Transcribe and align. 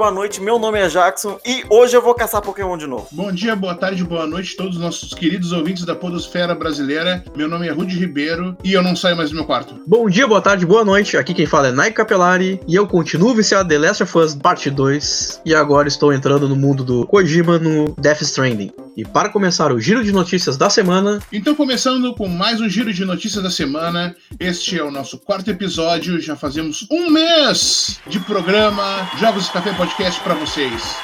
boa 0.00 0.10
noite. 0.10 0.40
Meu 0.40 0.58
nome 0.58 0.78
é 0.78 0.88
Jackson 0.88 1.38
e 1.44 1.62
hoje 1.68 1.94
eu 1.94 2.00
vou 2.00 2.14
caçar 2.14 2.40
Pokémon 2.40 2.78
de 2.78 2.86
novo. 2.86 3.06
Bom 3.12 3.30
dia, 3.30 3.54
boa 3.54 3.74
tarde, 3.74 4.02
boa 4.02 4.26
noite, 4.26 4.56
todos 4.56 4.76
os 4.76 4.82
nossos 4.82 5.12
queridos 5.12 5.52
ouvintes 5.52 5.84
da 5.84 5.94
Podosfera 5.94 6.54
Brasileira. 6.54 7.22
Meu 7.36 7.46
nome 7.46 7.68
é 7.68 7.70
Rudy 7.70 7.98
Ribeiro 7.98 8.56
e 8.64 8.72
eu 8.72 8.82
não 8.82 8.96
saio 8.96 9.14
mais 9.14 9.28
do 9.28 9.36
meu 9.36 9.44
quarto. 9.44 9.78
Bom 9.86 10.08
dia, 10.08 10.26
boa 10.26 10.40
tarde, 10.40 10.64
boa 10.64 10.86
noite. 10.86 11.18
Aqui 11.18 11.34
quem 11.34 11.44
fala 11.44 11.68
é 11.68 11.72
Nike 11.72 11.96
Capelari 11.96 12.58
e 12.66 12.74
eu 12.74 12.86
continuo 12.86 13.34
viciado 13.34 13.68
The 13.68 13.76
Last 13.76 14.02
of 14.02 14.16
Us 14.16 14.34
Parte 14.34 14.70
2 14.70 15.42
e 15.44 15.54
agora 15.54 15.86
estou 15.86 16.14
entrando 16.14 16.48
no 16.48 16.56
mundo 16.56 16.82
do 16.82 17.06
Kojima 17.06 17.58
no 17.58 17.94
Death 17.98 18.22
Stranding. 18.22 18.72
E 18.96 19.04
para 19.04 19.28
começar 19.28 19.72
o 19.72 19.80
giro 19.80 20.02
de 20.02 20.12
notícias 20.12 20.56
da 20.56 20.68
semana, 20.68 21.20
Então, 21.32 21.54
começando 21.54 22.14
com 22.14 22.28
mais 22.28 22.60
um 22.60 22.68
giro 22.68 22.92
de 22.92 23.04
notícias 23.04 23.42
da 23.42 23.50
semana, 23.50 24.14
este 24.38 24.78
é 24.78 24.82
o 24.82 24.90
nosso 24.90 25.18
quarto 25.18 25.50
episódio. 25.50 26.20
Já 26.20 26.36
fazemos 26.36 26.86
um 26.90 27.10
mês 27.10 28.00
de 28.06 28.18
programa 28.20 29.08
Jogos 29.18 29.46
e 29.46 29.52
Café 29.52 29.72
Podcast 29.72 29.89
para 30.22 30.34
vocês. 30.34 30.96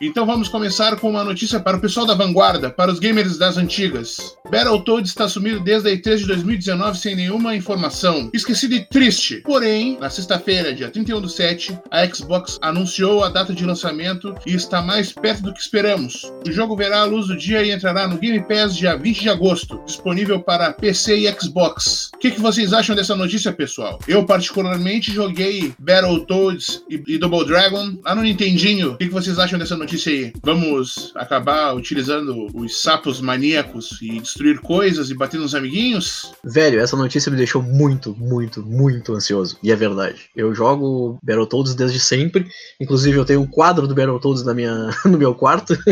Então 0.00 0.26
vamos 0.26 0.48
começar 0.48 0.94
com 0.96 1.08
uma 1.08 1.24
notícia 1.24 1.58
para 1.58 1.78
o 1.78 1.80
pessoal 1.80 2.04
da 2.04 2.14
vanguarda, 2.14 2.68
para 2.68 2.92
os 2.92 2.98
gamers 2.98 3.38
das 3.38 3.56
antigas. 3.56 4.36
Battletoads 4.50 5.08
está 5.08 5.26
sumido 5.26 5.60
desde 5.60 5.88
a 5.88 5.92
E3 5.92 6.18
de 6.18 6.26
2019 6.26 6.98
sem 6.98 7.16
nenhuma 7.16 7.56
informação. 7.56 8.28
Esquecido 8.34 8.74
e 8.74 8.84
triste. 8.84 9.36
Porém, 9.36 9.96
na 9.98 10.10
sexta-feira, 10.10 10.74
dia 10.74 10.90
31 10.90 11.22
do 11.22 11.28
7, 11.30 11.78
a 11.90 12.06
Xbox 12.06 12.58
anunciou 12.60 13.24
a 13.24 13.30
data 13.30 13.54
de 13.54 13.64
lançamento 13.64 14.34
e 14.46 14.54
está 14.54 14.82
mais 14.82 15.12
perto 15.12 15.44
do 15.44 15.54
que 15.54 15.60
esperamos. 15.60 16.30
O 16.46 16.52
jogo 16.52 16.76
verá 16.76 17.00
a 17.00 17.04
luz 17.04 17.28
do 17.28 17.36
dia 17.36 17.62
e 17.62 17.70
entrará 17.70 18.06
no 18.06 18.18
Game 18.18 18.40
Pass 18.42 18.76
dia 18.76 18.96
20 18.96 19.22
de 19.22 19.30
agosto, 19.30 19.80
disponível 19.86 20.40
para 20.40 20.74
PC 20.74 21.16
e 21.16 21.40
Xbox. 21.40 22.10
O 22.14 22.18
que, 22.18 22.32
que 22.32 22.40
vocês 22.40 22.74
acham 22.74 22.94
dessa 22.94 23.16
notícia, 23.16 23.50
pessoal? 23.50 23.98
Eu 24.06 24.26
particularmente 24.26 25.10
joguei 25.10 25.72
Battletoads 25.78 26.82
e, 26.90 27.16
Double 27.16 27.46
Dragon 27.46 27.98
lá 28.04 28.14
no 28.14 28.22
Nintendinho. 28.22 28.92
O 28.92 28.96
que, 28.98 29.06
que 29.06 29.12
vocês 29.12 29.38
acham 29.38 29.58
dessa 29.58 29.74
notícia 29.74 29.85
aí? 29.94 30.32
Vamos 30.42 31.12
acabar 31.14 31.74
utilizando 31.74 32.48
os 32.54 32.82
sapos 32.82 33.20
maníacos 33.20 33.98
e 34.02 34.20
destruir 34.20 34.60
coisas 34.60 35.10
e 35.10 35.14
bater 35.14 35.38
nos 35.38 35.54
amiguinhos? 35.54 36.32
velho, 36.44 36.80
essa 36.80 36.96
notícia 36.96 37.30
me 37.30 37.36
deixou 37.36 37.62
muito, 37.62 38.16
muito, 38.18 38.64
muito 38.64 39.14
ansioso. 39.14 39.58
E 39.62 39.70
é 39.70 39.76
verdade. 39.76 40.22
Eu 40.34 40.54
jogo 40.54 41.18
Battletoads 41.22 41.74
desde 41.74 42.00
sempre. 42.00 42.46
Inclusive 42.80 43.18
eu 43.18 43.24
tenho 43.24 43.42
um 43.42 43.46
quadro 43.46 43.86
do 43.86 43.94
Battletoads 43.94 44.42
na 44.42 44.54
minha, 44.54 44.90
no 45.04 45.18
meu 45.18 45.34
quarto. 45.34 45.76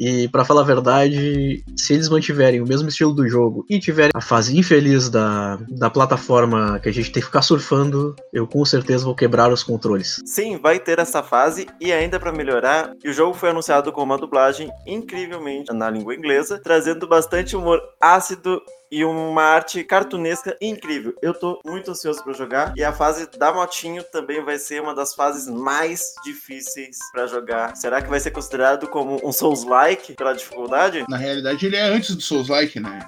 E 0.00 0.26
pra 0.28 0.46
falar 0.46 0.62
a 0.62 0.64
verdade, 0.64 1.62
se 1.76 1.92
eles 1.92 2.08
mantiverem 2.08 2.62
o 2.62 2.66
mesmo 2.66 2.88
estilo 2.88 3.12
do 3.12 3.28
jogo 3.28 3.66
e 3.68 3.78
tiverem 3.78 4.12
a 4.14 4.20
fase 4.22 4.56
infeliz 4.56 5.10
da, 5.10 5.58
da 5.68 5.90
plataforma 5.90 6.80
que 6.80 6.88
a 6.88 6.92
gente 6.92 7.12
tem 7.12 7.20
que 7.20 7.26
ficar 7.26 7.42
surfando, 7.42 8.16
eu 8.32 8.46
com 8.46 8.64
certeza 8.64 9.04
vou 9.04 9.14
quebrar 9.14 9.52
os 9.52 9.62
controles. 9.62 10.22
Sim, 10.24 10.56
vai 10.56 10.78
ter 10.78 10.98
essa 10.98 11.22
fase 11.22 11.66
e 11.78 11.92
ainda 11.92 12.18
para 12.18 12.32
melhorar, 12.32 12.94
o 13.04 13.12
jogo 13.12 13.34
foi 13.34 13.50
anunciado 13.50 13.92
com 13.92 14.02
uma 14.02 14.16
dublagem 14.16 14.70
incrivelmente 14.86 15.70
na 15.74 15.90
língua 15.90 16.14
inglesa, 16.14 16.58
trazendo 16.64 17.06
bastante 17.06 17.54
humor 17.54 17.78
ácido 18.00 18.62
e 18.90 19.04
uma 19.04 19.42
arte 19.42 19.84
cartunesca 19.84 20.56
incrível. 20.60 21.14
Eu 21.22 21.32
tô 21.32 21.60
muito 21.64 21.90
ansioso 21.90 22.22
para 22.24 22.32
jogar 22.32 22.72
e 22.76 22.82
a 22.82 22.92
fase 22.92 23.28
da 23.38 23.52
motinho 23.52 24.02
também 24.02 24.44
vai 24.44 24.58
ser 24.58 24.82
uma 24.82 24.94
das 24.94 25.14
fases 25.14 25.46
mais 25.46 26.14
difíceis 26.24 26.98
para 27.12 27.26
jogar. 27.26 27.76
Será 27.76 28.02
que 28.02 28.10
vai 28.10 28.18
ser 28.18 28.32
considerado 28.32 28.88
como 28.88 29.20
um 29.26 29.32
Souls-like 29.32 30.14
pela 30.14 30.34
dificuldade? 30.34 31.04
Na 31.08 31.16
realidade, 31.16 31.64
ele 31.66 31.76
é 31.76 31.82
antes 31.82 32.14
do 32.14 32.22
Souls-like, 32.22 32.80
né? 32.80 32.98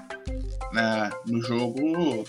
Na, 0.71 1.11
no 1.27 1.41
jogo, 1.41 2.25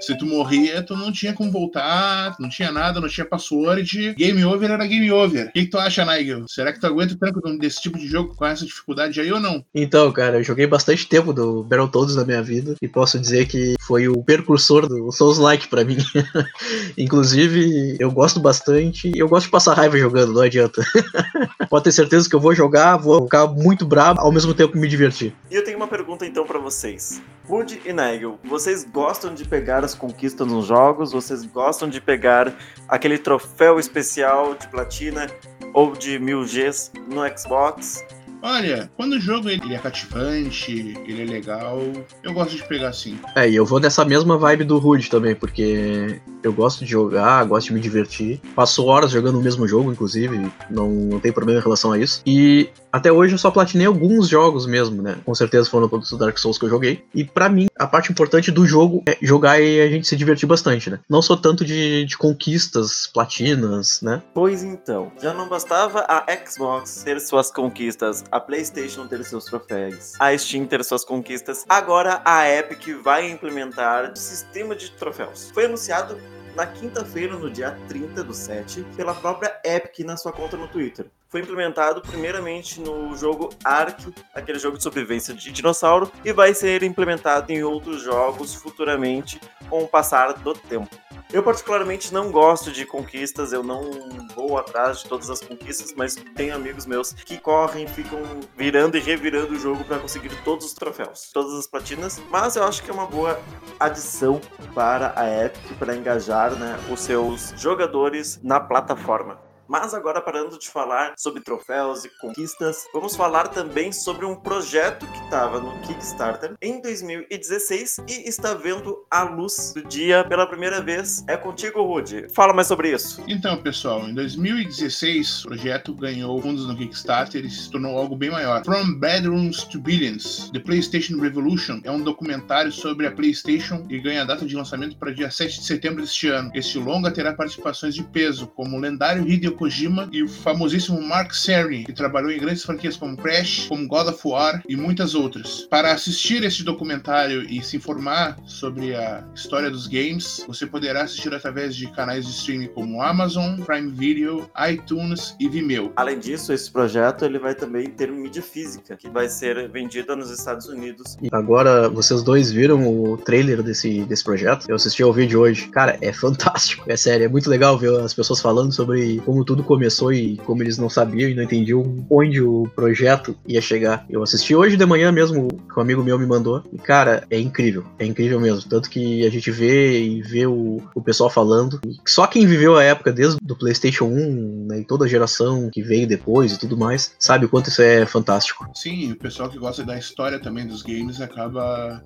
se 0.00 0.16
tu 0.16 0.26
morria, 0.26 0.82
tu 0.82 0.96
não 0.96 1.12
tinha 1.12 1.32
como 1.32 1.50
voltar, 1.50 2.34
não 2.40 2.48
tinha 2.48 2.72
nada, 2.72 3.00
não 3.00 3.08
tinha 3.08 3.24
password. 3.24 4.14
Game 4.14 4.44
over 4.44 4.70
era 4.70 4.86
game 4.86 5.10
over. 5.12 5.46
O 5.46 5.52
que, 5.52 5.64
que 5.64 5.70
tu 5.70 5.78
acha, 5.78 6.04
Nigel? 6.04 6.46
Será 6.48 6.72
que 6.72 6.80
tu 6.80 6.86
aguenta 6.86 7.14
o 7.14 7.18
tranco 7.18 7.40
desse 7.58 7.80
tipo 7.80 7.98
de 7.98 8.06
jogo 8.06 8.34
com 8.34 8.46
essa 8.46 8.64
dificuldade 8.64 9.20
aí 9.20 9.30
ou 9.30 9.40
não? 9.40 9.64
Então, 9.74 10.10
cara, 10.12 10.38
eu 10.38 10.42
joguei 10.42 10.66
bastante 10.66 11.06
tempo 11.06 11.32
do 11.32 11.62
Battletoads 11.62 12.16
na 12.16 12.24
minha 12.24 12.42
vida 12.42 12.74
e 12.80 12.88
posso 12.88 13.18
dizer 13.18 13.46
que 13.46 13.74
foi 13.86 14.08
o 14.08 14.22
precursor 14.22 14.88
do 14.88 15.12
Souls-like 15.12 15.68
pra 15.68 15.84
mim. 15.84 15.98
Inclusive, 16.96 17.96
eu 18.00 18.10
gosto 18.10 18.40
bastante, 18.40 19.10
eu 19.14 19.28
gosto 19.28 19.46
de 19.46 19.52
passar 19.52 19.74
raiva 19.74 19.98
jogando, 19.98 20.32
não 20.32 20.42
adianta. 20.42 20.82
Pode 21.68 21.84
ter 21.84 21.92
certeza 21.92 22.28
que 22.28 22.34
eu 22.34 22.40
vou 22.40 22.54
jogar, 22.54 22.96
vou 22.96 23.24
ficar 23.24 23.46
muito 23.46 23.84
bravo, 23.84 24.20
ao 24.20 24.32
mesmo 24.32 24.54
tempo 24.54 24.78
me 24.78 24.88
divertir. 24.88 25.34
E 25.50 25.54
eu 25.54 25.64
tenho 25.64 25.76
uma 25.76 25.88
pergunta 25.88 26.26
então 26.26 26.46
para 26.46 26.58
vocês. 26.58 27.20
Wood 27.50 27.82
e 27.84 27.92
Nigel, 27.92 28.38
vocês 28.44 28.84
gostam 28.84 29.34
de 29.34 29.44
pegar 29.44 29.84
as 29.84 29.92
conquistas 29.92 30.46
nos 30.46 30.66
jogos? 30.66 31.10
Vocês 31.10 31.44
gostam 31.44 31.88
de 31.88 32.00
pegar 32.00 32.54
aquele 32.88 33.18
troféu 33.18 33.80
especial 33.80 34.54
de 34.54 34.68
platina 34.68 35.26
ou 35.74 35.90
de 35.90 36.16
1000 36.20 36.44
Gs 36.44 36.92
no 37.08 37.22
Xbox? 37.36 38.04
Olha, 38.42 38.90
quando 38.96 39.14
o 39.14 39.20
jogo 39.20 39.48
ele 39.48 39.74
é 39.74 39.78
cativante, 39.78 40.94
ele 41.06 41.22
é 41.22 41.26
legal, 41.26 41.80
eu 42.22 42.32
gosto 42.32 42.56
de 42.56 42.66
pegar 42.66 42.88
assim. 42.88 43.18
É, 43.34 43.48
e 43.48 43.54
eu 43.54 43.66
vou 43.66 43.78
nessa 43.78 44.04
mesma 44.04 44.38
vibe 44.38 44.64
do 44.64 44.78
Rude 44.78 45.10
também, 45.10 45.34
porque 45.34 46.20
eu 46.42 46.52
gosto 46.52 46.84
de 46.84 46.90
jogar, 46.90 47.44
gosto 47.44 47.68
de 47.68 47.74
me 47.74 47.80
divertir. 47.80 48.40
Passo 48.54 48.84
horas 48.86 49.10
jogando 49.10 49.38
o 49.38 49.42
mesmo 49.42 49.66
jogo, 49.68 49.92
inclusive, 49.92 50.50
não, 50.70 50.90
não 50.90 51.20
tem 51.20 51.32
problema 51.32 51.60
em 51.60 51.62
relação 51.62 51.92
a 51.92 51.98
isso. 51.98 52.22
E 52.24 52.70
até 52.92 53.12
hoje 53.12 53.34
eu 53.34 53.38
só 53.38 53.50
platinei 53.50 53.86
alguns 53.86 54.28
jogos 54.28 54.66
mesmo, 54.66 55.02
né? 55.02 55.16
Com 55.24 55.34
certeza 55.34 55.68
foram 55.68 55.88
todos 55.88 56.10
os 56.10 56.18
Dark 56.18 56.36
Souls 56.38 56.58
que 56.58 56.64
eu 56.64 56.70
joguei. 56.70 57.04
E 57.14 57.24
pra 57.24 57.48
mim, 57.48 57.68
a 57.78 57.86
parte 57.86 58.10
importante 58.10 58.50
do 58.50 58.66
jogo 58.66 59.02
é 59.06 59.16
jogar 59.22 59.60
e 59.60 59.80
a 59.80 59.88
gente 59.88 60.06
se 60.06 60.16
divertir 60.16 60.48
bastante, 60.48 60.90
né? 60.90 60.98
Não 61.08 61.22
sou 61.22 61.36
tanto 61.36 61.64
de, 61.64 62.04
de 62.04 62.16
conquistas, 62.16 63.06
platinas, 63.06 64.00
né? 64.02 64.22
Pois 64.34 64.62
então, 64.62 65.12
já 65.22 65.32
não 65.34 65.48
bastava 65.48 66.04
a 66.08 66.24
Xbox 66.46 67.02
ter 67.04 67.20
suas 67.20 67.50
conquistas, 67.50 68.24
a 68.30 68.40
PlayStation 68.40 69.06
ter 69.06 69.24
seus 69.24 69.44
troféus, 69.44 70.14
a 70.18 70.36
Steam 70.36 70.66
ter 70.66 70.84
suas 70.84 71.04
conquistas, 71.04 71.64
agora 71.68 72.22
a 72.24 72.48
Epic 72.48 73.00
vai 73.02 73.30
implementar 73.30 74.16
sistema 74.16 74.74
de 74.74 74.90
troféus. 74.92 75.50
Foi 75.52 75.64
anunciado 75.64 76.18
na 76.54 76.66
quinta-feira, 76.66 77.36
no 77.36 77.50
dia 77.50 77.76
30 77.88 78.24
do 78.24 78.34
7, 78.34 78.84
pela 78.96 79.14
própria 79.14 79.58
Epic 79.64 80.00
na 80.00 80.16
sua 80.16 80.32
conta 80.32 80.56
no 80.56 80.68
Twitter. 80.68 81.06
Foi 81.28 81.40
implementado 81.40 82.02
primeiramente 82.02 82.80
no 82.80 83.16
jogo 83.16 83.50
Ark, 83.62 84.12
aquele 84.34 84.58
jogo 84.58 84.76
de 84.76 84.82
sobrevivência 84.82 85.32
de 85.32 85.52
dinossauro, 85.52 86.10
e 86.24 86.32
vai 86.32 86.52
ser 86.52 86.82
implementado 86.82 87.52
em 87.52 87.62
outros 87.62 88.02
jogos 88.02 88.54
futuramente 88.54 89.40
com 89.68 89.84
o 89.84 89.88
passar 89.88 90.32
do 90.32 90.52
tempo. 90.52 90.90
Eu 91.32 91.44
particularmente 91.44 92.12
não 92.12 92.32
gosto 92.32 92.72
de 92.72 92.84
conquistas, 92.84 93.52
eu 93.52 93.62
não 93.62 93.88
vou 94.34 94.58
atrás 94.58 94.98
de 94.98 95.08
todas 95.08 95.30
as 95.30 95.40
conquistas, 95.40 95.94
mas 95.96 96.16
tenho 96.34 96.56
amigos 96.56 96.86
meus 96.86 97.12
que 97.12 97.38
correm, 97.38 97.86
ficam 97.86 98.20
virando 98.56 98.96
e 98.96 99.00
revirando 99.00 99.52
o 99.54 99.58
jogo 99.58 99.84
para 99.84 100.00
conseguir 100.00 100.30
todos 100.42 100.66
os 100.66 100.74
troféus, 100.74 101.30
todas 101.32 101.54
as 101.54 101.68
platinas. 101.68 102.20
Mas 102.30 102.56
eu 102.56 102.64
acho 102.64 102.82
que 102.82 102.90
é 102.90 102.92
uma 102.92 103.06
boa 103.06 103.40
adição 103.78 104.40
para 104.74 105.12
a 105.14 105.44
Epic 105.44 105.78
para 105.78 105.94
engajar 105.94 106.52
né, 106.58 106.76
os 106.90 107.00
seus 107.00 107.54
jogadores 107.56 108.40
na 108.42 108.58
plataforma. 108.58 109.49
Mas 109.70 109.94
agora, 109.94 110.20
parando 110.20 110.58
de 110.58 110.68
falar 110.68 111.14
sobre 111.16 111.40
troféus 111.44 112.04
e 112.04 112.08
conquistas, 112.18 112.88
vamos 112.92 113.14
falar 113.14 113.46
também 113.46 113.92
sobre 113.92 114.26
um 114.26 114.34
projeto 114.34 115.06
que 115.06 115.18
estava 115.22 115.60
no 115.60 115.80
Kickstarter 115.82 116.56
em 116.60 116.82
2016 116.82 117.98
e 118.08 118.28
está 118.28 118.52
vendo 118.52 119.06
a 119.08 119.22
luz 119.22 119.72
do 119.72 119.84
dia 119.84 120.24
pela 120.24 120.44
primeira 120.44 120.80
vez. 120.82 121.24
É 121.28 121.36
contigo, 121.36 121.84
Rudy. 121.84 122.26
Fala 122.34 122.52
mais 122.52 122.66
sobre 122.66 122.90
isso. 122.92 123.22
Então, 123.28 123.62
pessoal, 123.62 124.08
em 124.08 124.12
2016 124.12 125.44
o 125.44 125.48
projeto 125.50 125.94
ganhou 125.94 126.42
fundos 126.42 126.66
no 126.66 126.76
Kickstarter 126.76 127.44
e 127.44 127.48
se 127.48 127.70
tornou 127.70 127.96
algo 127.96 128.16
bem 128.16 128.32
maior. 128.32 128.64
From 128.64 128.98
Bedrooms 128.98 129.62
to 129.62 129.78
Billions, 129.78 130.50
The 130.50 130.58
PlayStation 130.58 131.20
Revolution 131.20 131.80
é 131.84 131.92
um 131.92 132.02
documentário 132.02 132.72
sobre 132.72 133.06
a 133.06 133.12
PlayStation 133.12 133.86
e 133.88 134.00
ganha 134.00 134.24
data 134.24 134.44
de 134.44 134.56
lançamento 134.56 134.96
para 134.96 135.14
dia 135.14 135.30
7 135.30 135.60
de 135.60 135.64
setembro 135.64 136.02
deste 136.02 136.26
ano. 136.26 136.50
Este 136.56 136.76
longa 136.76 137.12
terá 137.12 137.32
participações 137.34 137.94
de 137.94 138.02
peso, 138.02 138.48
como 138.48 138.76
o 138.76 138.80
lendário 138.80 139.28
Hideo 139.28 139.59
Kojima 139.60 140.08
e 140.10 140.22
o 140.22 140.28
famosíssimo 140.28 141.02
Mark 141.02 141.34
Cerny, 141.34 141.84
que 141.84 141.92
trabalhou 141.92 142.30
em 142.30 142.40
grandes 142.40 142.64
franquias 142.64 142.96
como 142.96 143.14
Crash, 143.14 143.66
como 143.68 143.86
God 143.86 144.08
of 144.08 144.20
War 144.26 144.62
e 144.66 144.74
muitas 144.74 145.14
outras. 145.14 145.66
Para 145.68 145.92
assistir 145.92 146.42
este 146.42 146.64
documentário 146.64 147.42
e 147.42 147.62
se 147.62 147.76
informar 147.76 148.38
sobre 148.46 148.94
a 148.94 149.22
história 149.34 149.70
dos 149.70 149.86
games, 149.86 150.42
você 150.48 150.66
poderá 150.66 151.02
assistir 151.02 151.34
através 151.34 151.76
de 151.76 151.86
canais 151.92 152.24
de 152.24 152.32
streaming 152.32 152.68
como 152.68 153.02
Amazon, 153.02 153.60
Prime 153.60 153.90
Video, 153.90 154.50
iTunes 154.70 155.36
e 155.38 155.46
Vimeo. 155.46 155.92
Além 155.94 156.18
disso, 156.18 156.54
esse 156.54 156.70
projeto 156.70 157.26
ele 157.26 157.38
vai 157.38 157.54
também 157.54 157.90
ter 157.90 158.10
mídia 158.10 158.42
física, 158.42 158.96
que 158.96 159.10
vai 159.10 159.28
ser 159.28 159.68
vendida 159.68 160.16
nos 160.16 160.30
Estados 160.30 160.68
Unidos. 160.68 161.18
E 161.20 161.28
agora, 161.32 161.86
vocês 161.90 162.22
dois 162.22 162.50
viram 162.50 162.88
o 162.88 163.18
trailer 163.18 163.62
desse, 163.62 164.04
desse 164.04 164.24
projeto? 164.24 164.64
Eu 164.70 164.76
assisti 164.76 165.02
ao 165.02 165.12
vídeo 165.12 165.40
hoje. 165.40 165.68
Cara, 165.68 165.98
é 166.00 166.14
fantástico. 166.14 166.84
É 166.90 166.96
sério, 166.96 167.26
é 167.26 167.28
muito 167.28 167.50
legal 167.50 167.76
ver 167.76 168.00
as 168.00 168.14
pessoas 168.14 168.40
falando 168.40 168.72
sobre 168.72 169.20
como 169.26 169.44
tudo 169.50 169.64
começou 169.64 170.12
e 170.12 170.36
como 170.36 170.62
eles 170.62 170.78
não 170.78 170.88
sabiam 170.88 171.28
e 171.28 171.34
não 171.34 171.42
entendiam 171.42 172.06
onde 172.08 172.40
o 172.40 172.70
projeto 172.72 173.36
ia 173.48 173.60
chegar. 173.60 174.06
Eu 174.08 174.22
assisti 174.22 174.54
hoje 174.54 174.76
de 174.76 174.86
manhã 174.86 175.10
mesmo, 175.10 175.48
que 175.48 175.76
um 175.76 175.82
amigo 175.82 176.04
meu 176.04 176.16
me 176.16 176.24
mandou. 176.24 176.62
E, 176.72 176.78
cara, 176.78 177.26
é 177.28 177.36
incrível. 177.36 177.84
É 177.98 178.06
incrível 178.06 178.38
mesmo. 178.38 178.70
Tanto 178.70 178.88
que 178.88 179.26
a 179.26 179.30
gente 179.30 179.50
vê 179.50 180.04
e 180.04 180.22
vê 180.22 180.46
o, 180.46 180.80
o 180.94 181.02
pessoal 181.02 181.28
falando. 181.28 181.80
Só 182.06 182.28
quem 182.28 182.46
viveu 182.46 182.76
a 182.76 182.84
época 182.84 183.12
desde 183.12 183.38
o 183.42 183.56
PlayStation 183.56 184.04
1 184.04 184.66
né, 184.68 184.80
e 184.82 184.84
toda 184.84 185.04
a 185.04 185.08
geração 185.08 185.68
que 185.72 185.82
veio 185.82 186.06
depois 186.06 186.52
e 186.52 186.58
tudo 186.58 186.76
mais, 186.76 187.16
sabe 187.18 187.46
o 187.46 187.48
quanto 187.48 187.70
isso 187.70 187.82
é 187.82 188.06
fantástico. 188.06 188.70
Sim, 188.72 189.10
o 189.10 189.16
pessoal 189.16 189.50
que 189.50 189.58
gosta 189.58 189.82
da 189.82 189.98
história 189.98 190.38
também 190.38 190.64
dos 190.64 190.82
games 190.82 191.20
acaba 191.20 192.00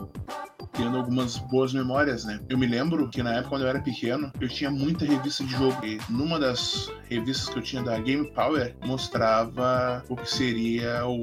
tendo 0.73 0.97
algumas 0.97 1.37
boas 1.37 1.73
memórias, 1.73 2.25
né? 2.25 2.41
Eu 2.49 2.59
me 2.59 2.67
lembro 2.67 3.09
que 3.09 3.23
na 3.23 3.35
época 3.35 3.51
quando 3.51 3.63
eu 3.63 3.69
era 3.69 3.81
pequeno, 3.81 4.33
eu 4.41 4.49
tinha 4.49 4.71
muita 4.71 5.05
revista 5.05 5.45
de 5.45 5.53
jogo. 5.53 5.85
E 5.85 5.99
numa 6.09 6.39
das 6.39 6.91
revistas 7.09 7.24
que 7.53 7.59
eu 7.59 7.63
tinha 7.63 7.83
da 7.83 7.99
Game 7.99 8.31
Power, 8.33 8.75
mostrava 8.85 10.05
o 10.09 10.17
que 10.17 10.29
seria 10.29 11.07
o, 11.07 11.21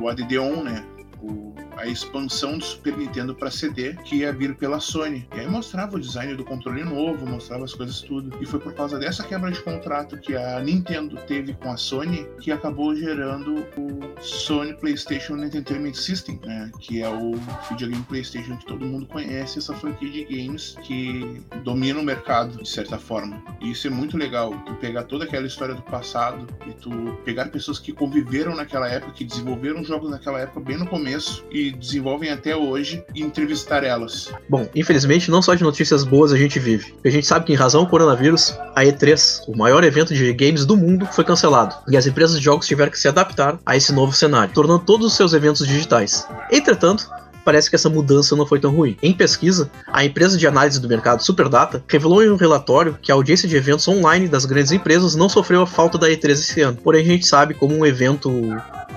o 0.00 0.08
ADD-ON, 0.08 0.62
né? 0.62 0.84
O, 1.22 1.54
a 1.76 1.86
expansão 1.86 2.58
do 2.58 2.64
Super 2.64 2.96
Nintendo 2.96 3.34
para 3.34 3.50
CD 3.50 3.94
que 4.04 4.16
ia 4.16 4.32
vir 4.32 4.56
pela 4.56 4.80
Sony. 4.80 5.26
E 5.34 5.40
aí 5.40 5.46
mostrava 5.46 5.96
o 5.96 6.00
design 6.00 6.34
do 6.34 6.44
controle 6.44 6.84
novo, 6.84 7.26
mostrava 7.26 7.64
as 7.64 7.74
coisas 7.74 8.00
tudo. 8.00 8.36
E 8.40 8.46
foi 8.46 8.58
por 8.58 8.74
causa 8.74 8.98
dessa 8.98 9.22
quebra 9.22 9.50
de 9.50 9.62
contrato 9.62 10.18
que 10.18 10.36
a 10.36 10.60
Nintendo 10.60 11.16
teve 11.26 11.54
com 11.54 11.70
a 11.70 11.76
Sony 11.76 12.26
que 12.40 12.50
acabou 12.50 12.94
gerando 12.94 13.64
o 13.76 14.20
Sony 14.20 14.74
PlayStation 14.74 15.36
Entertainment 15.36 15.94
System, 15.94 16.40
né? 16.44 16.70
Que 16.80 17.02
é 17.02 17.08
o 17.08 17.32
videogame 17.70 18.02
PlayStation 18.04 18.56
que 18.56 18.66
todo 18.66 18.84
mundo 18.84 19.06
conhece, 19.06 19.58
essa 19.58 19.74
franquia 19.74 20.10
de 20.10 20.24
games 20.24 20.76
que 20.82 21.42
domina 21.62 22.00
o 22.00 22.02
mercado 22.02 22.62
de 22.62 22.68
certa 22.68 22.98
forma. 22.98 23.42
E 23.60 23.70
isso 23.70 23.86
é 23.86 23.90
muito 23.90 24.16
legal. 24.16 24.52
Tu 24.66 24.74
pegar 24.76 25.04
toda 25.04 25.24
aquela 25.24 25.46
história 25.46 25.74
do 25.74 25.82
passado 25.82 26.46
e 26.66 26.72
tu 26.72 26.90
pegar 27.24 27.46
pessoas 27.48 27.78
que 27.78 27.92
conviveram 27.92 28.54
naquela 28.54 28.88
época, 28.88 29.12
que 29.12 29.24
desenvolveram 29.24 29.84
jogos 29.84 30.10
naquela 30.10 30.40
época 30.40 30.60
bem 30.60 30.76
no 30.76 30.86
começo 30.86 31.07
e 31.50 31.70
desenvolvem 31.70 32.30
até 32.30 32.56
hoje 32.56 33.04
e 33.14 33.22
entrevistar 33.22 33.84
elas. 33.84 34.32
Bom, 34.48 34.68
infelizmente, 34.74 35.30
não 35.30 35.42
só 35.42 35.54
de 35.54 35.62
notícias 35.62 36.04
boas 36.04 36.32
a 36.32 36.36
gente 36.36 36.58
vive. 36.58 36.94
A 37.04 37.10
gente 37.10 37.26
sabe 37.26 37.46
que, 37.46 37.52
em 37.52 37.56
razão 37.56 37.84
do 37.84 37.90
coronavírus, 37.90 38.54
a 38.74 38.82
E3, 38.84 39.42
o 39.46 39.56
maior 39.56 39.84
evento 39.84 40.14
de 40.14 40.32
games 40.32 40.64
do 40.64 40.76
mundo, 40.76 41.06
foi 41.06 41.24
cancelado. 41.24 41.74
E 41.88 41.96
as 41.96 42.06
empresas 42.06 42.38
de 42.38 42.44
jogos 42.44 42.66
tiveram 42.66 42.90
que 42.90 42.98
se 42.98 43.08
adaptar 43.08 43.58
a 43.64 43.76
esse 43.76 43.92
novo 43.92 44.12
cenário, 44.12 44.52
tornando 44.52 44.84
todos 44.84 45.06
os 45.06 45.14
seus 45.14 45.32
eventos 45.32 45.66
digitais. 45.66 46.26
Entretanto, 46.50 47.08
parece 47.48 47.70
que 47.70 47.76
essa 47.76 47.88
mudança 47.88 48.36
não 48.36 48.44
foi 48.44 48.60
tão 48.60 48.74
ruim. 48.74 48.94
Em 49.02 49.14
pesquisa, 49.14 49.70
a 49.86 50.04
empresa 50.04 50.36
de 50.36 50.46
análise 50.46 50.78
do 50.78 50.86
mercado 50.86 51.22
Superdata 51.22 51.82
revelou 51.88 52.22
em 52.22 52.30
um 52.30 52.36
relatório 52.36 52.98
que 53.00 53.10
a 53.10 53.14
audiência 53.14 53.48
de 53.48 53.56
eventos 53.56 53.88
online 53.88 54.28
das 54.28 54.44
grandes 54.44 54.70
empresas 54.70 55.14
não 55.14 55.30
sofreu 55.30 55.62
a 55.62 55.66
falta 55.66 55.96
da 55.96 56.08
E3 56.08 56.32
esse 56.32 56.60
ano. 56.60 56.76
Porém, 56.76 57.00
a 57.00 57.08
gente 57.08 57.26
sabe 57.26 57.54
como 57.54 57.74
um 57.74 57.86
evento 57.86 58.30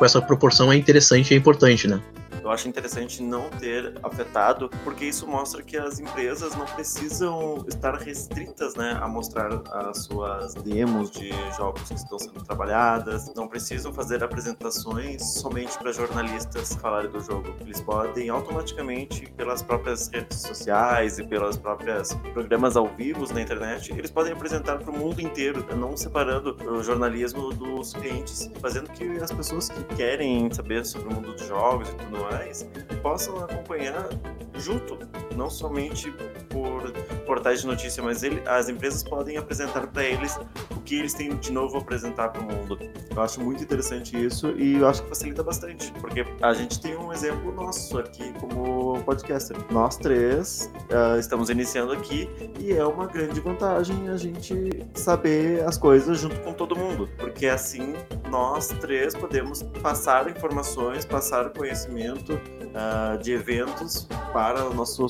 com 0.01 0.05
essa 0.05 0.19
proporção 0.19 0.73
é 0.73 0.75
interessante 0.75 1.29
e 1.29 1.35
é 1.35 1.37
importante, 1.37 1.87
né? 1.87 2.01
Eu 2.43 2.49
acho 2.49 2.67
interessante 2.67 3.21
não 3.21 3.49
ter 3.51 3.93
afetado, 4.01 4.67
porque 4.83 5.05
isso 5.05 5.27
mostra 5.27 5.61
que 5.61 5.77
as 5.77 5.99
empresas 5.99 6.55
não 6.55 6.65
precisam 6.65 7.63
estar 7.67 7.95
restritas 7.95 8.73
né, 8.75 8.97
a 8.99 9.07
mostrar 9.07 9.61
as 9.71 10.05
suas 10.05 10.55
demos 10.55 11.11
de 11.11 11.29
jogos 11.55 11.83
que 11.83 11.93
estão 11.93 12.17
sendo 12.17 12.43
trabalhadas, 12.43 13.31
não 13.35 13.47
precisam 13.47 13.93
fazer 13.93 14.23
apresentações 14.23 15.35
somente 15.35 15.77
para 15.77 15.93
jornalistas 15.93 16.73
falarem 16.75 17.11
do 17.11 17.19
jogo. 17.19 17.53
Eles 17.61 17.79
podem 17.79 18.29
automaticamente, 18.29 19.31
pelas 19.33 19.61
próprias 19.61 20.07
redes 20.07 20.41
sociais 20.41 21.19
e 21.19 21.23
pelas 21.23 21.57
próprias 21.57 22.13
programas 22.33 22.75
ao 22.75 22.87
vivo 22.87 23.31
na 23.31 23.41
internet, 23.41 23.93
eles 23.93 24.09
podem 24.09 24.33
apresentar 24.33 24.79
para 24.79 24.89
o 24.89 24.97
mundo 24.97 25.21
inteiro, 25.21 25.63
não 25.75 25.95
separando 25.95 26.57
o 26.67 26.81
jornalismo 26.81 27.53
dos 27.53 27.93
clientes, 27.93 28.49
fazendo 28.59 28.89
que 28.91 29.03
as 29.21 29.31
pessoas 29.31 29.69
que 29.69 29.83
querem 29.95 30.51
saber 30.51 30.83
sobre 30.85 31.09
o 31.09 31.13
mundo 31.13 31.33
dos 31.33 31.45
jogos 31.45 31.87
e 31.87 31.93
tudo 31.93 32.19
mais 32.19 32.30
possam 33.01 33.37
acompanhar 33.43 34.07
junto, 34.55 34.97
não 35.35 35.49
somente 35.49 36.13
por 36.49 36.91
portais 37.25 37.61
de 37.61 37.67
notícia, 37.67 38.03
mas 38.03 38.23
ele, 38.23 38.41
as 38.45 38.69
empresas 38.69 39.03
podem 39.03 39.37
apresentar 39.37 39.87
para 39.87 40.03
eles 40.03 40.37
o 40.75 40.81
que 40.81 40.95
eles 40.95 41.13
têm 41.13 41.35
de 41.37 41.51
novo 41.51 41.77
a 41.77 41.81
apresentar 41.81 42.29
para 42.29 42.41
o 42.41 42.45
mundo. 42.45 42.77
Eu 43.09 43.21
acho 43.21 43.41
muito 43.41 43.63
interessante 43.63 44.21
isso 44.23 44.51
e 44.51 44.75
eu 44.77 44.87
acho 44.87 45.03
que 45.03 45.09
facilita 45.09 45.41
bastante, 45.41 45.91
porque 45.93 46.25
a 46.41 46.53
gente 46.53 46.79
tem 46.81 46.95
um 46.97 47.11
exemplo 47.11 47.51
nosso 47.53 47.97
aqui 47.97 48.33
como 48.39 49.01
podcaster. 49.03 49.57
Nós 49.71 49.97
três 49.97 50.69
uh, 50.91 51.19
estamos 51.19 51.49
iniciando 51.49 51.93
aqui 51.93 52.29
e 52.59 52.73
é 52.73 52.85
uma 52.85 53.07
grande 53.07 53.39
vantagem 53.39 54.09
a 54.09 54.17
gente 54.17 54.53
saber 54.93 55.63
as 55.65 55.77
coisas 55.77 56.19
junto 56.19 56.39
com 56.41 56.53
todo 56.53 56.75
mundo, 56.75 57.09
porque 57.17 57.47
assim 57.47 57.93
nós 58.29 58.67
três 58.79 59.15
podemos 59.15 59.63
passar 59.81 60.29
informações, 60.29 61.05
passar 61.05 61.49
conhecimento 61.51 62.20
uh, 62.29 63.17
de 63.21 63.33
eventos 63.33 64.07
para 64.33 64.65
o 64.65 64.73
nosso, 64.73 65.05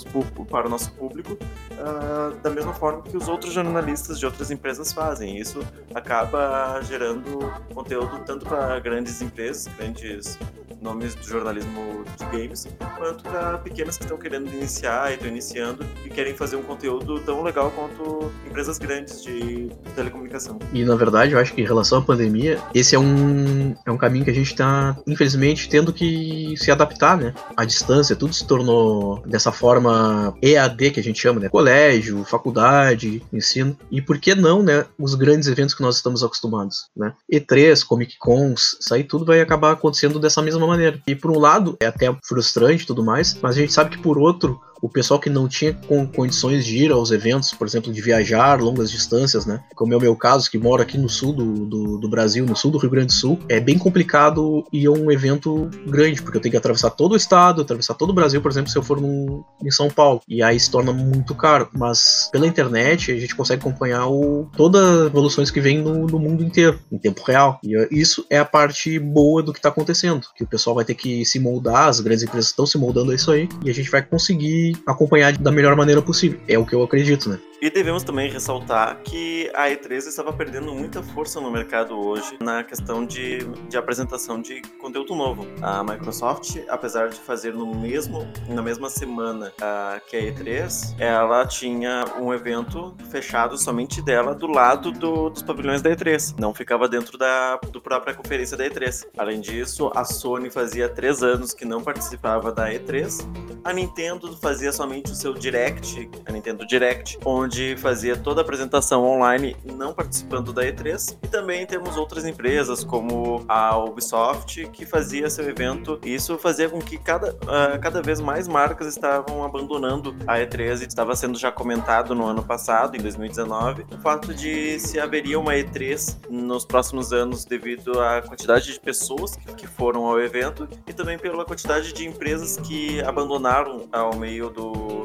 para 0.49 0.67
o 0.67 0.69
nosso 0.69 0.91
público, 0.93 1.33
uh, 1.33 2.35
da 2.41 2.49
mesma 2.49 2.73
forma 2.73 3.01
que 3.01 3.15
os 3.15 3.27
outros 3.27 3.53
jornalistas 3.53 4.19
de 4.19 4.25
outras 4.25 4.51
empresas 4.51 4.91
fazem. 4.93 5.37
Isso 5.37 5.59
acaba 5.93 6.81
gerando 6.83 7.51
conteúdo 7.73 8.19
tanto 8.25 8.45
para 8.45 8.79
grandes 8.79 9.21
empresas, 9.21 9.67
grandes 9.77 10.37
nomes 10.81 11.15
do 11.15 11.23
jornalismo 11.23 12.03
de 12.17 12.25
games, 12.25 12.67
quanto 12.97 13.23
para 13.23 13.57
pequenas 13.59 13.97
que 13.97 14.03
estão 14.03 14.17
querendo 14.17 14.51
iniciar 14.51 15.11
e 15.11 15.13
estão 15.13 15.29
iniciando 15.29 15.85
e 16.03 16.09
querem 16.09 16.33
fazer 16.35 16.55
um 16.55 16.63
conteúdo 16.63 17.19
tão 17.19 17.43
legal 17.43 17.71
quanto 17.71 18.31
empresas 18.47 18.77
grandes 18.77 19.23
de 19.23 19.69
telecomunicação. 19.95 20.57
E 20.73 20.83
na 20.83 20.95
verdade, 20.95 21.33
eu 21.33 21.39
acho 21.39 21.53
que 21.53 21.61
em 21.61 21.65
relação 21.65 21.99
à 21.99 22.01
pandemia, 22.01 22.59
esse 22.73 22.95
é 22.95 22.99
um, 22.99 23.75
é 23.85 23.91
um 23.91 23.97
caminho 23.97 24.25
que 24.25 24.31
a 24.31 24.33
gente 24.33 24.51
está, 24.51 24.97
infelizmente, 25.05 25.69
tendo 25.69 25.93
que 25.93 26.55
se 26.57 26.71
adaptar, 26.71 27.17
né? 27.17 27.33
À 27.55 27.63
distância, 27.63 28.15
tudo 28.15 28.33
se 28.33 28.45
tornou 28.45 29.21
dessa 29.25 29.51
forma 29.51 30.35
EAD 30.41 30.91
que 30.91 30.99
a 30.99 31.03
gente 31.03 31.21
chama, 31.21 31.39
né? 31.39 31.49
Colégio, 31.49 32.23
faculdade, 32.25 33.21
ensino. 33.31 33.77
E 33.91 34.01
por 34.01 34.17
que 34.17 34.33
não, 34.33 34.63
né? 34.63 34.85
Os 34.97 35.13
grandes 35.13 35.47
eventos 35.47 35.75
que 35.75 35.81
nós 35.81 35.97
estamos 35.97 36.23
acostumados, 36.23 36.89
né? 36.95 37.13
E3, 37.31 37.85
Comic 37.85 38.17
Cons, 38.17 38.77
isso 38.79 38.93
aí 38.93 39.03
tudo 39.03 39.25
vai 39.25 39.41
acabar 39.41 39.71
acontecendo 39.71 40.19
dessa 40.19 40.41
mesma 40.41 40.70
maneira. 40.71 40.99
E 41.05 41.15
por 41.15 41.31
um 41.31 41.39
lado, 41.39 41.77
é 41.79 41.85
até 41.85 42.13
frustrante 42.23 42.83
e 42.83 42.87
tudo 42.87 43.03
mais, 43.03 43.37
mas 43.41 43.57
a 43.57 43.59
gente 43.59 43.73
sabe 43.73 43.91
que 43.91 44.01
por 44.01 44.17
outro, 44.17 44.59
o 44.81 44.89
pessoal 44.89 45.19
que 45.19 45.29
não 45.29 45.47
tinha 45.47 45.77
condições 46.15 46.65
de 46.65 46.77
ir 46.77 46.91
aos 46.91 47.11
eventos, 47.11 47.53
por 47.53 47.67
exemplo, 47.67 47.91
de 47.91 48.01
viajar 48.01 48.59
longas 48.59 48.89
distâncias, 48.91 49.45
né? 49.45 49.61
Como 49.75 49.93
é 49.93 49.97
o 49.97 50.01
meu 50.01 50.15
caso, 50.15 50.49
que 50.49 50.57
moro 50.57 50.81
aqui 50.81 50.97
no 50.97 51.07
sul 51.07 51.33
do, 51.33 51.65
do, 51.65 51.97
do, 51.97 52.09
Brasil, 52.09 52.45
no 52.45 52.55
sul 52.55 52.71
do 52.71 52.77
Rio 52.77 52.89
Grande 52.89 53.07
do 53.07 53.13
Sul, 53.13 53.39
é 53.47 53.59
bem 53.59 53.77
complicado 53.77 54.65
ir 54.71 54.87
a 54.87 54.91
um 54.91 55.11
evento 55.11 55.69
grande, 55.85 56.21
porque 56.21 56.37
eu 56.37 56.41
tenho 56.41 56.51
que 56.51 56.57
atravessar 56.57 56.89
todo 56.91 57.13
o 57.13 57.15
estado, 57.15 57.61
atravessar 57.61 57.93
todo 57.93 58.09
o 58.09 58.13
Brasil, 58.13 58.41
por 58.41 58.51
exemplo, 58.51 58.71
se 58.71 58.77
eu 58.77 58.83
for 58.83 58.99
em 59.01 59.71
São 59.71 59.89
Paulo. 59.89 60.21
E 60.27 60.41
aí 60.41 60.59
se 60.59 60.71
torna 60.71 60.91
muito 60.91 61.35
caro. 61.35 61.69
Mas 61.73 62.29
pela 62.31 62.47
internet 62.47 63.11
a 63.11 63.19
gente 63.19 63.35
consegue 63.35 63.61
acompanhar 63.61 64.07
o, 64.07 64.49
todas 64.55 64.81
as 64.81 65.07
evoluções 65.07 65.51
que 65.51 65.61
vem 65.61 65.79
no, 65.79 66.07
no 66.07 66.19
mundo 66.19 66.43
inteiro, 66.43 66.79
em 66.91 66.97
tempo 66.97 67.21
real. 67.23 67.59
E 67.63 67.87
isso 67.91 68.25
é 68.29 68.39
a 68.39 68.45
parte 68.45 68.97
boa 68.99 69.43
do 69.43 69.53
que 69.53 69.59
está 69.59 69.69
acontecendo, 69.69 70.27
que 70.35 70.43
o 70.43 70.47
pessoal 70.47 70.75
vai 70.75 70.85
ter 70.85 70.95
que 70.95 71.23
se 71.25 71.39
moldar, 71.39 71.87
as 71.87 71.99
grandes 71.99 72.23
empresas 72.23 72.49
estão 72.49 72.65
se 72.65 72.77
moldando 72.77 73.11
a 73.11 73.15
isso 73.15 73.31
aí, 73.31 73.47
e 73.63 73.69
a 73.69 73.73
gente 73.73 73.89
vai 73.89 74.01
conseguir 74.01 74.70
acompanhar 74.85 75.37
da 75.37 75.51
melhor 75.51 75.75
maneira 75.75 76.01
possível. 76.01 76.39
É 76.47 76.57
o 76.57 76.65
que 76.65 76.73
eu 76.73 76.83
acredito, 76.83 77.29
né? 77.29 77.39
E 77.61 77.69
devemos 77.69 78.01
também 78.03 78.27
ressaltar 78.27 79.03
que 79.03 79.51
a 79.53 79.67
E3 79.67 80.07
estava 80.07 80.33
perdendo 80.33 80.73
muita 80.73 81.03
força 81.03 81.39
no 81.39 81.51
mercado 81.51 81.95
hoje 81.95 82.35
na 82.41 82.63
questão 82.63 83.05
de, 83.05 83.45
de 83.69 83.77
apresentação 83.77 84.41
de 84.41 84.63
conteúdo 84.79 85.13
novo. 85.13 85.45
A 85.61 85.83
Microsoft, 85.83 86.57
apesar 86.67 87.09
de 87.09 87.19
fazer 87.19 87.53
no 87.53 87.67
mesmo, 87.75 88.27
na 88.49 88.63
mesma 88.63 88.89
semana 88.89 89.53
uh, 89.61 90.01
que 90.09 90.17
a 90.17 90.21
E3, 90.21 90.95
ela 90.97 91.45
tinha 91.45 92.03
um 92.19 92.33
evento 92.33 92.95
fechado 93.11 93.55
somente 93.59 94.01
dela 94.01 94.33
do 94.33 94.47
lado 94.47 94.91
do, 94.91 95.29
dos 95.29 95.43
pavilhões 95.43 95.83
da 95.83 95.91
E3. 95.91 96.39
Não 96.39 96.55
ficava 96.55 96.89
dentro 96.89 97.15
da 97.15 97.57
do 97.57 97.79
própria 97.79 98.15
conferência 98.15 98.57
da 98.57 98.65
E3. 98.65 99.05
Além 99.15 99.39
disso, 99.39 99.91
a 99.93 100.03
Sony 100.03 100.49
fazia 100.49 100.89
três 100.89 101.21
anos 101.21 101.53
que 101.53 101.63
não 101.63 101.83
participava 101.83 102.51
da 102.51 102.71
E3. 102.71 103.19
A 103.63 103.71
Nintendo 103.71 104.35
fazia 104.37 104.71
somente 104.71 105.11
o 105.11 105.15
seu 105.15 105.35
Direct, 105.35 106.09
a 106.25 106.31
Nintendo 106.31 106.65
Direct, 106.65 107.19
onde 107.23 107.50
onde 107.51 107.75
fazia 107.75 108.15
toda 108.15 108.39
a 108.39 108.43
apresentação 108.43 109.03
online, 109.03 109.57
não 109.65 109.93
participando 109.93 110.53
da 110.53 110.63
E3. 110.63 111.17
E 111.21 111.27
também 111.27 111.65
temos 111.65 111.97
outras 111.97 112.23
empresas, 112.25 112.81
como 112.81 113.43
a 113.45 113.77
Ubisoft, 113.77 114.67
que 114.69 114.85
fazia 114.85 115.29
seu 115.29 115.49
evento. 115.49 115.99
E 116.05 116.15
isso 116.15 116.37
fazia 116.37 116.69
com 116.69 116.79
que 116.79 116.97
cada, 116.97 117.33
uh, 117.33 117.79
cada 117.81 118.01
vez 118.01 118.21
mais 118.21 118.47
marcas 118.47 118.87
estavam 118.87 119.43
abandonando 119.43 120.15
a 120.25 120.37
E3 120.37 120.81
e 120.81 120.87
estava 120.87 121.13
sendo 121.13 121.37
já 121.37 121.51
comentado 121.51 122.15
no 122.15 122.25
ano 122.25 122.41
passado, 122.41 122.95
em 122.95 123.01
2019, 123.01 123.85
o 123.91 123.97
fato 123.97 124.33
de 124.33 124.79
se 124.79 124.97
haveria 124.97 125.37
uma 125.37 125.53
E3 125.53 126.29
nos 126.29 126.63
próximos 126.63 127.11
anos 127.11 127.43
devido 127.43 127.99
à 127.99 128.21
quantidade 128.21 128.71
de 128.71 128.79
pessoas 128.79 129.35
que 129.57 129.67
foram 129.67 130.05
ao 130.05 130.21
evento 130.21 130.69
e 130.87 130.93
também 130.93 131.17
pela 131.17 131.43
quantidade 131.43 131.91
de 131.91 132.07
empresas 132.07 132.55
que 132.55 133.01
abandonaram 133.01 133.89
ao 133.91 134.15
meio 134.15 134.49
do 134.49 135.03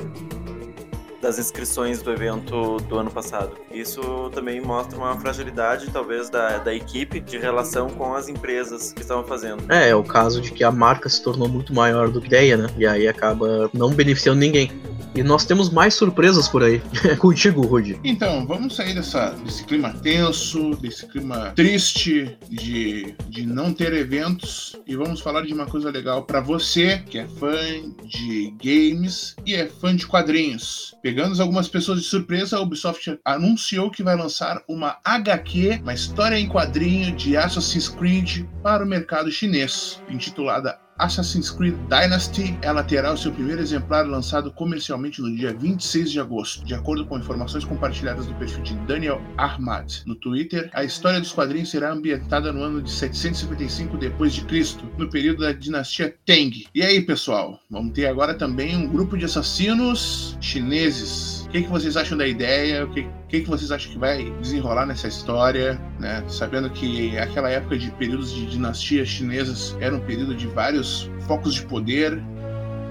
das 1.26 1.40
inscrições 1.40 2.00
do 2.00 2.12
evento 2.12 2.76
do 2.88 2.98
ano 2.98 3.10
passado. 3.10 3.52
Isso 3.72 4.30
também 4.32 4.60
mostra 4.60 4.96
uma 4.96 5.18
fragilidade, 5.18 5.90
talvez, 5.92 6.30
da, 6.30 6.58
da 6.58 6.72
equipe 6.72 7.18
de 7.18 7.36
relação 7.36 7.90
com 7.90 8.14
as 8.14 8.28
empresas 8.28 8.92
que 8.92 9.02
estavam 9.02 9.24
fazendo. 9.24 9.64
É, 9.68 9.88
é 9.88 9.94
o 9.94 10.04
caso 10.04 10.40
de 10.40 10.52
que 10.52 10.62
a 10.62 10.70
marca 10.70 11.08
se 11.08 11.20
tornou 11.20 11.48
muito 11.48 11.74
maior 11.74 12.08
do 12.08 12.20
que 12.20 12.26
a 12.26 12.38
ideia, 12.38 12.56
né? 12.56 12.68
E 12.78 12.86
aí 12.86 13.08
acaba 13.08 13.68
não 13.74 13.90
beneficiando 13.90 14.38
ninguém. 14.38 14.70
E 15.16 15.22
nós 15.22 15.46
temos 15.46 15.70
mais 15.70 15.94
surpresas 15.94 16.46
por 16.46 16.62
aí. 16.62 16.82
Contigo, 17.18 17.62
Rudy. 17.62 17.98
Então, 18.04 18.46
vamos 18.46 18.76
sair 18.76 18.94
dessa, 18.94 19.30
desse 19.30 19.64
clima 19.64 19.94
tenso, 19.94 20.76
desse 20.76 21.06
clima 21.06 21.52
triste 21.56 22.36
de, 22.50 23.14
de 23.26 23.46
não 23.46 23.72
ter 23.72 23.94
eventos 23.94 24.76
e 24.86 24.94
vamos 24.94 25.20
falar 25.20 25.46
de 25.46 25.54
uma 25.54 25.64
coisa 25.64 25.90
legal 25.90 26.24
para 26.24 26.40
você 26.40 26.98
que 26.98 27.18
é 27.18 27.26
fã 27.26 27.56
de 28.04 28.54
games 28.62 29.34
e 29.46 29.54
é 29.54 29.66
fã 29.66 29.96
de 29.96 30.06
quadrinhos. 30.06 30.94
Pegando 31.02 31.15
algumas 31.40 31.66
pessoas 31.66 32.00
de 32.00 32.06
surpresa, 32.06 32.58
a 32.58 32.60
Ubisoft 32.60 33.18
anunciou 33.24 33.90
que 33.90 34.02
vai 34.02 34.14
lançar 34.14 34.62
uma 34.68 34.98
HQ, 35.02 35.80
uma 35.82 35.94
história 35.94 36.38
em 36.38 36.46
quadrinho 36.46 37.16
de 37.16 37.36
Assassin's 37.36 37.88
Creed 37.88 38.44
para 38.62 38.84
o 38.84 38.86
mercado 38.86 39.30
chinês, 39.30 40.02
intitulada 40.10 40.78
Assassin's 40.98 41.50
Creed 41.50 41.74
Dynasty, 41.88 42.58
ela 42.62 42.82
terá 42.82 43.12
o 43.12 43.16
seu 43.16 43.32
primeiro 43.32 43.60
exemplar 43.60 44.06
lançado 44.06 44.50
comercialmente 44.50 45.20
no 45.20 45.34
dia 45.34 45.52
26 45.52 46.10
de 46.10 46.20
agosto. 46.20 46.64
De 46.64 46.74
acordo 46.74 47.04
com 47.06 47.18
informações 47.18 47.64
compartilhadas 47.64 48.26
do 48.26 48.34
perfil 48.34 48.62
de 48.62 48.74
Daniel 48.86 49.20
Ahmad 49.36 50.02
no 50.06 50.14
Twitter, 50.14 50.70
a 50.72 50.84
história 50.84 51.20
dos 51.20 51.32
quadrinhos 51.32 51.70
será 51.70 51.92
ambientada 51.92 52.52
no 52.52 52.62
ano 52.62 52.80
de 52.82 52.90
755 52.90 53.96
depois 53.96 54.32
de 54.32 54.44
Cristo, 54.44 54.84
no 54.96 55.10
período 55.10 55.42
da 55.42 55.52
dinastia 55.52 56.14
Tang. 56.24 56.66
E 56.74 56.82
aí, 56.82 57.00
pessoal, 57.00 57.60
vamos 57.70 57.92
ter 57.92 58.06
agora 58.06 58.34
também 58.34 58.76
um 58.76 58.88
grupo 58.88 59.16
de 59.16 59.24
assassinos 59.24 60.36
chineses. 60.40 61.45
O 61.46 61.48
que, 61.48 61.62
que 61.62 61.68
vocês 61.70 61.96
acham 61.96 62.18
da 62.18 62.26
ideia? 62.26 62.84
O 62.84 62.90
que, 62.90 63.08
que, 63.28 63.40
que 63.42 63.48
vocês 63.48 63.70
acham 63.70 63.92
que 63.92 63.98
vai 63.98 64.30
desenrolar 64.40 64.84
nessa 64.84 65.06
história, 65.06 65.80
né? 65.98 66.22
Sabendo 66.28 66.68
que 66.68 67.16
aquela 67.16 67.48
época 67.48 67.78
de 67.78 67.88
períodos 67.92 68.34
de 68.34 68.46
dinastias 68.46 69.06
chinesas 69.06 69.76
era 69.80 69.94
um 69.94 70.00
período 70.00 70.34
de 70.34 70.48
vários 70.48 71.08
focos 71.20 71.54
de 71.54 71.62
poder, 71.62 72.20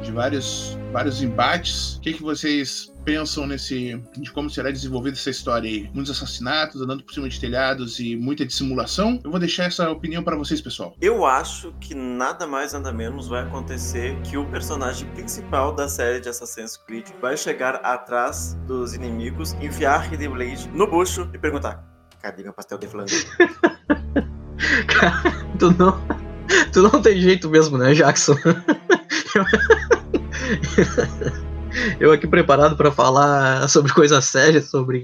de 0.01 0.12
vários, 0.12 0.77
vários 0.96 1.22
embates. 1.22 1.98
O 1.98 2.00
que, 2.00 2.14
que 2.14 2.24
vocês 2.24 2.90
pensam 3.04 3.46
nesse 3.46 4.02
de 4.18 4.32
como 4.32 4.50
será 4.50 4.72
desenvolvida 4.72 5.18
essa 5.18 5.30
história 5.30 5.70
aí? 5.70 5.90
Muitos 5.94 6.16
assassinatos, 6.16 6.82
andando 6.82 7.04
por 7.04 7.14
cima 7.14 7.28
de 7.28 7.38
telhados 7.38 8.00
e 8.00 8.16
muita 8.16 8.46
dissimulação? 8.46 9.20
Eu 9.22 9.30
vou 9.30 9.38
deixar 9.38 9.66
essa 9.66 9.92
opinião 9.92 10.24
para 10.24 10.38
vocês, 10.38 10.62
pessoal. 10.62 10.96
Eu 11.02 11.25
acho 11.25 11.74
que 11.82 11.94
nada 11.94 12.48
mais 12.48 12.72
nada 12.72 12.94
menos 12.94 13.28
vai 13.28 13.44
acontecer 13.44 14.18
que 14.22 14.38
o 14.38 14.46
personagem 14.46 15.06
principal 15.10 15.75
da 15.75 15.90
série 15.90 16.22
de 16.22 16.30
Assassin's 16.30 16.78
Creed 16.78 17.10
vai 17.22 17.36
chegar 17.36 17.75
atrás 17.84 18.58
dos 18.66 18.94
inimigos, 18.94 19.52
enfiar 19.56 20.14
Hidden 20.14 20.30
Blade 20.30 20.70
no 20.70 20.88
bucho 20.88 21.30
e 21.34 21.38
perguntar: 21.38 21.84
"Cadê 22.22 22.42
meu 22.42 22.54
pastel 22.54 22.78
de 22.78 22.88
flango?" 22.88 23.12
tu 25.60 25.72
não 25.72 26.00
Tu 26.72 26.82
não 26.82 27.02
tem 27.02 27.20
jeito 27.20 27.50
mesmo, 27.50 27.78
né, 27.78 27.94
Jackson? 27.94 28.36
Eu 32.00 32.12
aqui 32.12 32.25
preparado 32.25 32.78
para 32.78 32.92
falar 32.92 33.68
sobre 33.68 33.92
coisas 33.92 34.24
sérias, 34.25 34.66
sobre 34.66 35.04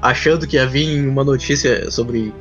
achando 0.00 0.46
que 0.46 0.56
ia 0.56 0.66
vir 0.66 1.08
uma 1.08 1.24
notícia 1.24 1.90
sobre 1.90 2.32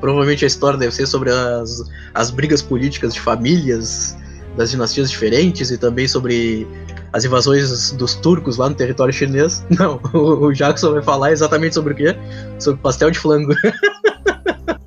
provavelmente 0.00 0.44
a 0.44 0.48
história 0.48 0.78
deve 0.78 0.92
ser 0.92 1.06
sobre 1.06 1.30
as, 1.30 1.84
as 2.12 2.30
brigas 2.30 2.60
políticas 2.60 3.14
de 3.14 3.20
famílias 3.20 4.16
das 4.56 4.70
dinastias 4.70 5.10
diferentes 5.10 5.70
e 5.70 5.78
também 5.78 6.08
sobre 6.08 6.66
as 7.12 7.24
invasões 7.24 7.92
dos 7.92 8.14
turcos 8.16 8.56
lá 8.56 8.68
no 8.68 8.74
território 8.74 9.12
chinês. 9.12 9.64
Não, 9.70 10.00
o 10.12 10.52
Jackson 10.52 10.92
vai 10.92 11.02
falar 11.02 11.32
exatamente 11.32 11.74
sobre 11.74 11.92
o 11.92 11.96
quê? 11.96 12.16
Sobre 12.58 12.80
pastel 12.80 13.10
de 13.10 13.18
flango. 13.18 13.54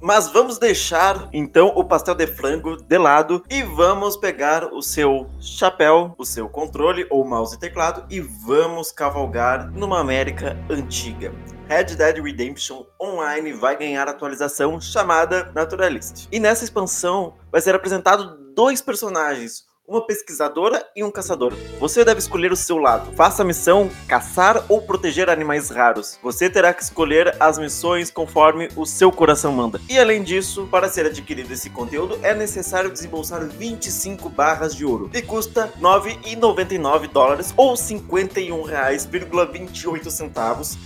Mas 0.06 0.28
vamos 0.28 0.60
deixar 0.60 1.30
então 1.34 1.70
o 1.70 1.84
pastel 1.84 2.14
de 2.14 2.28
frango 2.28 2.78
de 2.78 2.96
lado 2.96 3.44
e 3.50 3.64
vamos 3.64 4.16
pegar 4.16 4.72
o 4.72 4.80
seu 4.80 5.28
chapéu, 5.40 6.14
o 6.16 6.24
seu 6.24 6.48
controle 6.48 7.08
ou 7.10 7.26
mouse 7.26 7.56
e 7.56 7.60
teclado 7.60 8.06
e 8.08 8.20
vamos 8.22 8.92
cavalgar 8.92 9.72
numa 9.72 10.00
América 10.00 10.56
antiga. 10.70 11.34
Red 11.68 11.96
Dead 11.96 12.24
Redemption 12.24 12.86
Online 13.02 13.52
vai 13.54 13.76
ganhar 13.76 14.08
atualização 14.08 14.80
chamada 14.80 15.52
Naturalist. 15.56 16.28
E 16.32 16.40
nessa 16.40 16.64
expansão 16.64 17.34
vai 17.52 17.60
ser 17.60 17.74
apresentado 17.74 18.54
dois 18.54 18.84
personagens, 18.84 19.66
uma 19.88 20.06
pesquisadora 20.06 20.86
e 20.96 21.04
um 21.04 21.10
caçador. 21.12 21.54
Você 21.80 22.04
deve 22.04 22.20
escolher 22.20 22.52
o 22.52 22.56
seu 22.56 22.78
lado. 22.78 23.12
Faça 23.14 23.44
a 23.44 23.46
missão 23.46 23.88
caçar 24.08 24.66
ou 24.68 24.82
proteger 24.82 25.30
animais 25.30 25.70
raros. 25.70 26.18
Você 26.24 26.50
terá 26.50 26.74
que 26.74 26.82
escolher 26.82 27.36
as 27.40 27.60
missões 27.60 28.10
conforme 28.10 28.68
o 28.76 28.84
seu 28.86 29.12
coração 29.12 29.52
manda. 29.52 29.80
E 29.90 30.00
além 30.00 30.24
disso, 30.24 30.68
para 30.72 30.88
ser 30.90 31.06
adquirido 31.06 31.52
esse 31.52 31.70
conteúdo, 31.70 32.18
é 32.24 32.34
necessário 32.34 32.92
desembolsar 32.92 33.46
25 33.46 34.28
barras 34.30 34.74
de 34.76 34.84
ouro, 34.86 35.10
que 35.10 35.22
custa 35.22 35.72
9,99 35.80 37.08
dólares 37.10 37.54
ou 37.56 37.76
51,28 37.76 40.10
centavos 40.10 40.78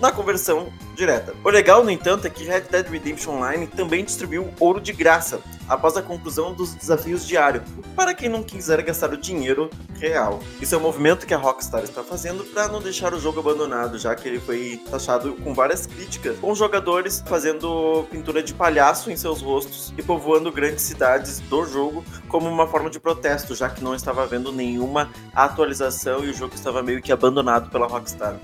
na 0.00 0.12
conversão 0.12 0.72
direta. 0.94 1.34
O 1.44 1.48
legal, 1.48 1.84
no 1.84 1.90
entanto, 1.90 2.26
é 2.26 2.30
que 2.30 2.44
Red 2.44 2.62
Dead 2.62 2.86
Redemption 2.88 3.34
Online 3.34 3.66
também 3.66 4.04
distribuiu 4.04 4.52
ouro 4.58 4.80
de 4.80 4.92
graça 4.92 5.40
após 5.68 5.96
a 5.96 6.02
conclusão 6.02 6.52
dos 6.54 6.74
desafios 6.74 7.26
diários, 7.26 7.62
para 7.94 8.14
quem 8.14 8.28
não 8.28 8.42
quiser 8.42 8.82
gastar 8.82 9.12
o 9.12 9.16
dinheiro 9.16 9.68
real. 10.00 10.40
Isso 10.60 10.74
é 10.74 10.78
um 10.78 10.80
movimento 10.80 11.26
que 11.26 11.34
a 11.34 11.36
Rockstar 11.36 11.84
está 11.84 12.02
fazendo 12.02 12.42
para 12.44 12.68
não 12.68 12.80
deixar 12.80 13.12
o 13.12 13.20
jogo 13.20 13.40
abandonado, 13.40 13.98
já 13.98 14.14
que 14.14 14.26
ele 14.28 14.40
foi 14.40 14.80
taxado 14.90 15.34
com 15.34 15.52
várias 15.52 15.86
críticas, 15.86 16.38
com 16.38 16.54
jogadores 16.54 17.22
fazendo 17.26 18.04
pintura 18.10 18.42
de 18.42 18.54
palhaço 18.54 19.10
em 19.10 19.16
seus 19.16 19.42
rostos 19.42 19.92
e 19.96 20.02
povoando 20.02 20.50
grandes 20.50 20.82
cidades 20.82 21.40
do 21.40 21.66
jogo 21.66 22.04
como 22.28 22.48
uma 22.48 22.66
forma 22.66 22.88
de 22.88 22.98
protesto, 22.98 23.54
já 23.54 23.68
que 23.68 23.84
não 23.84 23.94
estava 23.94 24.22
havendo 24.22 24.50
nenhuma 24.50 25.10
atualização 25.34 26.24
e 26.24 26.30
o 26.30 26.34
jogo 26.34 26.54
estava 26.54 26.82
meio 26.82 27.02
que 27.02 27.12
abandonado 27.12 27.70
pela 27.70 27.86
Rockstar. 27.86 28.36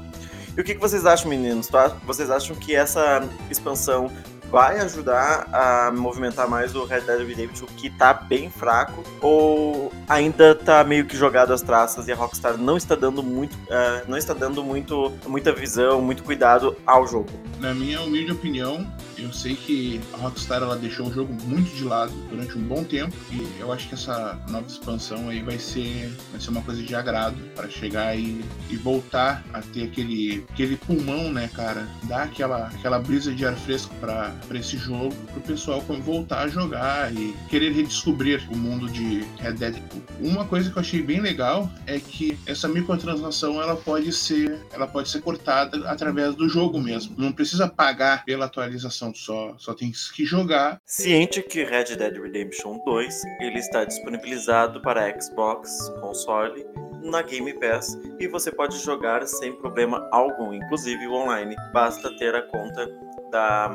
E 0.56 0.60
o 0.60 0.64
que, 0.64 0.74
que 0.74 0.80
vocês 0.80 1.04
acham, 1.04 1.28
meninos? 1.28 1.68
Vocês 2.04 2.30
acham 2.30 2.54
que 2.54 2.74
essa 2.74 3.28
expansão 3.50 4.10
vai 4.50 4.78
ajudar 4.78 5.48
a 5.52 5.90
movimentar 5.90 6.48
mais 6.48 6.76
o 6.76 6.84
Red 6.84 7.00
Dead 7.00 7.26
Redemption, 7.26 7.66
que 7.76 7.90
tá 7.90 8.14
bem 8.14 8.48
fraco, 8.48 9.02
ou 9.20 9.92
ainda 10.08 10.54
tá 10.54 10.84
meio 10.84 11.06
que 11.06 11.16
jogado 11.16 11.52
às 11.52 11.60
traças 11.60 12.06
e 12.06 12.12
a 12.12 12.14
Rockstar 12.14 12.56
não 12.56 12.76
está 12.76 12.94
dando 12.94 13.20
muito, 13.20 13.54
uh, 13.54 14.08
não 14.08 14.16
está 14.16 14.32
dando 14.32 14.62
muito, 14.62 15.12
muita 15.26 15.52
visão, 15.52 16.00
muito 16.00 16.22
cuidado 16.22 16.76
ao 16.86 17.04
jogo? 17.04 17.30
Na 17.58 17.74
minha 17.74 18.00
humilde 18.00 18.30
opinião, 18.30 18.86
eu 19.18 19.32
sei 19.32 19.54
que 19.54 20.00
a 20.12 20.16
Rockstar 20.18 20.62
ela 20.62 20.76
deixou 20.76 21.08
o 21.08 21.12
jogo 21.12 21.32
muito 21.44 21.74
de 21.74 21.84
lado 21.84 22.12
durante 22.28 22.56
um 22.58 22.62
bom 22.62 22.84
tempo 22.84 23.14
e 23.30 23.60
eu 23.60 23.72
acho 23.72 23.88
que 23.88 23.94
essa 23.94 24.38
nova 24.48 24.66
expansão 24.66 25.28
aí 25.28 25.42
vai 25.42 25.58
ser, 25.58 26.12
vai 26.30 26.40
ser 26.40 26.50
uma 26.50 26.62
coisa 26.62 26.82
de 26.82 26.94
agrado 26.94 27.36
para 27.54 27.68
chegar 27.68 28.16
e, 28.16 28.44
e 28.70 28.76
voltar 28.76 29.44
a 29.52 29.60
ter 29.60 29.84
aquele, 29.84 30.44
aquele 30.50 30.76
pulmão, 30.76 31.32
né, 31.32 31.48
cara? 31.54 31.88
Dar 32.04 32.24
aquela, 32.24 32.66
aquela 32.68 32.98
brisa 32.98 33.34
de 33.34 33.44
ar 33.46 33.54
fresco 33.56 33.94
para 33.96 34.34
esse 34.54 34.76
jogo, 34.76 35.14
pro 35.32 35.40
pessoal 35.40 35.82
voltar 36.00 36.42
a 36.42 36.48
jogar 36.48 37.12
e 37.14 37.34
querer 37.48 37.72
redescobrir 37.72 38.46
o 38.50 38.56
mundo 38.56 38.88
de 38.90 39.24
Red 39.38 39.54
Dead. 39.54 39.82
Uma 40.20 40.44
coisa 40.44 40.70
que 40.70 40.76
eu 40.76 40.80
achei 40.80 41.02
bem 41.02 41.20
legal 41.20 41.70
é 41.86 41.98
que 41.98 42.38
essa 42.46 42.68
microtransação 42.68 43.60
ela 43.60 43.76
pode 43.76 44.12
ser, 44.12 44.60
ela 44.72 44.86
pode 44.86 45.08
ser 45.08 45.22
cortada 45.22 45.88
através 45.88 46.34
do 46.34 46.48
jogo 46.48 46.80
mesmo. 46.80 47.14
Não 47.16 47.32
precisa 47.32 47.68
pagar 47.68 48.24
pela 48.24 48.46
atualização 48.46 49.12
só, 49.14 49.54
só 49.58 49.74
tem 49.74 49.92
que 50.14 50.24
jogar. 50.24 50.80
Ciente 50.84 51.42
que 51.42 51.64
Red 51.64 51.96
Dead 51.96 52.16
Redemption 52.16 52.78
2 52.84 53.22
ele 53.40 53.58
está 53.58 53.84
disponibilizado 53.84 54.80
para 54.82 55.20
Xbox, 55.20 55.70
console 56.00 56.66
na 57.02 57.22
Game 57.22 57.52
Pass 57.60 57.98
e 58.18 58.26
você 58.26 58.50
pode 58.50 58.78
jogar 58.78 59.26
sem 59.26 59.52
problema 59.52 60.08
algum, 60.10 60.52
inclusive 60.52 61.06
online. 61.08 61.54
Basta 61.72 62.14
ter 62.16 62.34
a 62.34 62.42
conta 62.42 62.88
da 63.30 63.70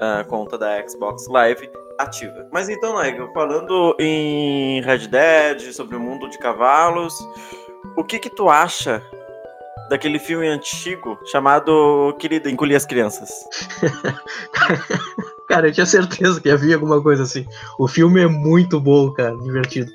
a 0.00 0.24
conta 0.24 0.58
da 0.58 0.86
Xbox 0.88 1.28
Live 1.28 1.70
ativa. 1.98 2.48
Mas 2.50 2.68
então, 2.68 3.00
Nigel, 3.00 3.32
falando 3.32 3.94
em 4.00 4.80
Red 4.82 5.06
Dead, 5.08 5.72
sobre 5.72 5.96
o 5.96 6.00
mundo 6.00 6.28
de 6.28 6.38
cavalos, 6.38 7.14
o 7.96 8.02
que 8.02 8.18
que 8.18 8.30
tu 8.30 8.48
acha 8.48 9.02
daquele 9.88 10.18
filme 10.18 10.46
antigo 10.46 11.18
chamado 11.24 12.14
Querida, 12.18 12.50
Encolhi 12.50 12.74
as 12.74 12.86
Crianças. 12.86 13.30
cara, 15.48 15.68
eu 15.68 15.72
tinha 15.72 15.86
certeza 15.86 16.40
que 16.40 16.50
havia 16.50 16.74
alguma 16.74 17.02
coisa 17.02 17.22
assim. 17.22 17.46
O 17.78 17.86
filme 17.86 18.22
é 18.22 18.26
muito 18.26 18.80
bom, 18.80 19.12
cara, 19.12 19.36
divertido. 19.38 19.92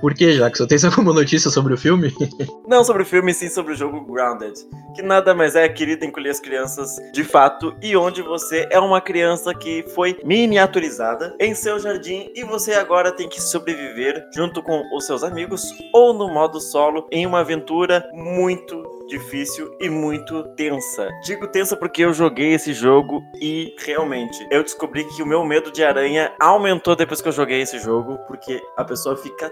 Por 0.00 0.14
que, 0.14 0.36
Jackson? 0.36 0.66
Tem 0.66 0.78
alguma 0.84 1.12
notícia 1.12 1.50
sobre 1.50 1.74
o 1.74 1.78
filme? 1.78 2.14
Não 2.66 2.84
sobre 2.84 3.02
o 3.02 3.06
filme, 3.06 3.34
sim 3.34 3.48
sobre 3.48 3.72
o 3.72 3.76
jogo 3.76 4.00
Grounded. 4.00 4.54
Que 4.94 5.02
nada 5.02 5.34
mais 5.34 5.56
é, 5.56 5.68
querida, 5.68 6.04
encolher 6.04 6.30
as 6.30 6.40
crianças 6.40 6.96
de 7.12 7.24
fato, 7.24 7.74
e 7.82 7.96
onde 7.96 8.22
você 8.22 8.68
é 8.70 8.78
uma 8.78 9.00
criança 9.00 9.54
que 9.54 9.84
foi 9.94 10.18
miniaturizada 10.24 11.34
em 11.40 11.54
seu 11.54 11.78
jardim 11.78 12.30
e 12.34 12.44
você 12.44 12.74
agora 12.74 13.12
tem 13.12 13.28
que 13.28 13.40
sobreviver 13.40 14.28
junto 14.34 14.62
com 14.62 14.82
os 14.94 15.06
seus 15.06 15.22
amigos 15.22 15.64
ou 15.92 16.12
no 16.12 16.28
modo 16.28 16.60
solo 16.60 17.06
em 17.10 17.26
uma 17.26 17.40
aventura 17.40 18.08
muito 18.12 18.97
difícil 19.08 19.74
e 19.80 19.88
muito 19.88 20.44
tensa. 20.54 21.08
Digo 21.24 21.48
tensa 21.48 21.76
porque 21.76 22.04
eu 22.04 22.12
joguei 22.12 22.52
esse 22.52 22.72
jogo 22.72 23.22
e 23.40 23.74
realmente 23.78 24.46
eu 24.50 24.62
descobri 24.62 25.04
que 25.04 25.22
o 25.22 25.26
meu 25.26 25.44
medo 25.44 25.72
de 25.72 25.82
aranha 25.82 26.32
aumentou 26.38 26.94
depois 26.94 27.20
que 27.20 27.28
eu 27.28 27.32
joguei 27.32 27.62
esse 27.62 27.78
jogo, 27.78 28.18
porque 28.28 28.62
a 28.76 28.84
pessoa 28.84 29.16
fica 29.16 29.50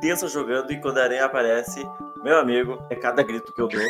tensa 0.00 0.28
jogando 0.28 0.70
e 0.72 0.80
quando 0.80 0.98
a 0.98 1.04
aranha 1.04 1.24
aparece, 1.24 1.84
meu 2.22 2.38
amigo, 2.38 2.78
é 2.90 2.94
cada 2.94 3.22
grito 3.22 3.52
que 3.52 3.60
eu 3.60 3.68
dou. 3.68 3.80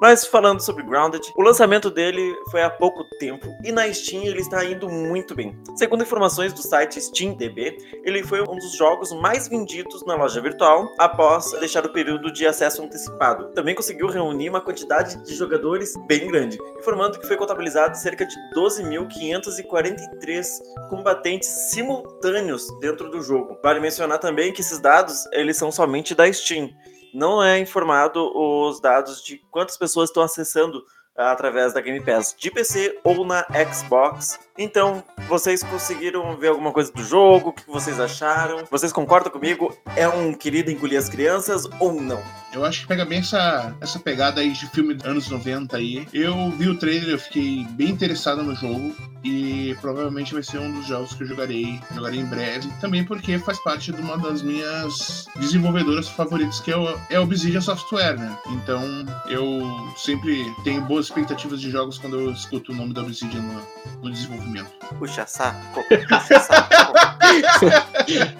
Mas 0.00 0.24
falando 0.24 0.60
sobre 0.60 0.82
Grounded, 0.82 1.30
o 1.36 1.42
lançamento 1.42 1.90
dele 1.90 2.34
foi 2.50 2.62
há 2.62 2.70
pouco 2.70 3.04
tempo 3.18 3.46
e 3.62 3.70
na 3.70 3.92
Steam 3.92 4.24
ele 4.24 4.40
está 4.40 4.64
indo 4.64 4.88
muito 4.88 5.34
bem. 5.34 5.54
Segundo 5.76 6.02
informações 6.02 6.54
do 6.54 6.62
site 6.62 6.98
SteamDB, 6.98 7.76
ele 8.02 8.22
foi 8.22 8.40
um 8.40 8.56
dos 8.56 8.72
jogos 8.76 9.12
mais 9.12 9.46
vendidos 9.46 10.02
na 10.06 10.14
loja 10.14 10.40
virtual 10.40 10.88
após 10.98 11.52
deixar 11.60 11.84
o 11.84 11.92
período 11.92 12.32
de 12.32 12.46
acesso 12.46 12.82
antecipado. 12.82 13.52
Também 13.52 13.74
conseguiu 13.74 14.06
reunir 14.06 14.48
uma 14.48 14.62
quantidade 14.62 15.22
de 15.22 15.34
jogadores 15.34 15.92
bem 16.06 16.26
grande, 16.28 16.58
informando 16.78 17.18
que 17.18 17.26
foi 17.26 17.36
contabilizado 17.36 17.94
cerca 17.98 18.24
de 18.24 18.34
12.543 18.56 20.46
combatentes 20.88 21.48
simultâneos 21.70 22.66
dentro 22.80 23.10
do 23.10 23.20
jogo. 23.20 23.58
Vale 23.62 23.80
mencionar 23.80 24.18
também 24.18 24.50
que 24.50 24.62
esses 24.62 24.78
dados 24.78 25.26
eles 25.32 25.58
são 25.58 25.70
somente 25.70 26.14
da 26.14 26.32
Steam 26.32 26.70
não 27.12 27.42
é 27.42 27.58
informado 27.58 28.30
os 28.36 28.80
dados 28.80 29.22
de 29.22 29.38
quantas 29.50 29.76
pessoas 29.76 30.10
estão 30.10 30.22
acessando 30.22 30.84
ah, 31.16 31.32
através 31.32 31.72
da 31.72 31.80
Game 31.80 32.00
Pass 32.00 32.34
de 32.38 32.50
PC 32.50 32.98
ou 33.04 33.24
na 33.24 33.46
Xbox. 33.72 34.38
Então, 34.62 35.02
vocês 35.26 35.62
conseguiram 35.62 36.36
ver 36.36 36.48
alguma 36.48 36.70
coisa 36.70 36.92
do 36.92 37.02
jogo? 37.02 37.48
O 37.48 37.52
que 37.54 37.66
vocês 37.66 37.98
acharam? 37.98 38.66
Vocês 38.70 38.92
concordam 38.92 39.32
comigo? 39.32 39.74
É 39.96 40.06
um 40.06 40.34
querido 40.34 40.70
engolir 40.70 40.98
as 40.98 41.08
crianças 41.08 41.64
ou 41.80 41.98
não? 41.98 42.22
Eu 42.52 42.62
acho 42.62 42.82
que 42.82 42.88
pega 42.88 43.06
bem 43.06 43.20
essa, 43.20 43.74
essa 43.80 43.98
pegada 43.98 44.42
aí 44.42 44.52
de 44.52 44.66
filme 44.68 44.92
dos 44.92 45.06
anos 45.06 45.30
90 45.30 45.78
aí. 45.78 46.06
Eu 46.12 46.50
vi 46.50 46.68
o 46.68 46.78
trailer, 46.78 47.08
eu 47.08 47.18
fiquei 47.18 47.64
bem 47.70 47.88
interessado 47.88 48.42
no 48.42 48.54
jogo 48.54 48.94
e 49.24 49.76
provavelmente 49.80 50.34
vai 50.34 50.42
ser 50.42 50.58
um 50.58 50.72
dos 50.72 50.86
jogos 50.86 51.14
que 51.14 51.22
eu 51.22 51.28
jogarei, 51.28 51.80
jogarei 51.94 52.20
em 52.20 52.26
breve. 52.26 52.68
Também 52.80 53.04
porque 53.04 53.38
faz 53.38 53.58
parte 53.62 53.92
de 53.92 54.00
uma 54.00 54.18
das 54.18 54.42
minhas 54.42 55.26
desenvolvedoras 55.36 56.08
favoritas, 56.08 56.60
que 56.60 56.70
é 56.70 56.76
o, 56.76 56.98
é 57.08 57.18
Obsidian 57.18 57.60
Software, 57.62 58.18
né? 58.18 58.36
Então 58.48 58.82
eu 59.28 59.62
sempre 59.96 60.44
tenho 60.64 60.82
boas 60.82 61.06
expectativas 61.06 61.60
de 61.60 61.70
jogos 61.70 61.98
quando 61.98 62.18
eu 62.18 62.32
escuto 62.32 62.72
o 62.72 62.74
nome 62.74 62.92
da 62.92 63.02
Obsidian 63.02 63.42
no, 63.42 63.62
no 64.02 64.10
desenvolvimento. 64.10 64.49
Puxa 64.98 65.26
saco, 65.26 65.82
puxa 65.88 66.40
saco. 66.40 66.74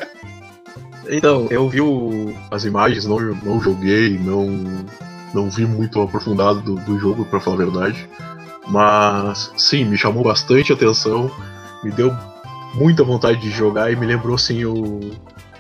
Então, 1.13 1.49
eu 1.51 1.69
vi 1.69 1.81
o, 1.81 2.33
as 2.53 2.65
imagens, 2.65 3.05
não, 3.05 3.19
não 3.19 3.61
joguei, 3.61 4.17
não, 4.17 4.47
não 5.35 5.51
vi 5.51 5.67
muito 5.67 6.01
aprofundado 6.01 6.61
do, 6.61 6.77
do 6.77 6.99
jogo, 7.01 7.25
para 7.25 7.41
falar 7.41 7.57
a 7.57 7.59
verdade. 7.59 8.09
Mas 8.69 9.53
sim, 9.57 9.85
me 9.85 9.99
chamou 9.99 10.23
bastante 10.23 10.73
atenção, 10.73 11.29
me 11.83 11.91
deu 11.91 12.17
muita 12.75 13.03
vontade 13.03 13.41
de 13.41 13.51
jogar 13.51 13.91
e 13.91 13.97
me 13.97 14.07
lembrou 14.07 14.39
sim 14.39 14.65
o, 14.65 15.01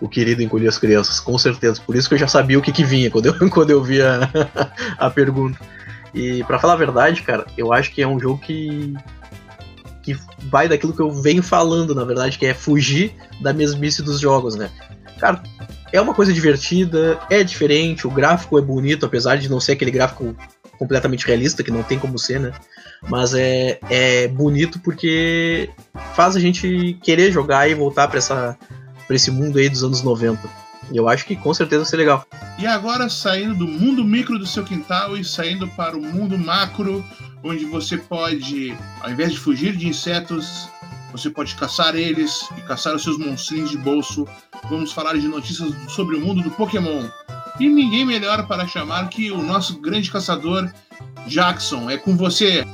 o 0.00 0.08
querido 0.08 0.42
encolher 0.42 0.68
as 0.68 0.78
crianças, 0.78 1.18
com 1.18 1.36
certeza. 1.36 1.80
Por 1.84 1.96
isso 1.96 2.08
que 2.08 2.14
eu 2.14 2.18
já 2.18 2.28
sabia 2.28 2.58
o 2.58 2.62
que, 2.62 2.70
que 2.70 2.84
vinha 2.84 3.10
quando 3.10 3.26
eu, 3.26 3.34
quando 3.50 3.70
eu 3.70 3.82
vi 3.82 4.00
a, 4.00 4.30
a 4.98 5.10
pergunta. 5.10 5.58
E 6.14 6.44
para 6.44 6.58
falar 6.60 6.74
a 6.74 6.76
verdade, 6.76 7.22
cara, 7.22 7.44
eu 7.56 7.72
acho 7.72 7.92
que 7.92 8.02
é 8.02 8.06
um 8.06 8.20
jogo 8.20 8.38
que 8.38 8.94
que 10.02 10.16
vai 10.50 10.68
daquilo 10.68 10.92
que 10.92 11.00
eu 11.00 11.10
venho 11.10 11.42
falando, 11.42 11.94
na 11.94 12.04
verdade, 12.04 12.38
que 12.38 12.46
é 12.46 12.54
fugir 12.54 13.14
da 13.40 13.52
mesmice 13.52 14.02
dos 14.02 14.20
jogos, 14.20 14.54
né? 14.56 14.70
Cara, 15.18 15.42
é 15.92 16.00
uma 16.00 16.14
coisa 16.14 16.32
divertida, 16.32 17.18
é 17.28 17.42
diferente, 17.42 18.06
o 18.06 18.10
gráfico 18.10 18.58
é 18.58 18.62
bonito, 18.62 19.04
apesar 19.04 19.36
de 19.36 19.48
não 19.48 19.60
ser 19.60 19.72
aquele 19.72 19.90
gráfico 19.90 20.34
completamente 20.78 21.26
realista, 21.26 21.62
que 21.62 21.70
não 21.70 21.82
tem 21.82 21.98
como 21.98 22.18
ser, 22.18 22.40
né? 22.40 22.52
Mas 23.08 23.34
é, 23.34 23.78
é 23.90 24.28
bonito 24.28 24.78
porque 24.80 25.68
faz 26.14 26.36
a 26.36 26.40
gente 26.40 26.98
querer 27.02 27.30
jogar 27.30 27.68
e 27.68 27.74
voltar 27.74 28.08
para 28.08 28.18
essa 28.18 28.56
pra 29.06 29.16
esse 29.16 29.30
mundo 29.30 29.58
aí 29.58 29.68
dos 29.68 29.82
anos 29.82 30.02
90. 30.02 30.48
E 30.92 30.96
eu 30.96 31.08
acho 31.08 31.26
que 31.26 31.36
com 31.36 31.52
certeza 31.52 31.82
vai 31.82 31.90
ser 31.90 31.96
legal. 31.96 32.24
E 32.58 32.66
agora, 32.66 33.08
saindo 33.08 33.54
do 33.54 33.66
mundo 33.66 34.04
micro 34.04 34.38
do 34.38 34.46
seu 34.46 34.64
quintal 34.64 35.16
e 35.16 35.24
saindo 35.24 35.66
para 35.68 35.96
o 35.96 36.00
mundo 36.00 36.38
macro, 36.38 37.04
onde 37.42 37.64
você 37.64 37.96
pode, 37.96 38.76
ao 39.00 39.10
invés 39.10 39.32
de 39.32 39.38
fugir 39.38 39.76
de 39.76 39.88
insetos, 39.88 40.68
você 41.12 41.28
pode 41.28 41.54
caçar 41.56 41.96
eles 41.96 42.48
e 42.56 42.60
caçar 42.62 42.94
os 42.94 43.02
seus 43.02 43.18
monstrinhos 43.18 43.70
de 43.70 43.78
bolso. 43.78 44.26
Vamos 44.68 44.92
falar 44.92 45.18
de 45.18 45.26
notícias 45.26 45.72
sobre 45.88 46.16
o 46.16 46.20
mundo 46.20 46.42
do 46.42 46.50
Pokémon. 46.50 47.08
E 47.58 47.68
ninguém 47.68 48.04
melhor 48.04 48.46
para 48.46 48.66
chamar 48.66 49.08
que 49.08 49.30
o 49.30 49.42
nosso 49.42 49.80
grande 49.80 50.10
caçador, 50.10 50.70
Jackson. 51.26 51.90
É 51.90 51.98
com 51.98 52.16
você. 52.16 52.64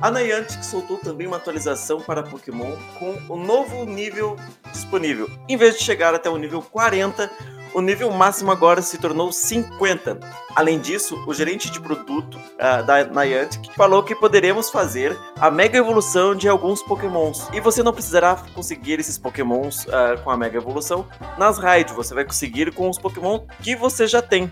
A 0.00 0.10
Niantic 0.10 0.64
soltou 0.64 0.98
também 0.98 1.26
uma 1.26 1.36
atualização 1.36 2.00
para 2.00 2.22
Pokémon 2.22 2.72
com 2.98 3.16
o 3.28 3.36
novo 3.36 3.84
nível 3.84 4.36
disponível. 4.72 5.30
Em 5.48 5.56
vez 5.56 5.78
de 5.78 5.84
chegar 5.84 6.14
até 6.14 6.28
o 6.28 6.36
nível 6.36 6.60
40, 6.60 7.30
o 7.74 7.80
nível 7.80 8.10
máximo 8.10 8.52
agora 8.52 8.80
se 8.80 8.96
tornou 8.96 9.32
50. 9.32 10.20
Além 10.54 10.78
disso, 10.78 11.22
o 11.26 11.34
gerente 11.34 11.68
de 11.70 11.80
produto 11.80 12.36
uh, 12.36 12.86
da 12.86 13.04
Niantic 13.04 13.74
falou 13.74 14.02
que 14.02 14.14
poderemos 14.14 14.70
fazer 14.70 15.18
a 15.38 15.50
mega 15.50 15.76
evolução 15.76 16.34
de 16.34 16.48
alguns 16.48 16.80
pokémons. 16.82 17.48
E 17.52 17.60
você 17.60 17.82
não 17.82 17.92
precisará 17.92 18.36
conseguir 18.54 19.00
esses 19.00 19.18
pokémons 19.18 19.84
uh, 19.86 20.22
com 20.22 20.30
a 20.30 20.36
mega 20.36 20.56
evolução 20.56 21.06
nas 21.36 21.58
raids, 21.58 21.94
você 21.94 22.14
vai 22.14 22.24
conseguir 22.24 22.72
com 22.72 22.88
os 22.88 22.98
pokémon 22.98 23.40
que 23.60 23.74
você 23.74 24.06
já 24.06 24.22
tem. 24.22 24.50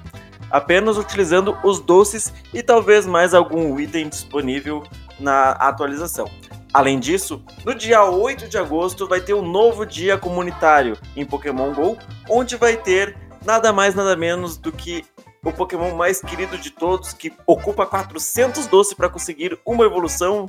Apenas 0.51 0.99
utilizando 0.99 1.57
os 1.63 1.81
doces 1.81 2.33
e 2.53 2.63
talvez 2.63 3.07
mais 3.07 3.33
algum 3.33 3.79
item 3.79 4.09
disponível 4.09 4.83
na 5.19 5.53
atualização. 5.53 6.29
Além 6.73 6.99
disso, 6.99 7.45
no 7.67 7.75
dia 7.75 8.03
8 8.03 8.49
de 8.49 8.57
agosto 8.57 9.07
vai 9.07 9.21
ter 9.21 9.35
um 9.35 9.43
novo 9.43 9.85
dia 9.85 10.17
comunitário 10.17 10.97
em 11.15 11.25
Pokémon 11.25 11.73
GO, 11.73 11.99
onde 12.31 12.57
vai 12.57 12.79
ter 12.79 13.15
nada 13.45 13.73
mais 13.73 13.95
nada 13.95 14.17
menos 14.17 14.57
do 14.57 14.73
que 14.73 15.05
o 15.45 15.53
Pokémon 15.53 15.95
mais 15.95 16.23
querido 16.23 16.57
de 16.57 16.71
todos, 16.71 17.13
que 17.13 17.33
ocupa 17.47 17.85
400 17.85 18.67
doces 18.69 18.95
para 18.95 19.09
conseguir 19.09 19.59
uma 19.67 19.85
evolução, 19.85 20.49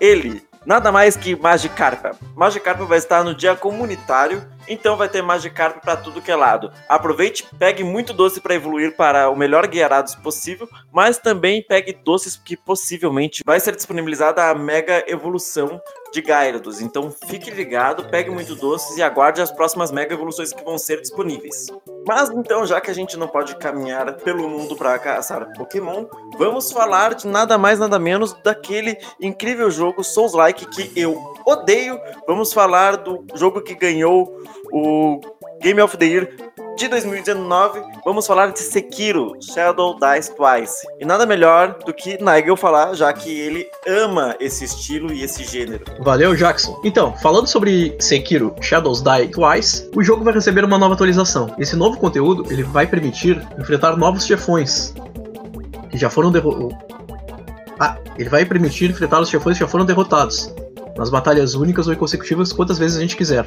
ele, 0.00 0.42
nada 0.66 0.90
mais 0.90 1.14
que 1.14 1.36
Magikarpa. 1.36 2.16
Magikarpa 2.34 2.84
vai 2.84 2.98
estar 2.98 3.22
no 3.22 3.34
dia 3.34 3.54
comunitário, 3.54 4.44
então 4.70 4.96
vai 4.96 5.08
ter 5.08 5.20
Magikarp 5.22 5.82
para 5.82 5.96
tudo 5.96 6.22
que 6.22 6.30
é 6.30 6.36
lado. 6.36 6.72
Aproveite, 6.88 7.46
pegue 7.58 7.82
muito 7.82 8.12
doce 8.12 8.40
para 8.40 8.54
evoluir 8.54 8.96
para 8.96 9.28
o 9.28 9.36
melhor 9.36 9.66
Guiarados 9.66 10.14
possível, 10.14 10.68
mas 10.92 11.18
também 11.18 11.62
pegue 11.62 11.92
doces 11.92 12.36
que 12.36 12.56
possivelmente 12.56 13.42
vai 13.44 13.58
ser 13.58 13.74
disponibilizada 13.74 14.48
a 14.48 14.54
mega 14.54 15.04
evolução 15.08 15.80
de 16.12 16.22
Gyarados. 16.22 16.80
Então 16.80 17.10
fique 17.26 17.50
ligado, 17.50 18.08
pegue 18.08 18.30
muito 18.30 18.54
doces 18.54 18.96
e 18.96 19.02
aguarde 19.02 19.40
as 19.40 19.50
próximas 19.50 19.90
mega 19.90 20.14
evoluções 20.14 20.52
que 20.52 20.64
vão 20.64 20.78
ser 20.78 21.00
disponíveis. 21.00 21.66
Mas 22.06 22.30
então, 22.30 22.66
já 22.66 22.80
que 22.80 22.90
a 22.90 22.94
gente 22.94 23.16
não 23.16 23.28
pode 23.28 23.56
caminhar 23.56 24.14
pelo 24.18 24.48
mundo 24.48 24.74
para 24.76 24.98
caçar 24.98 25.52
Pokémon, 25.52 26.06
vamos 26.36 26.72
falar 26.72 27.14
de 27.14 27.26
nada 27.26 27.58
mais 27.58 27.78
nada 27.78 27.98
menos 27.98 28.32
daquele 28.42 28.96
incrível 29.20 29.70
jogo 29.70 30.02
Souls-like 30.02 30.66
que 30.66 30.90
eu 30.98 31.16
odeio. 31.46 32.00
Vamos 32.26 32.52
falar 32.52 32.96
do 32.96 33.24
jogo 33.34 33.60
que 33.60 33.74
ganhou 33.74 34.42
o 34.72 35.20
Game 35.62 35.80
of 35.80 35.96
the 35.96 36.06
Year 36.06 36.28
de 36.80 36.88
2019, 36.88 37.82
vamos 38.06 38.26
falar 38.26 38.52
de 38.52 38.58
Sekiro, 38.60 39.36
Shadow 39.42 39.98
Dice 40.00 40.34
Twice. 40.34 40.86
E 40.98 41.04
nada 41.04 41.26
melhor 41.26 41.76
do 41.84 41.92
que 41.92 42.16
Nigel 42.22 42.56
falar, 42.56 42.94
já 42.94 43.12
que 43.12 43.38
ele 43.38 43.66
ama 43.86 44.34
esse 44.40 44.64
estilo 44.64 45.12
e 45.12 45.22
esse 45.22 45.44
gênero. 45.44 45.84
Valeu, 46.00 46.34
Jackson. 46.34 46.80
Então, 46.82 47.14
falando 47.18 47.46
sobre 47.48 47.94
Sekiro, 48.00 48.54
Shadows 48.62 49.02
Die 49.02 49.28
Twice, 49.28 49.90
o 49.94 50.02
jogo 50.02 50.24
vai 50.24 50.32
receber 50.32 50.64
uma 50.64 50.78
nova 50.78 50.94
atualização. 50.94 51.54
Esse 51.58 51.76
novo 51.76 51.98
conteúdo, 51.98 52.50
ele 52.50 52.62
vai 52.62 52.86
permitir 52.86 53.46
enfrentar 53.58 53.94
novos 53.98 54.24
chefões 54.24 54.94
que 55.90 55.98
já 55.98 56.08
foram 56.08 56.32
derrotados. 56.32 56.74
Ah, 57.78 57.98
ele 58.16 58.30
vai 58.30 58.46
permitir 58.46 58.90
enfrentar 58.90 59.20
os 59.20 59.28
chefões 59.28 59.58
que 59.58 59.64
já 59.64 59.68
foram 59.68 59.84
derrotados 59.84 60.50
nas 60.96 61.10
batalhas 61.10 61.54
únicas 61.54 61.88
ou 61.88 61.96
consecutivas 61.96 62.54
quantas 62.54 62.78
vezes 62.78 62.96
a 62.96 63.00
gente 63.00 63.16
quiser. 63.16 63.44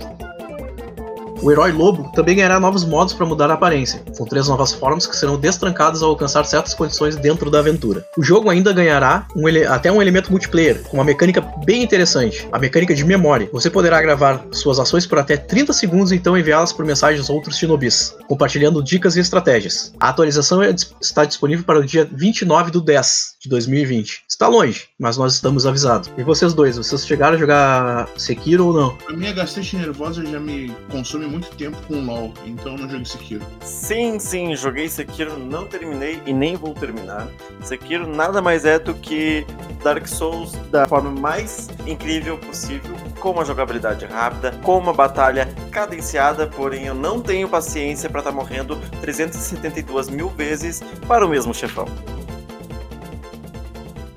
O 1.44 1.52
herói 1.52 1.74
lobo 1.74 2.10
também 2.16 2.38
ganhará 2.38 2.58
novos 2.58 2.86
modos 2.86 3.14
para 3.14 3.26
mudar 3.26 3.52
a 3.52 3.56
aparência, 3.56 4.02
com 4.18 4.24
três 4.24 4.48
novas 4.48 4.72
formas 4.72 5.06
que 5.06 5.14
serão 5.14 5.38
destrancadas 5.38 6.02
ao 6.02 6.12
alcançar 6.12 6.46
certas 6.46 6.74
condições 6.74 7.18
dentro 7.18 7.52
da 7.52 7.60
aventura. 7.60 8.06
O 8.18 8.24
jogo 8.24 8.50
ainda 8.50 8.72
ganhará 8.72 9.28
um 9.36 9.44
até 9.70 9.92
um 9.92 10.02
elemento 10.02 10.32
multiplayer, 10.32 10.82
com 10.84 10.96
uma 10.96 11.04
mecânica 11.04 11.42
bem 11.66 11.84
interessante, 11.84 12.48
a 12.50 12.58
mecânica 12.58 12.96
de 12.96 13.04
memória. 13.04 13.50
Você 13.52 13.70
poderá 13.70 14.02
gravar 14.02 14.42
suas 14.54 14.80
ações 14.80 15.06
por 15.06 15.20
até 15.20 15.36
30 15.36 15.74
segundos 15.74 16.14
e 16.14 16.16
então 16.16 16.38
enviá-las 16.38 16.72
por 16.72 16.86
mensagens 16.86 17.30
a 17.30 17.34
outros 17.34 17.58
shinobis, 17.58 18.16
compartilhando 18.26 18.82
dicas 18.82 19.18
e 19.18 19.20
estratégias. 19.20 19.94
A 20.00 20.08
atualização 20.08 20.64
é 20.64 20.74
está 21.02 21.26
disponível 21.26 21.66
para 21.66 21.80
o 21.80 21.86
dia 21.86 22.08
29 22.10 22.72
do 22.72 22.80
10 22.80 23.34
de 23.42 23.50
2020. 23.50 24.24
Está 24.30 24.48
longe, 24.48 24.86
mas 24.98 25.18
nós 25.18 25.34
estamos 25.34 25.66
avisados. 25.66 26.10
E 26.18 26.24
vocês 26.24 26.54
dois, 26.54 26.78
vocês 26.78 27.06
chegaram 27.06 27.36
a 27.36 27.40
jogar 27.40 28.08
Sekiro 28.16 28.68
ou 28.68 28.74
não? 28.74 28.98
A 29.10 29.12
minha 29.12 29.34
gastrite 29.34 29.76
nervosa 29.76 30.26
já 30.26 30.40
me 30.40 30.74
consome 30.90 31.33
muito 31.34 31.50
tempo 31.56 31.76
com 31.88 31.96
LoL, 31.96 32.32
então 32.46 32.74
eu 32.74 32.78
não 32.78 32.90
joguei 32.90 33.06
Sekiro. 33.06 33.46
Sim, 33.62 34.20
sim, 34.20 34.56
joguei 34.56 34.88
Sekiro, 34.88 35.40
não 35.40 35.66
terminei 35.66 36.22
e 36.28 36.32
nem 36.32 36.56
vou 36.56 36.76
terminar. 36.76 37.28
Sekiro 37.64 38.06
nada 38.06 38.40
mais 38.40 38.66
é 38.66 38.78
do 38.78 38.94
que 38.94 39.44
Dark 39.84 40.08
Souls 40.08 40.52
da 40.70 40.88
forma 40.88 41.10
mais 41.10 41.70
incrível 41.88 42.38
possível, 42.38 42.96
com 43.20 43.32
uma 43.32 43.44
jogabilidade 43.44 44.06
rápida, 44.06 44.52
com 44.62 44.78
uma 44.78 44.94
batalha 44.94 45.48
cadenciada, 45.72 46.46
porém 46.46 46.86
eu 46.86 46.94
não 46.94 47.20
tenho 47.20 47.50
paciência 47.50 48.08
para 48.10 48.20
estar 48.20 48.32
tá 48.32 48.38
morrendo 48.38 48.80
372 49.02 50.10
mil 50.10 50.30
vezes 50.30 50.84
para 51.08 51.26
o 51.26 51.30
mesmo 51.30 51.52
chefão. 51.52 51.88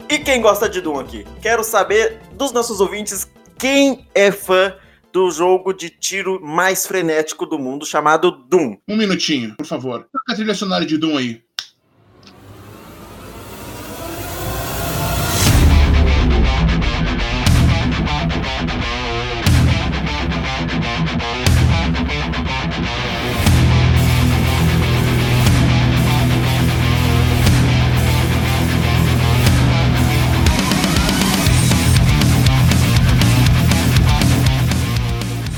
E 0.06 0.18
quem 0.18 0.42
gosta 0.42 0.68
de 0.68 0.82
Doom 0.82 1.00
aqui? 1.00 1.26
Quero 1.40 1.64
saber 1.64 2.20
dos 2.32 2.52
nossos 2.52 2.78
ouvintes 2.78 3.26
quem 3.58 4.06
é 4.14 4.30
fã 4.30 4.74
do 5.16 5.30
jogo 5.30 5.72
de 5.72 5.88
tiro 5.88 6.38
mais 6.42 6.86
frenético 6.86 7.46
do 7.46 7.58
mundo 7.58 7.86
chamado 7.86 8.30
Doom. 8.30 8.76
Um 8.86 8.98
minutinho, 8.98 9.56
por 9.56 9.64
favor. 9.64 10.06
Toca 10.12 10.32
a 10.32 10.34
trilha 10.34 10.54
sonora 10.54 10.84
de 10.84 10.98
Doom 10.98 11.16
aí. 11.16 11.45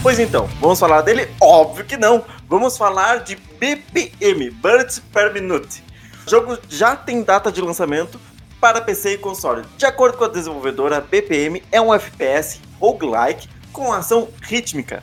Pois 0.09 0.19
então, 0.19 0.47
vamos 0.59 0.81
falar 0.81 1.03
dele? 1.03 1.29
Óbvio 1.39 1.85
que 1.85 1.99
não. 1.99 2.25
Vamos 2.49 2.79
falar 2.79 3.19
de 3.19 3.37
BPM, 3.37 4.49
Birds 4.49 5.03
Per 5.13 5.35
Minute. 5.35 5.85
O 6.27 6.31
jogo 6.31 6.59
já 6.67 6.97
tem 6.97 7.23
data 7.23 7.53
de 7.53 7.61
lançamento 7.61 8.19
para 8.59 8.81
PC 8.81 9.13
e 9.13 9.19
console. 9.19 9.67
De 9.77 9.85
acordo 9.85 10.17
com 10.17 10.25
a 10.25 10.29
desenvolvedora, 10.29 11.03
BPM 11.03 11.63
é 11.71 11.79
um 11.79 11.93
FPS 11.93 12.59
roguelike 12.81 13.51
com 13.71 13.93
ação 13.93 14.29
rítmica 14.41 15.03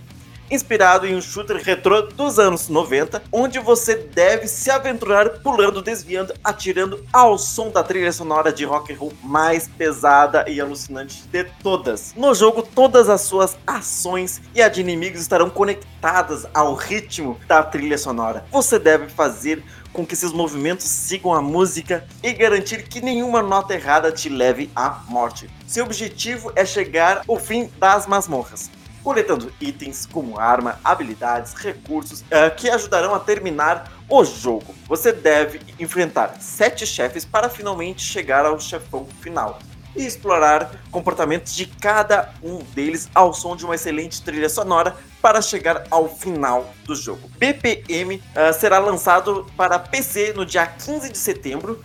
inspirado 0.49 1.05
em 1.08 1.15
um 1.15 1.21
shooter 1.21 1.58
retrô 1.58 2.01
dos 2.03 2.39
anos 2.39 2.69
90, 2.69 3.23
onde 3.31 3.60
você 3.60 3.95
deve 3.95 4.47
se 4.47 4.69
aventurar 4.69 5.39
pulando, 5.39 5.81
desviando, 5.81 6.34
atirando 6.43 7.03
ao 7.12 7.38
som 7.38 7.69
da 7.69 7.84
trilha 7.84 8.12
sonora 8.12 8.51
de 8.51 8.65
rock 8.65 8.93
and 8.93 8.97
roll 8.97 9.13
mais 9.23 9.67
pesada 9.67 10.45
e 10.47 10.62
alucinante 10.62 11.23
de 11.27 11.43
todas. 11.63 12.13
No 12.15 12.34
jogo, 12.34 12.62
todas 12.62 13.10
as 13.10 13.21
suas 13.21 13.58
ações 13.65 14.41
e 14.53 14.62
a 14.62 14.69
de 14.69 14.81
inimigos 14.81 15.21
estarão 15.21 15.49
conectadas 15.49 16.45
ao 16.53 16.75
ritmo 16.75 17.39
da 17.47 17.63
trilha 17.63 17.97
sonora. 17.97 18.45
Você 18.51 18.77
deve 18.77 19.10
fazer 19.10 19.63
com 19.91 20.05
que 20.05 20.15
seus 20.15 20.34
movimentos 20.34 20.86
sigam 20.86 21.34
a 21.34 21.41
música 21.41 22.05
e 22.21 22.34
garantir 22.34 22.88
que 22.89 22.99
nenhuma 22.99 23.41
nota 23.41 23.73
errada 23.73 24.12
te 24.12 24.27
leve 24.27 24.69
à 24.75 25.01
morte. 25.08 25.49
Seu 25.65 25.86
objetivo 25.86 26.51
é 26.53 26.65
chegar 26.65 27.23
ao 27.27 27.39
fim 27.39 27.71
das 27.79 28.05
masmorras 28.05 28.69
coletando 29.05 29.53
itens 29.61 30.07
como 30.07 30.39
arma, 30.39 30.79
habilidades, 30.83 31.53
recursos 31.53 32.21
uh, 32.21 32.53
que 32.57 32.67
ajudarão 32.67 33.13
a 33.13 33.19
terminar 33.19 33.91
o 34.09 34.25
jogo. 34.25 34.73
Você 34.87 35.13
deve 35.13 35.61
enfrentar 35.79 36.37
sete 36.39 36.87
chefes 36.87 37.23
para 37.23 37.47
finalmente 37.47 38.01
chegar 38.01 38.47
ao 38.47 38.59
chefão 38.59 39.05
final 39.21 39.59
e 39.95 40.03
explorar 40.03 40.71
comportamentos 40.89 41.53
de 41.55 41.67
cada 41.67 42.33
um 42.41 42.57
deles 42.73 43.07
ao 43.13 43.31
som 43.31 43.55
de 43.55 43.63
uma 43.63 43.75
excelente 43.75 44.23
trilha 44.23 44.49
sonora 44.49 44.95
para 45.21 45.39
chegar 45.39 45.83
ao 45.91 46.09
final 46.09 46.73
do 46.83 46.95
jogo. 46.95 47.29
BPM 47.37 48.15
uh, 48.15 48.21
ah, 48.35 48.53
será 48.53 48.79
lançado 48.79 49.45
para 49.55 49.77
PC 49.77 50.33
no 50.33 50.47
dia 50.47 50.65
15 50.65 51.11
de 51.11 51.17
setembro 51.19 51.79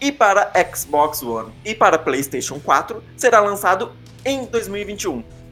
e 0.00 0.10
para 0.10 0.50
Xbox 0.74 1.22
One 1.22 1.52
e 1.64 1.72
para 1.72 2.00
PlayStation 2.00 2.58
4 2.58 3.00
será 3.16 3.38
lançado 3.38 3.92
em 4.24 4.44
2021. 4.44 5.43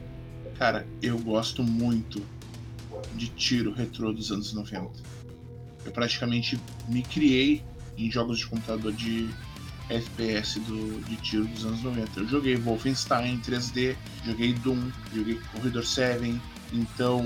Cara, 0.57 0.87
eu 1.01 1.17
gosto 1.19 1.63
muito 1.63 2.25
de 3.13 3.27
tiro 3.27 3.73
retrô 3.73 4.13
dos 4.13 4.31
anos 4.31 4.53
90. 4.53 4.91
Eu 5.85 5.91
praticamente 5.91 6.59
me 6.87 7.03
criei 7.03 7.63
em 7.97 8.09
jogos 8.09 8.39
de 8.39 8.47
computador 8.47 8.93
de 8.93 9.29
FPS 9.89 10.59
do, 10.59 11.01
de 11.01 11.17
tiro 11.17 11.45
dos 11.45 11.65
anos 11.65 11.83
90. 11.83 12.19
Eu 12.19 12.27
joguei 12.27 12.55
Wolfenstein 12.55 13.39
3D, 13.39 13.95
joguei 14.25 14.53
Doom, 14.53 14.89
joguei 15.13 15.39
Corridor 15.51 15.85
7. 15.85 16.39
Então, 16.71 17.23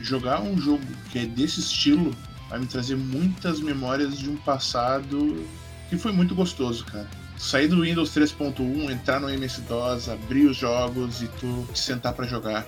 jogar 0.00 0.40
um 0.42 0.58
jogo 0.58 0.84
que 1.10 1.18
é 1.18 1.26
desse 1.26 1.60
estilo 1.60 2.14
vai 2.48 2.60
me 2.60 2.66
trazer 2.66 2.96
muitas 2.96 3.60
memórias 3.60 4.18
de 4.18 4.28
um 4.30 4.36
passado 4.36 5.44
que 5.88 5.96
foi 5.96 6.12
muito 6.12 6.34
gostoso, 6.34 6.84
cara 6.84 7.23
sair 7.38 7.68
do 7.68 7.82
Windows 7.82 8.14
3.1, 8.14 8.90
entrar 8.90 9.20
no 9.20 9.28
MS-DOS, 9.28 10.08
abrir 10.08 10.46
os 10.46 10.56
jogos 10.56 11.22
e 11.22 11.28
tu 11.28 11.66
te 11.72 11.78
sentar 11.78 12.12
para 12.12 12.26
jogar. 12.26 12.66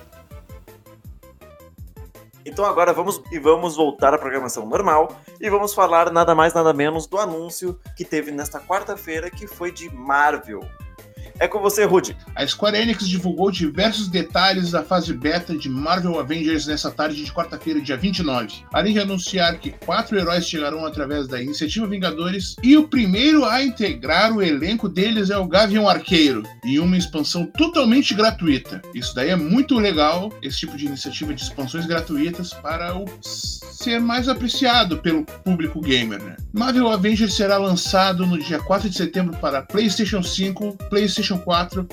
Então 2.45 2.63
agora 2.63 2.93
vamos 2.93 3.21
e 3.29 3.37
vamos 3.37 3.75
voltar 3.75 4.13
à 4.13 4.17
programação 4.17 4.65
normal 4.65 5.19
e 5.39 5.49
vamos 5.49 5.73
falar 5.73 6.11
nada 6.11 6.33
mais 6.33 6.53
nada 6.53 6.73
menos 6.73 7.05
do 7.05 7.17
anúncio 7.17 7.77
que 7.95 8.05
teve 8.05 8.31
nesta 8.31 8.59
quarta-feira 8.59 9.29
que 9.29 9.45
foi 9.45 9.69
de 9.69 9.93
Marvel. 9.93 10.61
É 11.39 11.47
com 11.47 11.59
você, 11.59 11.85
Rudy. 11.85 12.17
A 12.35 12.45
Square 12.47 12.77
Enix 12.77 13.07
divulgou 13.07 13.51
diversos 13.51 14.07
detalhes 14.07 14.71
da 14.71 14.83
fase 14.83 15.13
beta 15.13 15.55
de 15.55 15.69
Marvel 15.69 16.19
Avengers 16.19 16.65
nessa 16.65 16.89
tarde 16.89 17.23
de 17.23 17.31
quarta-feira, 17.31 17.79
dia 17.79 17.95
29. 17.95 18.63
Além 18.73 18.93
de 18.93 18.99
anunciar 18.99 19.59
que 19.59 19.69
quatro 19.69 20.17
heróis 20.17 20.47
chegarão 20.47 20.83
através 20.83 21.27
da 21.27 21.39
Iniciativa 21.39 21.85
Vingadores, 21.85 22.55
e 22.63 22.75
o 22.75 22.87
primeiro 22.87 23.45
a 23.45 23.63
integrar 23.63 24.33
o 24.35 24.41
elenco 24.41 24.89
deles 24.89 25.29
é 25.29 25.37
o 25.37 25.47
Gavião 25.47 25.87
Arqueiro, 25.87 26.41
em 26.65 26.79
uma 26.79 26.97
expansão 26.97 27.45
totalmente 27.45 28.15
gratuita. 28.15 28.81
Isso 28.95 29.13
daí 29.13 29.29
é 29.29 29.35
muito 29.35 29.77
legal, 29.77 30.33
esse 30.41 30.59
tipo 30.59 30.75
de 30.75 30.87
iniciativa 30.87 31.35
de 31.35 31.43
expansões 31.43 31.85
gratuitas 31.85 32.51
para 32.51 32.97
o 32.97 33.05
ser 33.21 33.99
mais 33.99 34.27
apreciado 34.27 34.97
pelo 34.97 35.23
público 35.23 35.79
gamer. 35.79 36.21
Né? 36.21 36.35
Marvel 36.51 36.89
Avengers 36.89 37.35
será 37.35 37.57
lançado 37.57 38.25
no 38.25 38.39
dia 38.39 38.59
4 38.59 38.89
de 38.89 38.95
setembro 38.97 39.37
para 39.37 39.61
PlayStation 39.61 40.23
5, 40.23 40.77
PlayStation 40.89 41.16
PlayStation 41.17 41.39
4, 41.39 41.87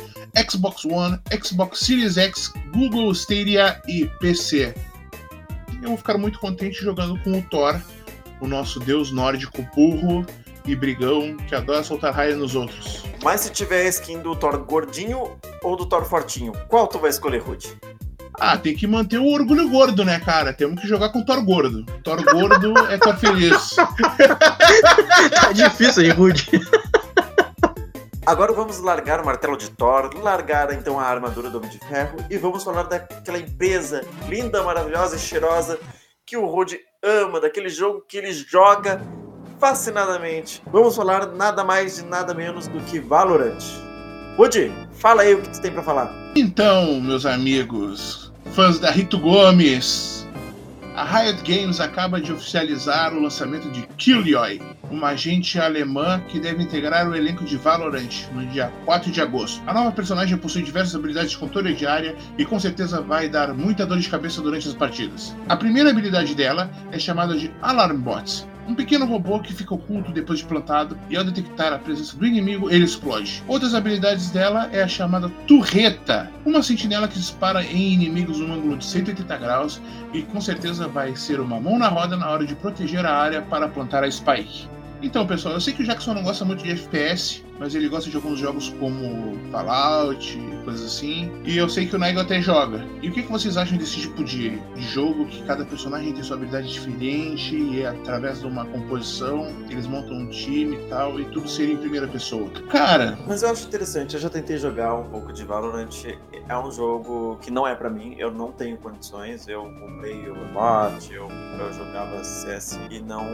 Xbox 0.51 0.85
One, 0.85 1.19
Xbox 1.43 1.81
Series 1.81 2.19
X, 2.19 2.53
Google 2.75 3.11
Stadia 3.13 3.81
e 3.89 4.07
PC. 4.21 4.75
Eu 5.81 5.89
vou 5.89 5.97
ficar 5.97 6.19
muito 6.19 6.39
contente 6.39 6.83
jogando 6.83 7.19
com 7.23 7.39
o 7.39 7.43
Thor, 7.43 7.81
o 8.41 8.47
nosso 8.47 8.79
deus 8.81 9.11
nórdico 9.11 9.67
burro 9.75 10.27
e 10.67 10.77
brigão 10.77 11.37
que 11.49 11.55
adora 11.55 11.83
soltar 11.83 12.13
raia 12.13 12.37
nos 12.37 12.55
outros. 12.55 13.03
Mas 13.23 13.43
se 13.43 13.51
tiver 13.51 13.87
a 13.87 13.89
skin 13.89 14.21
do 14.21 14.37
Thor 14.37 14.59
gordinho 14.59 15.39
ou 15.63 15.77
do 15.77 15.87
Thor 15.87 16.05
fortinho, 16.05 16.53
qual 16.69 16.87
tu 16.87 16.99
vai 16.99 17.11
escolher, 17.11 17.41
Rude? 17.41 17.75
Ah, 18.39 18.59
tem 18.59 18.75
que 18.75 18.87
manter 18.87 19.19
o 19.19 19.27
orgulho 19.27 19.71
gordo, 19.71 20.05
né, 20.05 20.19
cara? 20.21 20.53
Temos 20.53 20.81
que 20.81 20.89
jogar 20.89 21.11
com 21.11 21.21
o 21.21 21.25
Thor 21.25 21.43
gordo. 21.43 21.85
Thor 22.03 22.23
gordo 22.25 22.77
é 22.91 22.99
Thor 22.99 23.17
feliz. 23.17 23.75
tá 25.31 25.53
difícil 25.53 26.03
aí, 26.03 26.11
Rude. 26.11 26.51
Agora 28.27 28.55
vamos 28.55 28.79
largar 28.81 29.21
o 29.21 29.27
martelo 29.27 29.55
de 29.55 29.71
Thor, 29.71 30.11
largar 30.17 30.73
então 30.73 30.99
a 30.99 31.05
armadura 31.05 31.51
do 31.51 31.59
Homem 31.59 31.69
de 31.69 31.79
Ferro 31.79 32.17
e 32.31 32.39
vamos 32.39 32.65
falar 32.65 32.85
daquela 32.85 33.39
empresa 33.39 34.01
linda, 34.27 34.63
maravilhosa 34.63 35.17
e 35.17 35.19
cheirosa 35.19 35.79
que 36.25 36.35
o 36.35 36.47
Rod 36.47 36.73
ama, 37.03 37.39
daquele 37.39 37.69
jogo 37.69 38.03
que 38.09 38.17
ele 38.17 38.33
joga 38.33 39.03
fascinadamente. 39.61 40.63
Vamos 40.73 40.97
falar 40.97 41.27
nada 41.27 41.63
mais 41.63 41.97
de 41.97 42.05
nada 42.07 42.33
menos 42.33 42.67
do 42.67 42.81
que 42.81 42.99
Valorant. 42.99 43.63
Rod, 44.39 44.57
fala 44.93 45.21
aí 45.21 45.35
o 45.35 45.43
que 45.43 45.51
tu 45.51 45.61
tem 45.61 45.71
para 45.71 45.83
falar. 45.83 46.11
Então, 46.35 46.99
meus 47.03 47.27
amigos, 47.27 48.33
fãs 48.53 48.79
da 48.79 48.91
Rito 48.91 49.19
Gomes, 49.19 50.24
A 50.97 51.03
Riot 51.03 51.43
Games 51.43 51.81
acaba 51.81 52.21
de 52.21 52.33
oficializar 52.33 53.13
o 53.13 53.21
lançamento 53.21 53.69
de 53.69 53.83
Killjoy, 53.97 54.63
uma 54.89 55.09
agente 55.09 55.59
alemã 55.59 56.21
que 56.29 56.39
deve 56.39 56.63
integrar 56.63 57.09
o 57.09 57.17
elenco 57.17 57.45
de 57.45 57.57
Valorant 57.57 58.29
no 58.33 58.47
dia 58.47 58.73
4 58.85 59.11
de 59.11 59.21
agosto. 59.21 59.61
A 59.67 59.75
nova 59.75 59.91
personagem 59.91 60.39
possui 60.39 60.63
diversas 60.63 60.95
habilidades 60.95 61.33
de 61.33 61.39
controle 61.39 61.75
de 61.75 61.85
área 61.85 62.15
e 62.39 62.45
com 62.45 62.61
certeza 62.61 63.01
vai 63.01 63.29
dar 63.29 63.53
muita 63.53 63.85
dor 63.85 63.99
de 63.99 64.09
cabeça 64.09 64.41
durante 64.41 64.69
as 64.69 64.75
partidas. 64.75 65.35
A 65.49 65.57
primeira 65.57 65.91
habilidade 65.91 66.33
dela 66.33 66.71
é 66.93 66.99
chamada 66.99 67.37
de 67.37 67.51
Alarm 67.61 67.97
Bots, 67.97 68.47
um 68.67 68.75
pequeno 68.75 69.07
robô 69.07 69.41
que 69.41 69.53
fica 69.53 69.75
oculto 69.75 70.13
depois 70.13 70.41
de 70.41 70.45
plantado 70.45 70.99
e 71.09 71.17
ao 71.17 71.25
detectar 71.25 71.73
a 71.73 71.79
presença 71.79 72.17
do 72.17 72.27
inimigo, 72.27 72.71
ele 72.71 72.85
explode. 72.85 73.43
Outras 73.47 73.75
habilidades 73.75 74.31
dela 74.31 74.69
é 74.73 74.83
a 74.83 74.89
chamada 74.89 75.29
Turreta, 75.47 76.31
uma 76.45 76.63
sentinela 76.63 77.09
que 77.09 77.19
dispara 77.19 77.63
em 77.65 77.93
inimigos 77.93 78.39
num 78.39 78.53
ângulo 78.53 78.77
de 78.77 78.85
180 78.85 79.37
graus 79.37 79.81
e 80.13 80.23
com 80.23 80.41
certeza 80.41 80.89
vai 80.89 81.15
ser 81.17 81.41
uma 81.41 81.61
mão 81.61 81.79
na 81.79 81.89
roda 81.89 82.17
na 82.17 82.29
hora 82.29 82.47
de 82.47 82.55
proteger 82.55 83.05
a 83.05 83.15
área 83.15 83.43
para 83.43 83.69
plantar 83.69 84.05
a 84.05 84.11
Spike. 84.11 84.69
Então, 85.05 85.27
pessoal, 85.27 85.53
eu 85.53 85.61
sei 85.61 85.75
que 85.75 85.83
o 85.83 85.85
Jackson 85.85 86.15
não 86.15 86.23
gosta 86.23 86.47
muito 86.47 86.65
de 86.65 86.71
FPS, 86.71 87.45
mas 87.59 87.75
ele 87.75 87.91
gosta 87.91 88.09
de 88.09 88.17
alguns 88.17 88.39
jogos 88.39 88.71
como 88.81 89.39
Fallout, 89.53 90.39
coisas 90.65 90.87
assim. 90.87 91.31
E 91.45 91.59
eu 91.59 91.69
sei 91.69 91.87
que 91.87 91.95
o 91.95 91.99
Nego 91.99 92.21
até 92.21 92.41
joga. 92.41 92.87
E 93.03 93.11
o 93.11 93.13
que, 93.13 93.23
que 93.23 93.31
vocês 93.31 93.59
acham 93.59 93.77
desse 93.77 94.01
tipo 94.01 94.25
de 94.25 94.59
jogo 94.79 95.27
que 95.27 95.43
cada 95.45 95.63
personagem 95.67 96.15
tem 96.15 96.23
sua 96.23 96.37
habilidade 96.37 96.73
diferente 96.73 97.55
e 97.55 97.83
é 97.83 97.89
através 97.89 98.41
de 98.41 98.47
uma 98.47 98.65
composição 98.65 99.47
eles 99.69 99.87
montam 99.87 100.17
um 100.17 100.31
time 100.31 100.77
e 100.77 100.89
tal 100.89 101.21
e 101.21 101.27
tudo 101.27 101.49
seria 101.49 101.75
em 101.75 101.79
primeira 101.79 102.09
pessoa? 102.09 102.49
Cara. 102.71 103.19
Mas 103.27 103.43
eu 103.43 103.51
acho 103.51 103.67
interessante. 103.67 104.15
Eu 104.15 104.21
já 104.21 104.31
tentei 104.31 104.57
jogar 104.57 104.95
um 104.95 105.11
pouco 105.11 105.35
de 105.35 105.45
Valorant. 105.45 105.91
É 106.49 106.59
um 106.59 106.71
jogo 106.71 107.39
que 107.41 107.51
não 107.51 107.67
é 107.67 107.75
para 107.75 107.89
mim. 107.89 108.15
Eu 108.19 108.31
não 108.31 108.53
tenho 108.53 108.77
condições. 108.77 109.49
Eu 109.49 109.63
comprei 109.81 110.29
o 110.29 110.37
mod, 110.53 111.13
eu, 111.13 111.29
eu 111.59 111.73
jogava 111.73 112.23
CS 112.23 112.79
e 112.91 113.01
não 113.01 113.25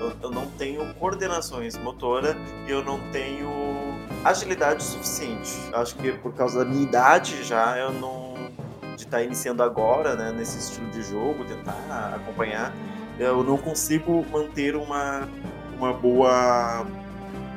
eu, 0.00 0.12
eu, 0.22 0.30
não 0.30 0.46
tenho 0.46 0.94
coordenações 0.94 1.76
motora 1.78 2.36
e 2.66 2.70
eu 2.70 2.84
não 2.84 2.98
tenho 3.10 3.48
agilidade 4.24 4.82
suficiente. 4.82 5.52
Acho 5.72 5.96
que 5.96 6.12
por 6.12 6.32
causa 6.34 6.64
da 6.64 6.70
minha 6.70 6.82
idade 6.82 7.42
já, 7.42 7.78
eu 7.78 7.92
não. 7.92 8.34
de 8.96 9.04
estar 9.04 9.18
tá 9.18 9.22
iniciando 9.22 9.62
agora, 9.62 10.14
né, 10.14 10.32
nesse 10.32 10.58
estilo 10.58 10.88
de 10.90 11.02
jogo, 11.02 11.44
tentar 11.44 12.14
acompanhar, 12.14 12.72
eu 13.18 13.42
não 13.42 13.56
consigo 13.56 14.24
manter 14.30 14.76
uma, 14.76 15.28
uma 15.78 15.92
boa 15.92 16.86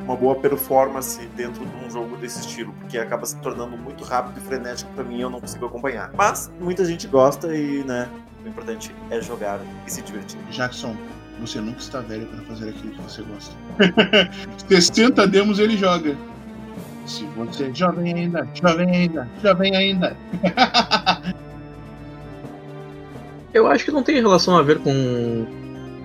uma 0.10 0.15
boa 0.15 0.34
performance 0.34 1.24
dentro 1.36 1.63
de 1.63 1.86
um 1.86 1.88
jogo 1.88 2.17
desse 2.17 2.39
estilo, 2.39 2.74
porque 2.80 2.98
acaba 2.98 3.28
se 3.28 3.38
tornando 3.38 3.78
muito 3.78 4.04
rápido 4.04 4.39
e 4.39 4.41
frenético 4.41 4.91
para 4.93 5.04
mim 5.04 5.17
e 5.19 5.22
eu 5.22 5.30
não 5.30 5.39
consigo 5.39 5.67
acompanhar. 5.67 6.10
Mas 6.15 6.52
muita 6.60 6.84
gente 6.84 7.06
gosta 7.06 7.56
e, 7.56 7.84
né, 7.84 8.10
o 8.43 8.48
importante 8.48 8.91
é 9.12 9.22
jogar 9.22 9.60
e 9.86 9.91
se 9.91 10.02
divertir. 10.02 10.39
Jackson, 10.50 10.95
você 11.39 11.62
nunca 11.62 11.78
está 11.78 12.00
velho 12.00 12.26
para 12.26 12.41
fazer 12.45 12.69
aquilo 12.69 12.91
que 12.93 13.02
você 13.04 13.22
gosta. 13.22 13.56
60 14.67 15.28
demos 15.28 15.60
ele 15.60 15.78
joga. 15.78 16.17
Se 17.06 17.26
você 17.38 17.72
jovem 17.72 18.12
ainda, 18.12 18.48
jovem 18.56 18.89
ainda, 18.89 19.28
jovem 19.43 19.76
ainda. 19.76 20.17
Eu 23.54 23.67
acho 23.67 23.86
que 23.86 23.91
não 23.91 24.02
tem 24.02 24.15
relação 24.15 24.58
a 24.58 24.63
ver 24.63 24.80
com, 24.80 25.45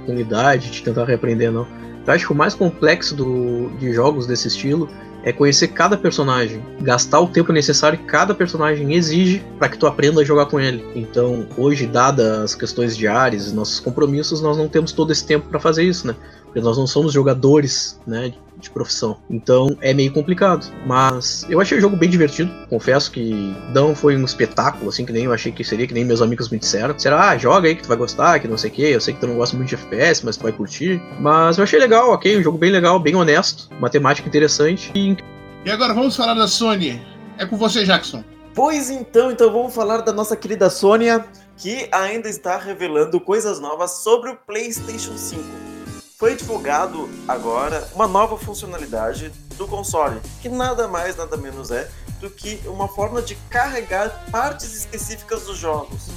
com 0.04 0.12
idade, 0.14 0.70
de 0.70 0.82
tentar 0.82 1.04
reaprender, 1.04 1.50
não. 1.50 1.66
Eu 2.06 2.12
acho 2.12 2.26
que 2.26 2.32
o 2.32 2.36
mais 2.36 2.54
complexo 2.54 3.14
do, 3.14 3.70
de 3.78 3.92
jogos 3.92 4.26
desse 4.26 4.48
estilo 4.48 4.88
é 5.24 5.32
conhecer 5.32 5.68
cada 5.68 5.96
personagem, 5.96 6.62
gastar 6.82 7.18
o 7.18 7.26
tempo 7.26 7.50
necessário 7.50 7.98
que 7.98 8.04
cada 8.04 8.34
personagem 8.34 8.92
exige 8.92 9.42
para 9.58 9.70
que 9.70 9.78
tu 9.78 9.86
aprenda 9.86 10.20
a 10.20 10.24
jogar 10.24 10.46
com 10.46 10.60
ele. 10.60 10.84
Então, 10.94 11.46
hoje, 11.56 11.86
dadas 11.86 12.26
as 12.26 12.54
questões 12.54 12.94
diárias, 12.94 13.50
nossos 13.50 13.80
compromissos, 13.80 14.42
nós 14.42 14.58
não 14.58 14.68
temos 14.68 14.92
todo 14.92 15.10
esse 15.10 15.26
tempo 15.26 15.48
para 15.48 15.58
fazer 15.58 15.82
isso, 15.82 16.06
né? 16.06 16.14
Porque 16.54 16.64
nós 16.64 16.78
não 16.78 16.86
somos 16.86 17.12
jogadores, 17.12 18.00
né, 18.06 18.32
de 18.56 18.70
profissão. 18.70 19.16
Então 19.28 19.76
é 19.80 19.92
meio 19.92 20.12
complicado. 20.12 20.72
Mas 20.86 21.44
eu 21.48 21.60
achei 21.60 21.78
o 21.78 21.80
jogo 21.80 21.96
bem 21.96 22.08
divertido. 22.08 22.48
Confesso 22.70 23.10
que 23.10 23.52
não 23.74 23.92
foi 23.92 24.16
um 24.16 24.24
espetáculo, 24.24 24.88
assim, 24.88 25.04
que 25.04 25.12
nem 25.12 25.24
eu 25.24 25.32
achei 25.32 25.50
que 25.50 25.64
seria, 25.64 25.84
que 25.84 25.92
nem 25.92 26.04
meus 26.04 26.22
amigos 26.22 26.48
me 26.50 26.58
disseram. 26.60 26.96
Será, 26.96 27.30
ah, 27.30 27.36
joga 27.36 27.66
aí 27.66 27.74
que 27.74 27.82
tu 27.82 27.88
vai 27.88 27.96
gostar, 27.96 28.38
que 28.38 28.46
não 28.46 28.56
sei 28.56 28.70
o 28.70 28.72
que. 28.72 28.82
Eu 28.82 29.00
sei 29.00 29.14
que 29.14 29.18
tu 29.18 29.26
não 29.26 29.34
gosta 29.34 29.56
muito 29.56 29.70
de 29.70 29.74
FPS, 29.74 30.24
mas 30.24 30.36
tu 30.36 30.44
vai 30.44 30.52
curtir. 30.52 31.02
Mas 31.18 31.58
eu 31.58 31.64
achei 31.64 31.80
legal, 31.80 32.12
ok. 32.12 32.38
Um 32.38 32.42
jogo 32.44 32.56
bem 32.56 32.70
legal, 32.70 33.00
bem 33.00 33.16
honesto. 33.16 33.68
Uma 33.76 33.90
temática 33.90 34.28
interessante. 34.28 34.92
E, 34.94 35.16
e 35.64 35.70
agora 35.72 35.92
vamos 35.92 36.14
falar 36.14 36.34
da 36.34 36.46
Sony. 36.46 37.04
É 37.36 37.44
com 37.44 37.56
você, 37.56 37.84
Jackson. 37.84 38.22
Pois 38.54 38.90
então, 38.90 39.32
então 39.32 39.52
vamos 39.52 39.74
falar 39.74 40.02
da 40.02 40.12
nossa 40.12 40.36
querida 40.36 40.70
Sônia, 40.70 41.26
que 41.56 41.88
ainda 41.90 42.28
está 42.28 42.56
revelando 42.56 43.20
coisas 43.20 43.58
novas 43.58 43.90
sobre 44.04 44.30
o 44.30 44.36
PlayStation 44.36 45.18
5 45.18 45.73
foi 46.16 46.36
divulgado 46.36 47.08
agora 47.26 47.88
uma 47.92 48.06
nova 48.06 48.38
funcionalidade 48.38 49.30
do 49.56 49.66
console, 49.66 50.20
que 50.40 50.48
nada 50.48 50.86
mais, 50.86 51.16
nada 51.16 51.36
menos 51.36 51.70
é 51.70 51.90
do 52.20 52.30
que 52.30 52.60
uma 52.66 52.86
forma 52.86 53.20
de 53.20 53.34
carregar 53.50 54.24
partes 54.30 54.74
específicas 54.74 55.42
dos 55.42 55.58
jogos. 55.58 56.08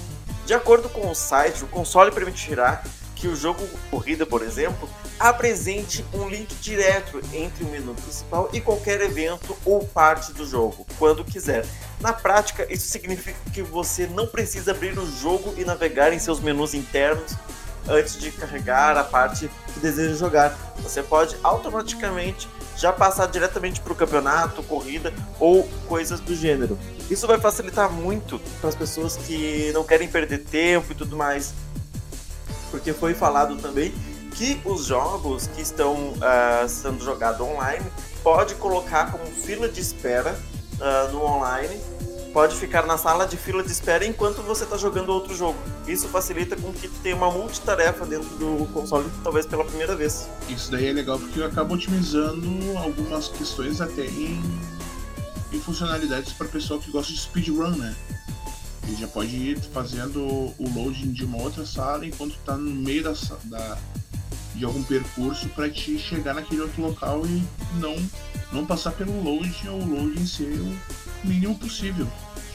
De 0.45 0.53
acordo 0.53 0.88
com 0.88 1.10
o 1.10 1.15
site, 1.15 1.63
o 1.63 1.67
console 1.67 2.12
permitirá 2.12 2.83
que 3.15 3.27
o 3.27 3.36
jogo 3.36 3.67
corrida, 3.89 4.23
por 4.23 4.43
exemplo, 4.43 4.88
apresente 5.19 6.05
um 6.13 6.29
link 6.29 6.53
direto 6.62 7.19
entre 7.33 7.63
o 7.63 7.67
menu 7.67 7.95
principal 7.95 8.47
e 8.53 8.62
qualquer 8.62 9.01
evento 9.01 9.57
ou 9.65 9.83
parte 9.83 10.31
do 10.31 10.45
jogo, 10.45 10.86
quando 10.99 11.25
quiser. 11.25 11.65
Na 11.99 12.13
prática, 12.13 12.71
isso 12.71 12.88
significa 12.88 13.39
que 13.51 13.63
você 13.63 14.05
não 14.05 14.27
precisa 14.27 14.71
abrir 14.71 14.97
o 14.99 15.12
jogo 15.19 15.55
e 15.57 15.65
navegar 15.65 16.13
em 16.13 16.19
seus 16.19 16.39
menus 16.39 16.75
internos 16.75 17.36
antes 17.89 18.17
de 18.17 18.32
carregar 18.32 18.97
a 18.97 19.04
parte 19.04 19.50
que 19.73 19.80
deseja 19.80 20.15
jogar. 20.15 20.58
Você 20.80 21.02
pode 21.02 21.36
automaticamente 21.43 22.47
já 22.76 22.93
passar 22.93 23.28
diretamente 23.28 23.82
para 23.82 23.93
o 23.93 23.95
campeonato, 23.95 24.62
corrida 24.63 25.13
ou 25.39 25.67
coisas 25.88 26.19
do 26.19 26.36
gênero. 26.36 26.78
Isso 27.10 27.26
vai 27.26 27.39
facilitar 27.39 27.91
muito 27.91 28.39
para 28.60 28.69
as 28.69 28.76
pessoas 28.76 29.17
que 29.17 29.71
não 29.73 29.84
querem 29.84 30.08
perder 30.08 30.39
tempo 30.39 30.91
e 30.91 30.95
tudo 30.95 31.17
mais. 31.17 31.54
Porque 32.69 32.93
foi 32.93 33.13
falado 33.13 33.56
também 33.58 33.93
que 34.32 34.62
os 34.63 34.86
jogos 34.86 35.47
que 35.47 35.62
estão 35.62 36.12
uh, 36.12 36.69
sendo 36.69 37.04
jogados 37.04 37.41
online 37.41 37.84
pode 38.21 38.54
colocar 38.56 39.12
como 39.12 39.26
fila 39.26 39.67
de 39.67 39.82
espera 39.82 40.38
uh, 40.80 41.12
no 41.12 41.23
online 41.23 41.82
pode 42.38 42.56
ficar 42.56 42.86
na 42.86 43.00
sala 43.00 43.26
de 43.26 43.36
fila 43.36 43.63
de 43.63 43.71
espera 43.71 44.06
enquanto 44.06 44.43
você 44.43 44.63
está 44.63 44.78
jogando 44.78 45.10
outro 45.10 45.34
jogo. 45.36 45.58
Isso 45.88 46.10
facilita 46.10 46.56
com 46.58 46.73
que 46.73 46.89
tenha 46.89 47.15
uma 47.15 47.32
multitarefa 47.32 48.06
dentro 48.06 48.28
do 48.38 48.67
console, 48.73 49.10
talvez 49.23 49.45
pela 49.45 49.63
primeira 49.63 49.95
vez. 49.95 50.28
Isso 50.50 50.69
daí 50.69 50.88
é 50.88 50.91
legal 50.91 51.17
porque 51.17 51.41
acaba 51.41 51.73
otimizando 51.73 52.78
algumas 52.78 53.30
questões 53.30 53.80
até 53.80 54.06
em, 54.06 54.41
em 55.54 55.60
funcionalidades 55.60 56.34
para 56.34 56.47
pessoal 56.47 56.80
que 56.80 56.91
gosta 56.91 57.13
de 57.13 57.19
speedrun, 57.19 57.69
né? 57.78 57.95
Ele 58.86 58.97
já 58.97 59.08
pode 59.08 59.36
ir 59.36 59.60
fazendo 59.73 60.21
o 60.21 60.73
loading 60.76 61.12
de 61.12 61.23
uma 61.23 61.41
outra 61.41 61.65
sala 61.65 62.06
enquanto 62.06 62.36
está 62.36 62.58
no 62.58 62.71
meio 62.71 63.04
da, 63.04 63.13
da, 63.45 63.78
de 64.56 64.65
algum 64.65 64.84
percurso 64.84 65.47
para 65.50 65.69
te 65.69 65.97
chegar 65.97 66.34
naquele 66.34 66.62
outro 66.62 66.82
local 66.82 67.26
e 67.26 67.43
não, 67.80 67.95
não 68.52 68.65
passar 68.65 68.91
pelo 68.91 69.21
load 69.21 69.69
ou 69.69 69.82
o 69.82 69.86
loading 69.86 70.26
ser 70.26 70.60
o 70.60 70.78
mínimo 71.26 71.58
possível. 71.58 72.08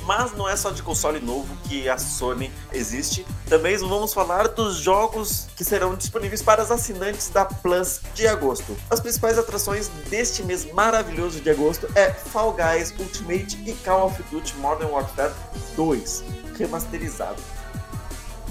Mas 0.04 0.32
não 0.32 0.48
é 0.48 0.56
só 0.56 0.70
de 0.70 0.82
console 0.82 1.20
novo 1.20 1.54
que 1.68 1.88
a 1.88 1.96
Sony 1.98 2.52
existe. 2.72 3.24
Também 3.48 3.76
vamos 3.76 4.12
falar 4.12 4.48
dos 4.48 4.76
jogos 4.76 5.48
que 5.56 5.64
serão 5.64 5.94
disponíveis 5.94 6.42
para 6.42 6.62
os 6.62 6.70
assinantes 6.70 7.28
da 7.28 7.44
Plus 7.44 8.00
de 8.14 8.26
agosto. 8.26 8.76
As 8.90 9.00
principais 9.00 9.38
atrações 9.38 9.88
deste 10.08 10.42
mês 10.42 10.70
maravilhoso 10.72 11.40
de 11.40 11.50
agosto 11.50 11.86
é 11.94 12.10
Fall 12.10 12.52
Guys 12.54 12.92
Ultimate 12.98 13.58
e 13.66 13.72
Call 13.84 14.06
of 14.06 14.22
Duty 14.30 14.56
Modern 14.56 14.90
Warfare 14.90 15.32
2 15.76 16.24
remasterizado. 16.58 17.42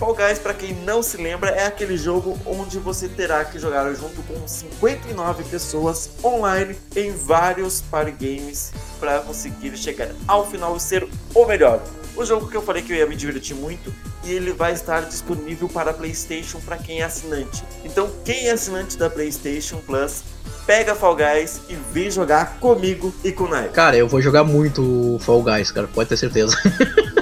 Fall 0.02 0.16
Guys, 0.16 0.40
para 0.40 0.56
quem 0.56 0.74
não 0.74 1.04
se 1.04 1.16
lembra, 1.16 1.52
é 1.52 1.68
aquele 1.68 1.96
jogo 1.96 2.36
onde 2.44 2.80
você 2.80 3.08
terá 3.08 3.46
que 3.46 3.60
jogar 3.60 3.88
junto 3.94 4.20
com 4.24 4.48
59 4.48 5.44
pessoas 5.44 6.10
online 6.24 6.76
em 6.96 7.12
vários 7.12 7.82
party 7.82 8.12
games 8.20 8.74
para 9.00 9.20
conseguir 9.20 9.78
chegar 9.78 10.10
ao 10.28 10.50
final 10.50 10.76
e 10.76 10.80
ser 10.80 11.08
o 11.36 11.46
melhor. 11.46 11.80
O 12.16 12.26
jogo 12.26 12.48
que 12.48 12.58
eu 12.58 12.64
falei 12.64 12.82
que 12.82 12.92
eu 12.92 12.98
ia 12.98 13.06
me 13.06 13.16
divertir 13.16 13.56
muito 13.56 13.94
e 14.24 14.32
ele 14.32 14.54
vai 14.54 14.74
estar 14.74 15.02
disponível 15.02 15.70
para 15.70 15.94
PlayStation 15.94 16.60
para 16.62 16.78
quem 16.78 17.02
é 17.02 17.04
assinante. 17.04 17.64
Então, 17.86 18.10
quem 18.26 18.48
é 18.48 18.54
assinante 18.54 18.98
da 18.98 19.08
PlayStation 19.08 19.78
Plus, 19.86 20.24
pega 20.66 20.96
Fall 20.96 21.16
Guys 21.16 21.62
e 21.70 21.76
vem 21.94 22.10
jogar 22.10 22.58
comigo 22.60 23.14
e 23.24 23.32
com 23.32 23.44
o 23.44 23.50
Nai. 23.50 23.70
Cara, 23.70 23.96
eu 23.96 24.08
vou 24.08 24.20
jogar 24.20 24.44
muito 24.44 25.20
Fall 25.22 25.44
Guys, 25.44 25.70
cara, 25.70 25.88
pode 25.88 26.10
ter 26.10 26.18
certeza. 26.18 26.58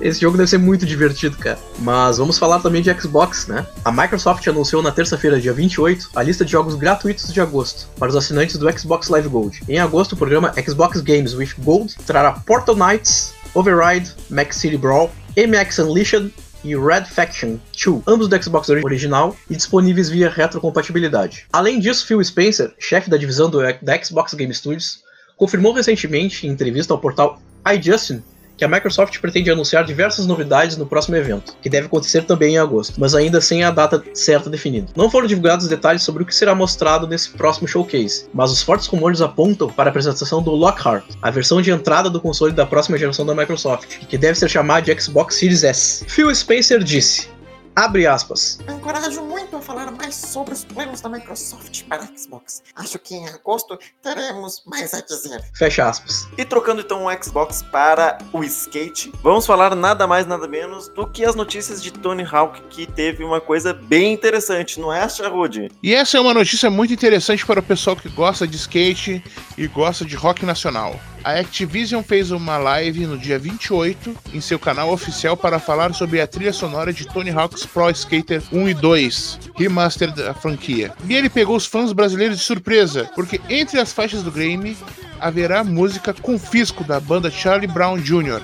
Esse 0.00 0.20
jogo 0.20 0.36
deve 0.36 0.48
ser 0.48 0.58
muito 0.58 0.86
divertido, 0.86 1.36
cara. 1.36 1.58
Mas 1.78 2.18
vamos 2.18 2.38
falar 2.38 2.60
também 2.60 2.82
de 2.82 2.92
Xbox, 3.00 3.46
né? 3.46 3.66
A 3.84 3.90
Microsoft 3.90 4.46
anunciou 4.46 4.82
na 4.82 4.92
terça-feira, 4.92 5.40
dia 5.40 5.52
28, 5.52 6.10
a 6.14 6.22
lista 6.22 6.44
de 6.44 6.52
jogos 6.52 6.74
gratuitos 6.74 7.32
de 7.32 7.40
agosto 7.40 7.88
para 7.98 8.08
os 8.08 8.16
assinantes 8.16 8.56
do 8.56 8.78
Xbox 8.78 9.08
Live 9.08 9.28
Gold. 9.28 9.62
Em 9.68 9.78
agosto, 9.78 10.12
o 10.12 10.16
programa 10.16 10.52
Xbox 10.60 11.00
Games 11.00 11.34
with 11.34 11.50
Gold 11.58 11.94
trará 12.06 12.32
Portal 12.32 12.76
Knights, 12.76 13.34
Override, 13.54 14.12
Max 14.30 14.56
City 14.56 14.76
Brawl, 14.76 15.10
MX 15.36 15.78
Unleashed 15.80 16.32
e 16.64 16.76
Red 16.76 17.04
Faction 17.04 17.58
2, 17.72 18.02
ambos 18.06 18.28
do 18.28 18.42
Xbox 18.42 18.68
original 18.68 19.36
e 19.48 19.56
disponíveis 19.56 20.08
via 20.08 20.28
retrocompatibilidade. 20.28 21.46
Além 21.52 21.78
disso, 21.78 22.06
Phil 22.06 22.22
Spencer, 22.22 22.74
chefe 22.78 23.08
da 23.08 23.16
divisão 23.16 23.48
do, 23.48 23.60
da 23.60 24.04
Xbox 24.04 24.34
Game 24.34 24.52
Studios, 24.52 25.00
confirmou 25.36 25.72
recentemente, 25.72 26.46
em 26.46 26.50
entrevista 26.50 26.92
ao 26.92 26.98
portal 26.98 27.40
iJustin, 27.74 28.22
que 28.56 28.64
a 28.64 28.68
Microsoft 28.68 29.18
pretende 29.20 29.50
anunciar 29.50 29.84
diversas 29.84 30.26
novidades 30.26 30.76
no 30.76 30.86
próximo 30.86 31.16
evento, 31.16 31.56
que 31.60 31.68
deve 31.68 31.86
acontecer 31.86 32.24
também 32.24 32.54
em 32.54 32.58
agosto, 32.58 32.94
mas 32.98 33.14
ainda 33.14 33.40
sem 33.40 33.62
a 33.62 33.70
data 33.70 34.02
certa 34.14 34.48
definida. 34.48 34.88
Não 34.96 35.10
foram 35.10 35.26
divulgados 35.26 35.68
detalhes 35.68 36.02
sobre 36.02 36.22
o 36.22 36.26
que 36.26 36.34
será 36.34 36.54
mostrado 36.54 37.06
nesse 37.06 37.30
próximo 37.30 37.68
showcase, 37.68 38.26
mas 38.32 38.50
os 38.50 38.62
fortes 38.62 38.86
rumores 38.86 39.20
apontam 39.20 39.68
para 39.68 39.88
a 39.88 39.90
apresentação 39.90 40.42
do 40.42 40.50
Lockhart, 40.50 41.04
a 41.20 41.30
versão 41.30 41.60
de 41.60 41.70
entrada 41.70 42.08
do 42.08 42.20
console 42.20 42.52
da 42.52 42.66
próxima 42.66 42.98
geração 42.98 43.26
da 43.26 43.34
Microsoft, 43.34 43.98
que 44.08 44.18
deve 44.18 44.38
ser 44.38 44.48
chamada 44.48 44.82
de 44.82 45.00
Xbox 45.00 45.36
Series 45.36 45.64
S. 45.64 46.04
Phil 46.08 46.34
Spencer 46.34 46.82
disse: 46.82 47.28
Abre 47.76 48.06
aspas. 48.06 48.58
Encorajo 48.66 49.20
muito 49.20 49.54
a 49.54 49.60
falar 49.60 49.90
mais 49.90 50.14
sobre 50.14 50.54
os 50.54 50.64
planos 50.64 51.02
da 51.02 51.10
Microsoft 51.10 51.82
para 51.82 52.08
Xbox. 52.16 52.62
Acho 52.74 52.98
que 52.98 53.14
em 53.14 53.28
agosto 53.28 53.78
teremos 54.02 54.62
mais 54.64 54.94
a 54.94 55.02
dizer. 55.02 55.44
Fecha 55.54 55.86
aspas. 55.86 56.26
E 56.38 56.44
trocando 56.46 56.80
então 56.80 57.04
o 57.04 57.22
Xbox 57.22 57.60
para 57.60 58.16
o 58.32 58.42
skate, 58.44 59.12
vamos 59.22 59.44
falar 59.44 59.76
nada 59.76 60.06
mais 60.06 60.24
nada 60.26 60.48
menos 60.48 60.88
do 60.88 61.06
que 61.06 61.22
as 61.22 61.34
notícias 61.34 61.82
de 61.82 61.92
Tony 61.92 62.24
Hawk, 62.24 62.62
que 62.70 62.86
teve 62.86 63.22
uma 63.22 63.42
coisa 63.42 63.74
bem 63.74 64.14
interessante, 64.14 64.80
não 64.80 64.90
é, 64.90 65.06
Charrude? 65.06 65.70
E 65.82 65.94
essa 65.94 66.16
é 66.16 66.20
uma 66.20 66.32
notícia 66.32 66.70
muito 66.70 66.94
interessante 66.94 67.44
para 67.44 67.60
o 67.60 67.62
pessoal 67.62 67.94
que 67.94 68.08
gosta 68.08 68.46
de 68.46 68.56
skate 68.56 69.22
e 69.58 69.66
gosta 69.66 70.02
de 70.02 70.16
rock 70.16 70.46
nacional. 70.46 70.98
A 71.26 71.40
Activision 71.40 72.04
fez 72.04 72.30
uma 72.30 72.56
live 72.56 73.04
no 73.04 73.18
dia 73.18 73.36
28 73.36 74.16
em 74.32 74.40
seu 74.40 74.60
canal 74.60 74.92
oficial 74.92 75.36
para 75.36 75.58
falar 75.58 75.92
sobre 75.92 76.20
a 76.20 76.26
trilha 76.26 76.52
sonora 76.52 76.92
de 76.92 77.04
Tony 77.04 77.30
Hawk's 77.30 77.65
Pro 77.66 77.90
Skater 77.90 78.42
1 78.52 78.68
e 78.68 78.74
2, 78.74 79.38
remaster 79.56 80.12
da 80.12 80.32
franquia. 80.32 80.92
E 81.08 81.14
ele 81.14 81.28
pegou 81.28 81.56
os 81.56 81.66
fãs 81.66 81.92
brasileiros 81.92 82.38
de 82.38 82.44
surpresa, 82.44 83.10
porque 83.14 83.40
entre 83.48 83.80
as 83.80 83.92
faixas 83.92 84.22
do 84.22 84.30
game 84.30 84.76
haverá 85.20 85.64
música 85.64 86.14
Confisco 86.14 86.84
da 86.84 87.00
banda 87.00 87.30
Charlie 87.30 87.66
Brown 87.66 87.98
Jr. 87.98 88.42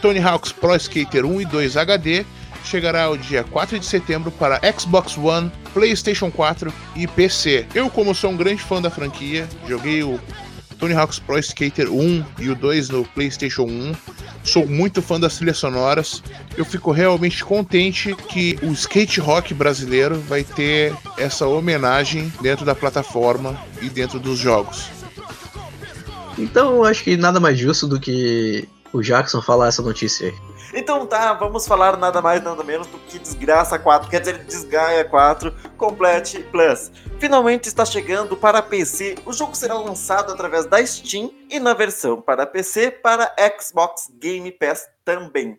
Tony 0.00 0.20
Hawk's 0.20 0.52
Pro 0.52 0.76
Skater 0.76 1.24
1 1.24 1.40
e 1.40 1.44
2 1.44 1.76
HD 1.76 2.24
chegará 2.64 3.04
ao 3.04 3.16
dia 3.16 3.44
4 3.44 3.78
de 3.78 3.86
setembro 3.86 4.30
para 4.30 4.60
Xbox 4.78 5.16
One, 5.16 5.50
PlayStation 5.72 6.30
4 6.30 6.72
e 6.94 7.06
PC. 7.06 7.66
Eu, 7.74 7.88
como 7.88 8.14
sou 8.14 8.30
um 8.30 8.36
grande 8.36 8.62
fã 8.62 8.80
da 8.80 8.90
franquia, 8.90 9.48
joguei 9.66 10.02
o 10.02 10.20
Tony 10.78 10.94
Hawk's 10.94 11.18
Pro 11.18 11.38
Skater 11.38 11.90
1 11.90 12.24
e 12.38 12.50
o 12.50 12.54
2 12.54 12.90
no 12.90 13.04
PlayStation 13.04 13.64
1. 13.64 13.94
Sou 14.48 14.66
muito 14.66 15.02
fã 15.02 15.20
das 15.20 15.36
trilhas 15.36 15.58
sonoras. 15.58 16.22
Eu 16.56 16.64
fico 16.64 16.90
realmente 16.90 17.44
contente 17.44 18.14
que 18.14 18.58
o 18.62 18.72
skate 18.72 19.20
rock 19.20 19.52
brasileiro 19.52 20.18
vai 20.20 20.42
ter 20.42 20.94
essa 21.18 21.46
homenagem 21.46 22.32
dentro 22.40 22.64
da 22.64 22.74
plataforma 22.74 23.60
e 23.82 23.90
dentro 23.90 24.18
dos 24.18 24.38
jogos. 24.38 24.88
Então, 26.38 26.76
eu 26.76 26.84
acho 26.84 27.04
que 27.04 27.14
nada 27.14 27.38
mais 27.38 27.58
justo 27.58 27.86
do 27.86 28.00
que 28.00 28.66
o 28.90 29.02
Jackson 29.02 29.42
falar 29.42 29.68
essa 29.68 29.82
notícia 29.82 30.28
aí. 30.28 30.47
Então 30.72 31.06
tá, 31.06 31.32
vamos 31.32 31.66
falar 31.66 31.96
nada 31.96 32.20
mais 32.20 32.42
nada 32.42 32.62
menos 32.62 32.86
do 32.86 32.98
que 32.98 33.18
Desgraça 33.18 33.78
4, 33.78 34.10
quer 34.10 34.20
dizer, 34.20 34.44
Desgaia 34.44 35.04
4 35.04 35.54
Complete 35.76 36.40
Plus. 36.50 36.90
Finalmente 37.18 37.68
está 37.68 37.84
chegando 37.84 38.36
para 38.36 38.60
PC. 38.62 39.16
O 39.24 39.32
jogo 39.32 39.56
será 39.56 39.74
lançado 39.74 40.32
através 40.32 40.66
da 40.66 40.84
Steam 40.84 41.30
e 41.50 41.58
na 41.58 41.74
versão 41.74 42.20
para 42.20 42.46
PC 42.46 42.90
para 42.90 43.34
Xbox 43.58 44.10
Game 44.18 44.50
Pass 44.52 44.86
também. 45.04 45.58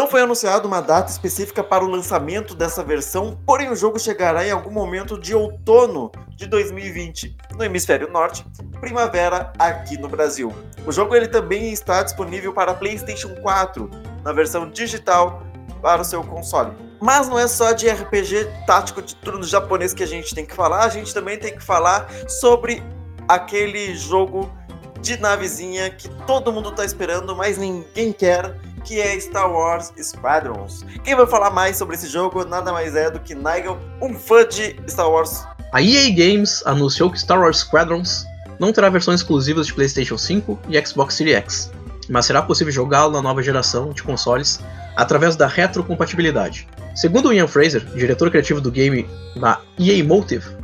Não 0.00 0.06
foi 0.06 0.20
anunciada 0.20 0.64
uma 0.64 0.80
data 0.80 1.10
específica 1.10 1.62
para 1.62 1.84
o 1.84 1.88
lançamento 1.88 2.54
dessa 2.54 2.84
versão, 2.84 3.36
porém 3.44 3.68
o 3.68 3.74
jogo 3.74 3.98
chegará 3.98 4.46
em 4.46 4.50
algum 4.52 4.70
momento 4.70 5.18
de 5.18 5.34
outono 5.34 6.12
de 6.36 6.46
2020 6.46 7.36
no 7.56 7.64
hemisfério 7.64 8.08
norte, 8.08 8.46
primavera 8.80 9.52
aqui 9.58 9.98
no 9.98 10.08
Brasil. 10.08 10.54
O 10.86 10.92
jogo 10.92 11.16
ele 11.16 11.26
também 11.26 11.72
está 11.72 12.00
disponível 12.04 12.52
para 12.54 12.74
PlayStation 12.74 13.34
4 13.42 13.90
na 14.24 14.32
versão 14.32 14.68
digital 14.70 15.42
para 15.80 16.02
o 16.02 16.04
seu 16.04 16.22
console. 16.22 16.72
Mas 17.00 17.28
não 17.28 17.38
é 17.38 17.46
só 17.46 17.72
de 17.72 17.88
RPG 17.88 18.48
tático 18.66 19.00
de 19.00 19.14
turno 19.16 19.44
japonês 19.44 19.94
que 19.94 20.02
a 20.02 20.06
gente 20.06 20.34
tem 20.34 20.44
que 20.44 20.54
falar, 20.54 20.84
a 20.84 20.88
gente 20.88 21.14
também 21.14 21.38
tem 21.38 21.54
que 21.54 21.62
falar 21.62 22.08
sobre 22.26 22.82
aquele 23.28 23.94
jogo 23.94 24.52
de 25.00 25.16
navezinha 25.18 25.90
que 25.90 26.08
todo 26.26 26.52
mundo 26.52 26.70
está 26.70 26.84
esperando, 26.84 27.36
mas 27.36 27.56
ninguém 27.56 28.12
quer, 28.12 28.56
que 28.84 29.00
é 29.00 29.18
Star 29.20 29.50
Wars 29.50 29.92
Squadrons. 30.02 30.84
Quem 31.04 31.14
vai 31.14 31.26
falar 31.26 31.50
mais 31.50 31.76
sobre 31.76 31.94
esse 31.94 32.08
jogo 32.08 32.44
nada 32.44 32.72
mais 32.72 32.96
é 32.96 33.10
do 33.10 33.20
que 33.20 33.34
Nigel, 33.34 33.78
um 34.02 34.14
fã 34.14 34.46
de 34.46 34.76
Star 34.88 35.08
Wars. 35.08 35.46
A 35.72 35.82
EA 35.82 36.10
Games 36.10 36.62
anunciou 36.66 37.10
que 37.10 37.20
Star 37.20 37.40
Wars 37.40 37.58
Squadrons 37.58 38.24
não 38.58 38.72
terá 38.72 38.88
versões 38.88 39.20
exclusivas 39.20 39.68
de 39.68 39.74
PlayStation 39.74 40.18
5 40.18 40.58
e 40.68 40.84
Xbox 40.84 41.14
Series 41.14 41.36
X, 41.36 41.70
mas 42.08 42.26
será 42.26 42.42
possível 42.42 42.72
jogá-lo 42.72 43.12
na 43.12 43.22
nova 43.22 43.42
geração 43.42 43.90
de 43.90 44.02
consoles 44.02 44.60
através 44.96 45.36
da 45.36 45.46
retrocompatibilidade. 45.46 46.66
Segundo 46.94 47.32
Ian 47.32 47.46
Fraser, 47.46 47.84
diretor 47.94 48.30
criativo 48.30 48.60
do 48.60 48.70
game 48.70 49.06
da 49.36 49.60
EA 49.78 50.02
Motive, 50.02 50.58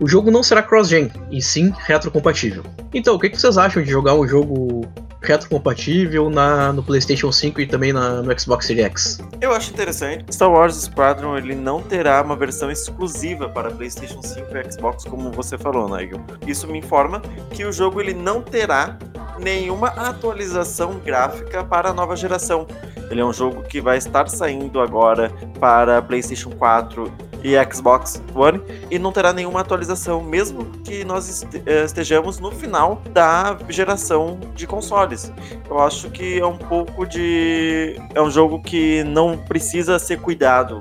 o 0.00 0.08
jogo 0.08 0.30
não 0.30 0.42
será 0.42 0.62
cross-gen, 0.62 1.10
e 1.30 1.42
sim 1.42 1.74
retrocompatível. 1.84 2.64
Então, 2.94 3.16
o 3.16 3.18
que 3.18 3.28
vocês 3.28 3.58
acham 3.58 3.82
de 3.82 3.90
jogar 3.90 4.14
um 4.14 4.26
jogo 4.26 4.88
retrocompatível 5.22 6.30
na, 6.30 6.72
no 6.72 6.82
PlayStation 6.82 7.30
5 7.30 7.60
e 7.60 7.66
também 7.66 7.92
na, 7.92 8.22
no 8.22 8.38
Xbox 8.38 8.66
Series 8.66 8.86
X. 8.86 9.18
Eu 9.40 9.52
acho 9.52 9.70
interessante. 9.70 10.24
Star 10.32 10.50
Wars 10.50 10.76
Squadron 10.76 11.36
ele 11.36 11.54
não 11.54 11.82
terá 11.82 12.22
uma 12.22 12.36
versão 12.36 12.70
exclusiva 12.70 13.48
para 13.48 13.70
PlayStation 13.70 14.22
5 14.22 14.46
e 14.56 14.72
Xbox, 14.72 15.04
como 15.04 15.30
você 15.30 15.58
falou, 15.58 15.94
Nigel. 15.94 16.20
Isso 16.46 16.66
me 16.66 16.78
informa 16.78 17.20
que 17.50 17.64
o 17.64 17.72
jogo 17.72 18.00
ele 18.00 18.14
não 18.14 18.40
terá 18.40 18.98
nenhuma 19.42 19.88
atualização 19.88 20.98
gráfica 20.98 21.64
para 21.64 21.90
a 21.90 21.92
nova 21.92 22.14
geração. 22.16 22.66
Ele 23.10 23.20
é 23.20 23.24
um 23.24 23.32
jogo 23.32 23.62
que 23.62 23.80
vai 23.80 23.98
estar 23.98 24.28
saindo 24.28 24.80
agora 24.80 25.32
para 25.58 26.00
PlayStation 26.00 26.50
4 26.50 27.30
e 27.42 27.54
Xbox 27.72 28.22
One 28.34 28.60
e 28.90 28.98
não 28.98 29.12
terá 29.12 29.32
nenhuma 29.32 29.60
atualização, 29.60 30.22
mesmo 30.22 30.64
que 30.84 31.04
nós 31.04 31.44
eh, 31.66 31.84
estejamos 31.84 32.38
no 32.38 32.50
final 32.50 33.02
da 33.10 33.58
geração 33.68 34.38
de 34.54 34.66
consoles. 34.66 35.32
Eu 35.68 35.78
acho 35.80 36.10
que 36.10 36.38
é 36.38 36.46
um 36.46 36.56
pouco 36.56 37.06
de. 37.06 37.96
É 38.14 38.20
um 38.20 38.30
jogo 38.30 38.62
que 38.62 39.02
não 39.04 39.36
precisa 39.36 39.98
ser 39.98 40.20
cuidado. 40.20 40.80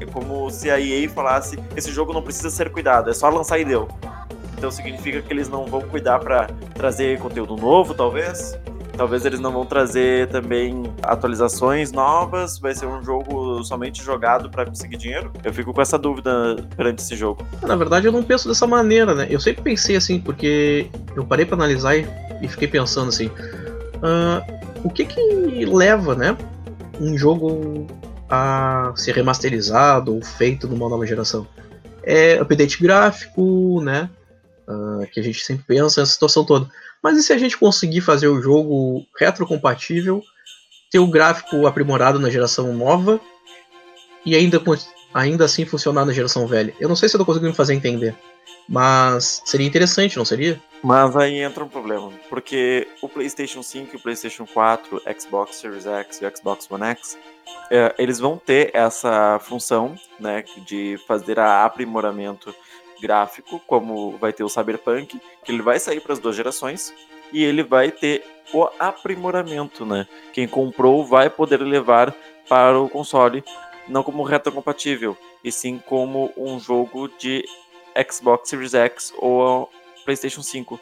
É 0.00 0.06
como 0.06 0.50
se 0.50 0.70
a 0.70 0.80
EA 0.80 1.08
falasse: 1.08 1.58
esse 1.76 1.90
jogo 1.90 2.12
não 2.12 2.22
precisa 2.22 2.50
ser 2.50 2.70
cuidado, 2.70 3.10
é 3.10 3.14
só 3.14 3.28
lançar 3.28 3.58
e 3.58 3.64
deu. 3.64 3.88
Então 4.60 4.70
significa 4.70 5.22
que 5.22 5.32
eles 5.32 5.48
não 5.48 5.64
vão 5.64 5.80
cuidar 5.80 6.18
para 6.18 6.46
trazer 6.74 7.18
conteúdo 7.18 7.56
novo, 7.56 7.94
talvez? 7.94 8.58
Talvez 8.94 9.24
eles 9.24 9.40
não 9.40 9.50
vão 9.50 9.64
trazer 9.64 10.28
também 10.28 10.82
atualizações 11.02 11.92
novas, 11.92 12.58
vai 12.58 12.74
ser 12.74 12.84
um 12.84 13.02
jogo 13.02 13.64
somente 13.64 14.04
jogado 14.04 14.50
para 14.50 14.66
conseguir 14.66 14.98
dinheiro. 14.98 15.32
Eu 15.42 15.54
fico 15.54 15.72
com 15.72 15.80
essa 15.80 15.98
dúvida 15.98 16.56
perante 16.76 17.00
esse 17.00 17.16
jogo. 17.16 17.42
Na 17.62 17.74
verdade, 17.74 18.06
eu 18.06 18.12
não 18.12 18.22
penso 18.22 18.48
dessa 18.48 18.66
maneira, 18.66 19.14
né? 19.14 19.26
Eu 19.30 19.40
sempre 19.40 19.62
pensei 19.62 19.96
assim, 19.96 20.20
porque 20.20 20.90
eu 21.16 21.24
parei 21.24 21.46
para 21.46 21.54
analisar 21.54 21.96
e, 21.96 22.06
fiquei 22.46 22.68
pensando 22.68 23.08
assim: 23.08 23.28
uh, 23.28 24.44
o 24.84 24.90
que 24.90 25.06
que 25.06 25.64
leva, 25.64 26.14
né, 26.14 26.36
um 27.00 27.16
jogo 27.16 27.86
a 28.28 28.92
ser 28.94 29.14
remasterizado 29.14 30.14
ou 30.14 30.22
feito 30.22 30.68
numa 30.68 30.86
nova 30.86 31.06
geração? 31.06 31.46
É 32.02 32.34
update 32.38 32.82
gráfico, 32.82 33.80
né? 33.82 34.10
Uh, 34.70 35.04
que 35.10 35.18
a 35.18 35.22
gente 35.22 35.40
sempre 35.40 35.64
pensa 35.66 36.00
essa 36.00 36.12
situação 36.12 36.44
toda. 36.44 36.70
Mas 37.02 37.18
e 37.18 37.24
se 37.24 37.32
a 37.32 37.38
gente 37.38 37.58
conseguir 37.58 38.02
fazer 38.02 38.28
o 38.28 38.40
jogo 38.40 39.04
retrocompatível, 39.18 40.22
ter 40.92 41.00
o 41.00 41.08
gráfico 41.08 41.66
aprimorado 41.66 42.20
na 42.20 42.30
geração 42.30 42.72
nova 42.72 43.20
e 44.24 44.36
ainda, 44.36 44.62
ainda 45.12 45.44
assim 45.44 45.64
funcionar 45.64 46.04
na 46.04 46.12
geração 46.12 46.46
velha? 46.46 46.72
Eu 46.78 46.88
não 46.88 46.94
sei 46.94 47.08
se 47.08 47.16
eu 47.16 47.18
tô 47.18 47.26
conseguindo 47.26 47.50
me 47.50 47.56
fazer 47.56 47.74
entender, 47.74 48.14
mas 48.68 49.42
seria 49.44 49.66
interessante, 49.66 50.16
não 50.16 50.24
seria? 50.24 50.60
Mas 50.84 51.16
aí 51.16 51.40
entra 51.40 51.64
um 51.64 51.68
problema, 51.68 52.12
porque 52.28 52.86
o 53.02 53.08
PlayStation 53.08 53.62
5, 53.64 53.96
o 53.96 54.00
PlayStation 54.00 54.46
4, 54.46 55.02
Xbox 55.18 55.56
Series 55.56 55.86
X 55.86 56.22
e 56.22 56.26
o 56.26 56.36
Xbox 56.36 56.70
One 56.70 56.84
X, 56.84 57.18
é, 57.70 57.94
eles 57.98 58.18
vão 58.18 58.36
ter 58.38 58.70
essa 58.72 59.38
função, 59.40 59.94
né, 60.18 60.44
de 60.64 60.98
fazer 61.06 61.40
a 61.40 61.64
aprimoramento 61.64 62.54
gráfico, 63.00 63.60
como 63.66 64.16
vai 64.18 64.32
ter 64.32 64.44
o 64.44 64.48
Cyberpunk, 64.48 65.20
que 65.44 65.52
ele 65.52 65.62
vai 65.62 65.78
sair 65.78 66.00
para 66.00 66.12
as 66.12 66.18
duas 66.18 66.36
gerações 66.36 66.94
e 67.32 67.44
ele 67.44 67.62
vai 67.62 67.90
ter 67.90 68.24
o 68.52 68.68
aprimoramento, 68.78 69.86
né? 69.86 70.06
Quem 70.32 70.46
comprou 70.46 71.04
vai 71.04 71.30
poder 71.30 71.60
levar 71.60 72.14
para 72.48 72.78
o 72.78 72.88
console 72.88 73.44
não 73.88 74.02
como 74.02 74.22
retrocompatível, 74.22 75.16
e 75.42 75.50
sim 75.50 75.80
como 75.84 76.32
um 76.36 76.58
jogo 76.60 77.08
de 77.18 77.44
Xbox 78.10 78.48
Series 78.48 78.74
X 78.74 79.12
ou 79.16 79.70
PlayStation 80.04 80.42
5. 80.42 80.78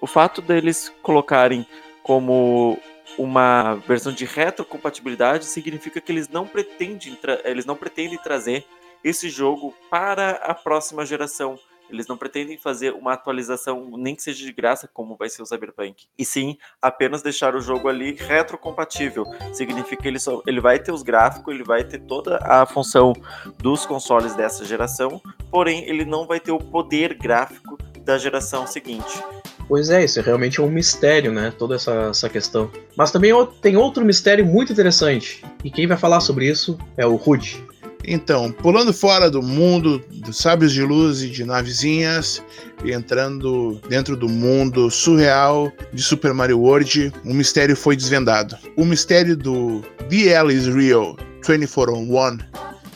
O 0.00 0.06
fato 0.06 0.42
deles 0.42 0.92
colocarem 1.02 1.66
como 2.02 2.78
uma 3.18 3.74
versão 3.86 4.12
de 4.12 4.24
retrocompatibilidade, 4.24 5.44
significa 5.44 6.00
que 6.00 6.10
eles 6.10 6.28
não 6.28 6.46
pretendem, 6.46 7.18
eles 7.44 7.66
não 7.66 7.76
pretendem 7.76 8.18
trazer 8.18 8.64
esse 9.04 9.28
jogo 9.28 9.74
para 9.90 10.30
a 10.30 10.54
próxima 10.54 11.04
geração. 11.04 11.58
Eles 11.92 12.06
não 12.06 12.16
pretendem 12.16 12.56
fazer 12.56 12.92
uma 12.94 13.14
atualização, 13.14 13.90
nem 13.96 14.14
que 14.14 14.22
seja 14.22 14.44
de 14.44 14.52
graça, 14.52 14.88
como 14.92 15.16
vai 15.16 15.28
ser 15.28 15.42
o 15.42 15.46
Cyberpunk. 15.46 16.06
E 16.16 16.24
sim, 16.24 16.56
apenas 16.80 17.20
deixar 17.20 17.56
o 17.56 17.60
jogo 17.60 17.88
ali 17.88 18.14
retrocompatível. 18.14 19.24
Significa 19.52 20.00
que 20.00 20.08
ele, 20.08 20.20
só, 20.20 20.40
ele 20.46 20.60
vai 20.60 20.78
ter 20.78 20.92
os 20.92 21.02
gráficos, 21.02 21.52
ele 21.52 21.64
vai 21.64 21.82
ter 21.82 21.98
toda 21.98 22.38
a 22.44 22.64
função 22.64 23.12
dos 23.58 23.84
consoles 23.84 24.34
dessa 24.34 24.64
geração, 24.64 25.20
porém 25.50 25.84
ele 25.88 26.04
não 26.04 26.26
vai 26.26 26.38
ter 26.38 26.52
o 26.52 26.58
poder 26.58 27.14
gráfico 27.14 27.76
da 28.02 28.16
geração 28.16 28.66
seguinte. 28.66 29.22
Pois 29.66 29.88
é, 29.88 30.04
isso 30.04 30.18
é 30.18 30.22
realmente 30.22 30.60
um 30.60 30.68
mistério, 30.68 31.30
né? 31.32 31.52
Toda 31.56 31.76
essa, 31.76 32.08
essa 32.10 32.28
questão. 32.28 32.70
Mas 32.96 33.12
também 33.12 33.30
tem 33.60 33.76
outro 33.76 34.04
mistério 34.04 34.44
muito 34.44 34.72
interessante. 34.72 35.44
E 35.62 35.70
quem 35.70 35.86
vai 35.86 35.96
falar 35.96 36.20
sobre 36.20 36.48
isso 36.48 36.76
é 36.96 37.06
o 37.06 37.14
Rude. 37.14 37.64
Então, 38.06 38.50
pulando 38.50 38.92
fora 38.92 39.30
do 39.30 39.42
mundo 39.42 40.02
dos 40.10 40.38
sábios 40.38 40.72
de 40.72 40.82
luz 40.82 41.22
e 41.22 41.28
de 41.28 41.44
navezinhas, 41.44 42.42
e 42.84 42.92
entrando 42.92 43.80
dentro 43.88 44.16
do 44.16 44.28
mundo 44.28 44.90
surreal 44.90 45.70
de 45.92 46.02
Super 46.02 46.32
Mario 46.32 46.60
World, 46.60 47.12
um 47.24 47.34
mistério 47.34 47.76
foi 47.76 47.96
desvendado. 47.96 48.56
O 48.76 48.84
mistério 48.84 49.36
do 49.36 49.82
The 50.08 50.28
L 50.28 50.52
is 50.52 50.66
Real 50.66 51.16
24 51.46 51.94
on 51.94 52.04
1 52.04 52.38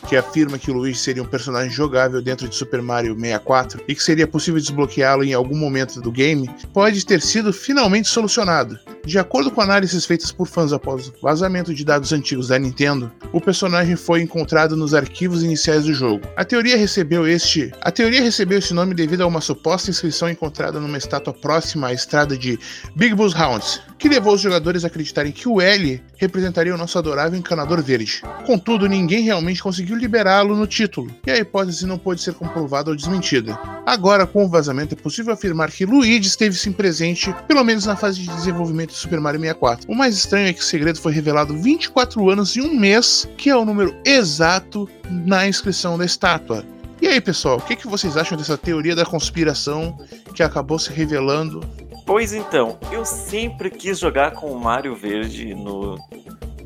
que 0.09 0.17
afirma 0.17 0.59
que 0.59 0.71
Luigi 0.71 0.99
seria 0.99 1.23
um 1.23 1.27
personagem 1.27 1.71
jogável 1.71 2.21
dentro 2.21 2.49
de 2.49 2.55
Super 2.55 2.83
Mario 2.83 3.15
64 3.15 3.83
e 3.89 3.95
que 3.95 4.03
seria 4.03 4.27
possível 4.27 4.61
desbloqueá-lo 4.61 5.25
em 5.25 5.33
algum 5.33 5.57
momento 5.57 6.01
do 6.01 6.13
game, 6.13 6.49
pode 6.73 7.05
ter 7.05 7.21
sido 7.21 7.53
finalmente 7.53 8.09
solucionado. 8.09 8.79
De 9.07 9.19
acordo 9.19 9.51
com 9.51 9.61
análises 9.61 10.07
feitas 10.07 10.33
por 10.33 10.47
fãs 10.47 10.73
após 10.73 11.09
o 11.09 11.15
vazamento 11.21 11.75
de 11.75 11.85
dados 11.85 12.11
antigos 12.13 12.49
da 12.49 12.59
Nintendo, 12.59 13.13
o 13.33 13.41
personagem 13.41 13.97
foi 13.97 14.23
encontrado 14.23 14.77
nos 14.77 14.95
arquivos 14.95 15.43
iniciais 15.43 15.85
do 15.85 15.93
jogo. 15.93 16.27
A 16.35 16.45
teoria 16.45 16.77
recebeu 16.77 17.27
este, 17.27 17.71
a 17.83 17.91
teoria 17.91 18.23
recebeu 18.23 18.59
esse 18.59 18.73
nome 18.73 18.95
devido 18.95 19.21
a 19.21 19.27
uma 19.27 19.43
suposta 19.43 19.91
inscrição 19.91 20.31
encontrada 20.31 20.81
numa 20.81 20.97
estátua 20.97 21.35
próxima 21.35 21.89
à 21.89 21.93
estrada 21.93 22.37
de 22.37 22.59
Big 22.97 23.15
Bus 23.15 23.35
Hounds, 23.35 23.83
que 23.99 24.09
levou 24.09 24.35
os 24.35 24.41
jogadores 24.41 24.85
a 24.85 24.87
acreditarem 24.87 25.33
que 25.33 25.49
o 25.49 25.61
L 25.61 26.03
representaria 26.17 26.75
o 26.75 26.79
nosso 26.79 26.99
adorável 26.99 27.39
encanador 27.39 27.83
verde. 27.83 28.23
Contudo, 28.47 28.89
ninguém 28.89 29.23
realmente 29.23 29.63
conseguiu 29.63 29.94
liberá-lo 29.95 30.57
no 30.57 30.67
título, 30.67 31.11
e 31.27 31.31
a 31.31 31.39
hipótese 31.39 31.87
não 31.87 31.99
pôde 31.99 32.21
ser 32.21 32.35
comprovada 32.35 32.91
ou 32.91 32.97
desmentida. 32.97 33.59
Agora, 33.87 34.27
com 34.27 34.45
o 34.45 34.49
vazamento, 34.49 34.95
é 34.95 34.97
possível 34.97 35.33
afirmar 35.33 35.71
que 35.71 35.87
Luigi 35.87 36.29
esteve 36.29 36.57
sim 36.57 36.73
presente, 36.73 37.35
pelo 37.47 37.65
menos 37.65 37.87
na 37.87 37.97
fase 37.97 38.21
de 38.21 38.29
desenvolvimento 38.29 38.91
de 38.91 38.97
Super 38.97 39.21
Mario 39.21 39.41
64. 39.41 39.91
O 39.91 39.95
mais 39.95 40.17
estranho 40.17 40.49
é 40.49 40.53
que 40.53 40.61
o 40.61 40.65
segredo 40.65 41.01
foi 41.01 41.13
revelado 41.13 41.57
24 41.57 42.29
anos 42.31 42.57
e 42.57 42.61
um 42.61 42.75
mês, 42.75 43.29
que 43.37 43.51
é 43.51 43.57
o 43.57 43.65
número 43.65 43.95
exato 44.05 44.89
na 45.09 45.47
inscrição 45.47 45.97
da 45.97 46.05
estátua. 46.05 46.65
E 47.01 47.07
aí, 47.07 47.21
pessoal, 47.21 47.59
o 47.59 47.61
que, 47.61 47.77
que 47.77 47.87
vocês 47.87 48.17
acham 48.17 48.37
dessa 48.37 48.57
teoria 48.57 48.95
da 48.95 49.05
conspiração 49.05 49.99
que 50.35 50.43
acabou 50.43 50.79
se 50.79 50.93
revelando 50.93 51.61
Pois 52.07 52.35
então, 52.35 52.79
eu 52.93 53.05
sempre 53.05 53.71
quis 53.71 53.99
jogar 53.99 54.33
com 54.33 54.53
o 54.53 54.61
Mario 54.61 54.95
Verde 54.95 55.55
no 55.55 55.97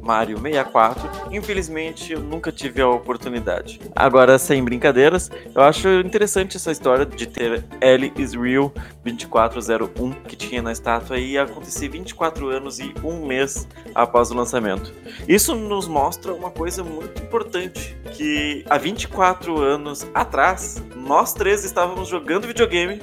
Mario 0.09 0.39
64. 0.39 1.11
Infelizmente, 1.31 2.15
eu 2.15 2.21
nunca 2.21 2.51
tive 2.51 2.81
a 2.81 2.89
oportunidade. 2.89 3.79
Agora, 3.95 4.39
sem 4.39 4.65
brincadeiras, 4.65 5.31
eu 5.55 5.61
acho 5.61 5.87
interessante 6.01 6.57
essa 6.57 6.73
história 6.73 7.05
de 7.05 7.27
ter 7.27 7.63
L 7.79 8.11
is 8.17 8.33
Real 8.33 8.73
2401 9.05 10.13
que 10.23 10.35
tinha 10.35 10.63
na 10.63 10.73
estátua 10.73 11.19
e 11.19 11.37
acontecer 11.37 11.91
24 11.91 12.49
anos 12.49 12.79
e 12.79 12.95
um 13.05 13.27
mês 13.27 13.69
após 13.95 14.31
o 14.31 14.35
lançamento. 14.35 14.95
Isso 15.29 15.55
nos 15.55 15.87
mostra 15.87 16.33
uma 16.33 16.51
coisa 16.51 16.83
muito 16.83 17.23
importante, 17.23 17.95
que 18.13 18.65
há 18.71 18.79
24 18.79 19.61
anos 19.61 20.07
atrás, 20.15 20.83
nós 20.97 21.35
três 21.35 21.67
estávamos 21.67 22.09
jogando 22.09 22.47
videogame 22.47 23.03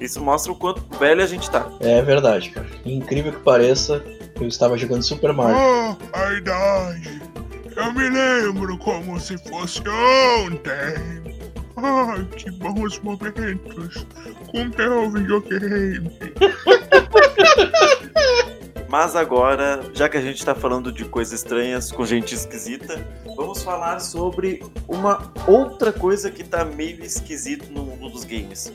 isso 0.00 0.22
mostra 0.22 0.52
o 0.52 0.54
quanto 0.54 0.80
velho 0.96 1.22
a 1.22 1.26
gente 1.26 1.50
tá. 1.50 1.68
É 1.80 2.00
verdade, 2.00 2.50
cara. 2.50 2.68
Incrível 2.84 3.32
que 3.32 3.40
pareça, 3.40 4.00
eu 4.40 4.48
estava 4.48 4.76
jogando 4.76 5.02
Super 5.02 5.32
Mario. 5.32 5.56
Oh, 5.56 6.16
a 6.16 6.32
idade. 6.34 7.22
Eu 7.76 7.92
me 7.92 8.08
lembro 8.08 8.76
como 8.78 9.18
se 9.20 9.38
fosse 9.48 9.80
ontem. 9.80 11.22
Ai, 11.76 12.24
que 12.36 12.50
bons 12.50 12.98
momentos 13.00 14.06
com 14.50 14.70
teu 14.70 15.10
videogame. 15.10 16.10
Mas 18.88 19.14
agora, 19.14 19.82
já 19.92 20.08
que 20.08 20.16
a 20.16 20.20
gente 20.20 20.38
está 20.38 20.54
falando 20.54 20.90
de 20.90 21.04
coisas 21.04 21.34
estranhas 21.34 21.92
com 21.92 22.06
gente 22.06 22.34
esquisita, 22.34 23.06
vamos 23.36 23.62
falar 23.62 24.00
sobre 24.00 24.64
uma 24.88 25.30
outra 25.46 25.92
coisa 25.92 26.30
que 26.30 26.40
está 26.40 26.64
meio 26.64 27.04
esquisito 27.04 27.70
no 27.70 27.84
mundo 27.84 28.08
dos 28.08 28.24
games. 28.24 28.72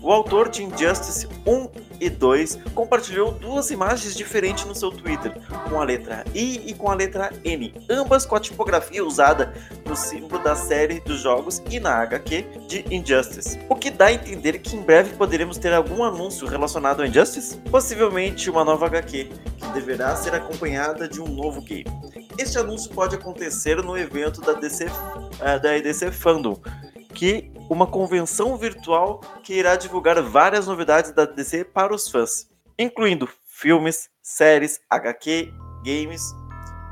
O 0.00 0.12
autor 0.12 0.48
de 0.48 0.62
Injustice 0.62 1.26
1 1.44 1.68
e 2.00 2.08
2 2.10 2.58
compartilhou 2.74 3.32
duas 3.32 3.70
imagens 3.70 4.14
diferentes 4.14 4.64
no 4.64 4.74
seu 4.74 4.90
Twitter, 4.90 5.34
com 5.68 5.80
a 5.80 5.84
letra 5.84 6.24
I 6.34 6.62
e 6.66 6.74
com 6.74 6.90
a 6.90 6.94
letra 6.94 7.32
N, 7.44 7.74
ambas 7.88 8.24
com 8.24 8.36
a 8.36 8.40
tipografia 8.40 9.04
usada 9.04 9.52
no 9.84 9.96
símbolo 9.96 10.42
da 10.42 10.54
série 10.54 11.00
dos 11.00 11.20
jogos 11.20 11.62
e 11.70 11.80
na 11.80 11.94
HQ 12.02 12.44
de 12.66 12.84
Injustice. 12.94 13.58
O 13.68 13.74
que 13.74 13.90
dá 13.90 14.06
a 14.06 14.12
entender 14.12 14.58
que 14.58 14.76
em 14.76 14.82
breve 14.82 15.16
poderemos 15.16 15.58
ter 15.58 15.72
algum 15.72 16.02
anúncio 16.04 16.46
relacionado 16.46 17.02
a 17.02 17.06
Injustice? 17.06 17.58
Possivelmente 17.70 18.50
uma 18.50 18.64
nova 18.64 18.86
HQ, 18.86 19.30
que 19.56 19.68
deverá 19.72 20.14
ser 20.16 20.34
acompanhada 20.34 21.08
de 21.08 21.20
um 21.20 21.28
novo 21.28 21.60
game. 21.62 21.84
Este 22.38 22.58
anúncio 22.58 22.90
pode 22.90 23.16
acontecer 23.16 23.82
no 23.82 23.98
evento 23.98 24.40
da 24.40 24.52
DC, 24.52 24.86
uh, 24.86 25.60
da 25.60 25.76
EDC 25.76 26.12
Fandom, 26.12 26.56
que 27.12 27.50
uma 27.68 27.86
convenção 27.86 28.56
virtual 28.56 29.20
que 29.42 29.54
irá 29.54 29.76
divulgar 29.76 30.20
várias 30.22 30.66
novidades 30.66 31.12
da 31.12 31.24
DC 31.24 31.64
para 31.64 31.94
os 31.94 32.08
fãs, 32.08 32.48
incluindo 32.78 33.28
filmes, 33.46 34.08
séries, 34.22 34.80
HQ, 34.88 35.52
games 35.84 36.34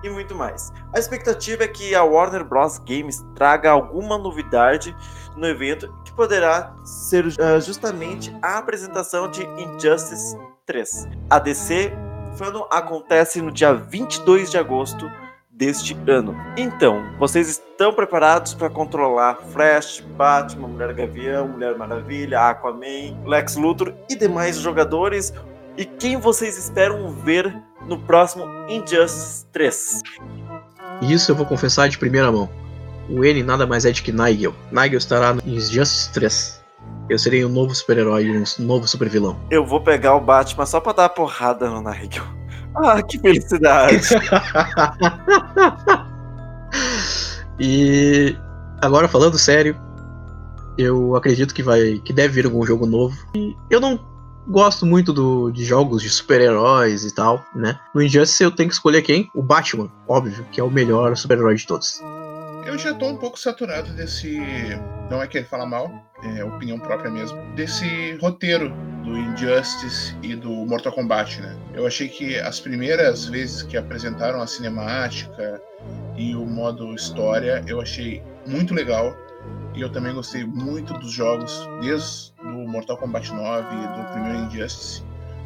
e 0.03 0.11
muito 0.11 0.35
mais. 0.35 0.73
A 0.95 0.99
expectativa 0.99 1.65
é 1.65 1.69
que 1.69 1.95
a 1.95 2.03
Warner 2.03 2.45
Bros. 2.45 2.79
Games 2.79 3.25
traga 3.35 3.71
alguma 3.71 4.19
novidade 4.19 4.95
no 5.37 5.47
evento 5.47 5.93
que 6.05 6.13
poderá 6.13 6.75
ser 6.85 7.27
uh, 7.27 7.61
justamente 7.61 8.35
a 8.43 8.59
apresentação 8.59 9.31
de 9.31 9.43
Injustice 9.45 10.37
3. 10.65 11.09
A 11.31 11.39
DC 11.39 11.93
Fandom 12.37 12.67
acontece 12.71 13.41
no 13.41 13.51
dia 13.51 13.73
22 13.73 14.51
de 14.51 14.59
agosto 14.59 15.11
deste 15.57 15.97
ano. 16.07 16.37
Então, 16.57 17.03
vocês 17.19 17.49
estão 17.49 17.93
preparados 17.93 18.53
para 18.53 18.69
controlar 18.69 19.37
Flash, 19.53 20.05
Batman, 20.17 20.69
Mulher 20.69 20.93
Gavião, 20.93 21.49
Mulher 21.49 21.77
Maravilha, 21.77 22.41
Aquaman, 22.41 23.25
Lex 23.25 23.57
Luthor 23.57 23.95
e 24.09 24.15
demais 24.15 24.59
jogadores? 24.59 25.33
E 25.77 25.85
quem 25.85 26.19
vocês 26.19 26.59
esperam 26.59 27.11
ver 27.11 27.55
no 27.87 27.99
próximo 27.99 28.45
Injustice 28.69 29.47
3? 29.53 30.03
Isso 31.03 31.31
eu 31.31 31.37
vou 31.37 31.47
confessar 31.47 31.89
de 31.89 31.99
primeira 31.99 32.31
mão. 32.31 32.49
O 33.09 33.25
N 33.25 33.43
nada 33.43 33.67
mais 33.67 33.87
é 33.87 33.93
de 33.93 34.03
que 34.03 34.13
Nigel. 34.13 34.55
Nigel 34.71 34.99
estará 34.99 35.33
no 35.33 35.43
Injustice 35.47 36.13
3. 36.13 36.63
Eu 37.09 37.19
serei 37.19 37.45
um 37.45 37.49
novo 37.49 37.75
super-herói, 37.75 38.31
um 38.31 38.63
novo 38.63 38.87
super-vilão. 38.87 39.39
Eu 39.51 39.65
vou 39.65 39.81
pegar 39.81 40.17
o 40.17 40.21
Batman 40.21 40.67
só 40.67 40.81
pra 40.81 40.93
dar 40.93 41.09
porrada 41.09 41.71
no 41.71 41.81
Nigel. 41.81 42.25
Ah, 42.77 43.03
que 43.03 43.19
felicidade! 43.19 44.09
e 47.59 48.37
agora 48.81 49.09
falando 49.09 49.39
sério, 49.39 49.77
eu 50.77 51.17
acredito 51.17 51.55
que 51.55 51.63
vai, 51.63 52.01
que 52.05 52.13
deve 52.13 52.35
vir 52.35 52.45
algum 52.45 52.65
jogo 52.65 52.87
novo. 52.87 53.17
E 53.35 53.57
eu 53.71 53.81
não 53.81 53.99
gosto 54.47 54.87
muito 54.87 55.13
do, 55.13 55.51
de 55.51 55.65
jogos 55.65 56.03
de 56.03 56.11
super-heróis 56.11 57.05
e 57.05 57.15
tal, 57.15 57.45
né? 57.55 57.79
No 57.95 58.03
Injustice 58.03 58.45
eu 58.45 58.51
tenho 58.51 58.69
que 58.69 58.75
escolher 58.75 59.03
quem? 59.03 59.31
O 59.35 59.43
Batman, 59.43 59.91
óbvio, 60.07 60.47
que 60.53 60.61
é 60.61 60.65
o 60.65 60.71
melhor 60.71 61.17
super-herói 61.17 61.57
de 61.57 61.67
todos. 61.67 62.01
Eu 62.67 62.77
já 62.77 62.93
tô 62.93 63.07
um 63.07 63.17
pouco 63.17 63.39
saturado 63.39 63.93
desse. 63.93 64.39
Não 65.09 65.23
é 65.23 65.29
que 65.29 65.39
ele 65.39 65.47
fala 65.47 65.65
mal, 65.65 65.89
é 66.37 66.45
opinião 66.45 66.81
própria 66.81 67.09
mesmo. 67.09 67.41
Desse 67.55 68.17
roteiro 68.21 68.71
do 69.05 69.17
Injustice 69.17 70.17
e 70.21 70.35
do 70.35 70.51
Mortal 70.51 70.93
Kombat, 70.93 71.41
né? 71.41 71.57
Eu 71.73 71.87
achei 71.87 72.09
que 72.09 72.37
as 72.41 72.59
primeiras 72.59 73.27
vezes 73.27 73.63
que 73.63 73.77
apresentaram 73.77 74.43
a 74.43 74.49
cinemática 74.49 75.63
e 76.17 76.35
o 76.35 76.45
modo 76.45 76.93
história, 76.93 77.63
eu 77.69 77.81
achei 77.81 78.21
muito 78.45 78.75
legal. 78.75 79.17
E 79.73 79.81
eu 79.81 79.89
também 79.89 80.13
gostei 80.13 80.45
muito 80.45 80.93
dos 80.95 81.13
jogos, 81.13 81.69
desde 81.81 82.33
o 82.41 82.67
Mortal 82.67 82.97
Kombat 82.97 83.33
9 83.33 83.69
e 83.77 83.97
do 83.97 84.13
primeiro 84.13 84.39
Injustice 84.41 85.05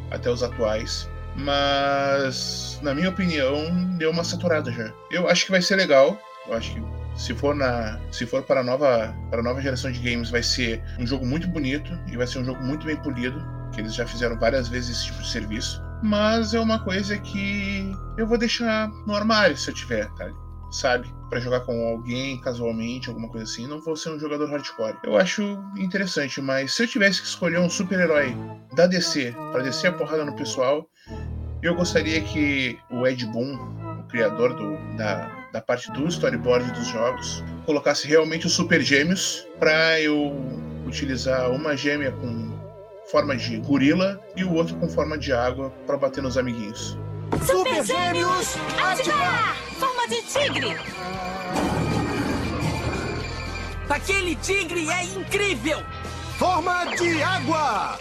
até 0.09 0.27
os 0.27 0.41
atuais. 0.41 1.07
Mas, 1.35 2.79
na 2.81 2.95
minha 2.95 3.09
opinião, 3.09 3.95
deu 3.97 4.09
uma 4.09 4.23
saturada 4.23 4.71
já. 4.71 4.91
Eu 5.11 5.29
acho 5.29 5.45
que 5.45 5.51
vai 5.51 5.61
ser 5.61 5.75
legal. 5.75 6.19
Eu 6.47 6.55
acho 6.55 6.73
que 6.73 6.81
se 7.15 7.33
for 7.33 7.55
na 7.55 7.99
se 8.11 8.25
for 8.25 8.43
para 8.43 8.61
a 8.61 8.63
nova 8.63 9.15
para 9.29 9.39
a 9.39 9.43
nova 9.43 9.61
geração 9.61 9.91
de 9.91 9.99
games 9.99 10.29
vai 10.29 10.43
ser 10.43 10.81
um 10.99 11.05
jogo 11.05 11.25
muito 11.25 11.47
bonito 11.47 11.91
e 12.07 12.17
vai 12.17 12.25
ser 12.25 12.39
um 12.39 12.45
jogo 12.45 12.63
muito 12.63 12.85
bem 12.85 12.95
polido 12.97 13.41
que 13.73 13.81
eles 13.81 13.93
já 13.95 14.05
fizeram 14.05 14.37
várias 14.39 14.67
vezes 14.67 14.97
esse 14.97 15.05
tipo 15.05 15.21
de 15.21 15.29
serviço 15.29 15.81
mas 16.01 16.53
é 16.55 16.59
uma 16.59 16.79
coisa 16.79 17.17
que 17.19 17.95
eu 18.17 18.25
vou 18.25 18.37
deixar 18.37 18.89
no 19.05 19.13
armário 19.13 19.55
se 19.55 19.69
eu 19.69 19.73
tiver, 19.73 20.09
tá? 20.13 20.31
Sabe? 20.71 21.07
Pra 21.29 21.39
jogar 21.39 21.61
com 21.61 21.87
alguém 21.89 22.39
casualmente, 22.41 23.09
alguma 23.09 23.29
coisa 23.29 23.45
assim. 23.45 23.67
Não 23.67 23.79
vou 23.81 23.95
ser 23.95 24.09
um 24.09 24.19
jogador 24.19 24.49
hardcore. 24.49 24.97
Eu 25.03 25.17
acho 25.17 25.41
interessante, 25.77 26.41
mas 26.41 26.73
se 26.73 26.83
eu 26.83 26.87
tivesse 26.87 27.21
que 27.21 27.27
escolher 27.27 27.59
um 27.59 27.69
super-herói 27.69 28.35
da 28.75 28.87
DC 28.87 29.35
pra 29.51 29.61
descer 29.61 29.87
a 29.87 29.93
porrada 29.93 30.25
no 30.25 30.35
pessoal, 30.35 30.89
eu 31.61 31.75
gostaria 31.75 32.21
que 32.21 32.79
o 32.89 33.05
Ed 33.05 33.25
Boon, 33.27 33.55
o 33.99 34.03
criador 34.07 34.55
do, 34.55 34.97
da, 34.97 35.29
da 35.51 35.61
parte 35.61 35.91
do 35.91 36.07
storyboard 36.07 36.71
dos 36.71 36.87
jogos, 36.87 37.43
colocasse 37.65 38.07
realmente 38.07 38.47
os 38.47 38.53
super 38.53 38.81
gêmeos 38.81 39.47
pra 39.59 39.99
eu 39.99 40.33
utilizar 40.85 41.51
uma 41.51 41.75
gêmea 41.75 42.11
com 42.11 42.51
forma 43.11 43.35
de 43.35 43.57
gorila 43.57 44.21
e 44.35 44.43
o 44.43 44.53
outro 44.53 44.75
com 44.77 44.87
forma 44.87 45.17
de 45.17 45.33
água 45.33 45.69
pra 45.85 45.97
bater 45.97 46.23
nos 46.23 46.37
amiguinhos. 46.37 46.97
Super 47.45 47.83
Gêmeos, 47.83 48.55
ativar! 48.81 49.55
Forma 49.79 50.07
de 50.07 50.21
tigre! 50.21 50.77
Aquele 53.89 54.35
tigre 54.35 54.89
é 54.89 55.03
incrível! 55.03 55.79
Forma 56.37 56.85
de 56.95 57.21
água! 57.21 57.99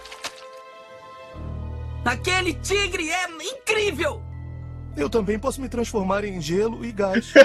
Aquele 2.05 2.55
tigre 2.55 3.11
é 3.11 3.29
incrível! 3.29 4.30
Eu 4.97 5.09
também 5.09 5.39
posso 5.39 5.61
me 5.61 5.69
transformar 5.69 6.25
em 6.25 6.41
gelo 6.41 6.85
e 6.85 6.93
gás. 6.93 7.33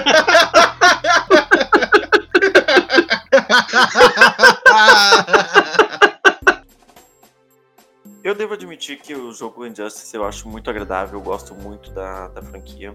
Eu 8.26 8.34
devo 8.34 8.54
admitir 8.54 8.98
que 8.98 9.14
o 9.14 9.30
jogo 9.30 9.64
Injustice 9.64 10.16
eu 10.16 10.24
acho 10.24 10.48
muito 10.48 10.68
agradável, 10.68 11.20
eu 11.20 11.22
gosto 11.22 11.54
muito 11.54 11.92
da, 11.92 12.26
da 12.26 12.42
franquia. 12.42 12.92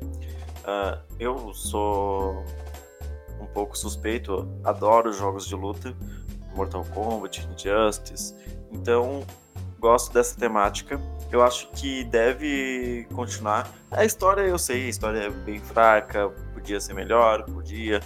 Ah, 0.65 0.99
eu 1.17 1.53
sou 1.53 2.43
um 3.39 3.45
pouco 3.45 3.77
suspeito, 3.77 4.51
adoro 4.61 5.13
jogos 5.13 5.47
de 5.47 5.55
luta, 5.55 5.95
Mortal 6.53 6.83
Kombat, 6.93 7.47
Injustice, 7.47 8.35
então 8.73 9.25
gosto 9.81 10.13
dessa 10.13 10.39
temática. 10.39 11.01
Eu 11.31 11.41
acho 11.41 11.67
que 11.71 12.03
deve 12.03 13.07
continuar. 13.13 13.69
A 13.89 14.05
história 14.05 14.41
eu 14.41 14.59
sei, 14.59 14.85
a 14.85 14.89
história 14.89 15.19
é 15.19 15.29
bem 15.29 15.59
fraca, 15.59 16.29
podia 16.53 16.79
ser 16.79 16.93
melhor, 16.93 17.43
podia. 17.45 17.99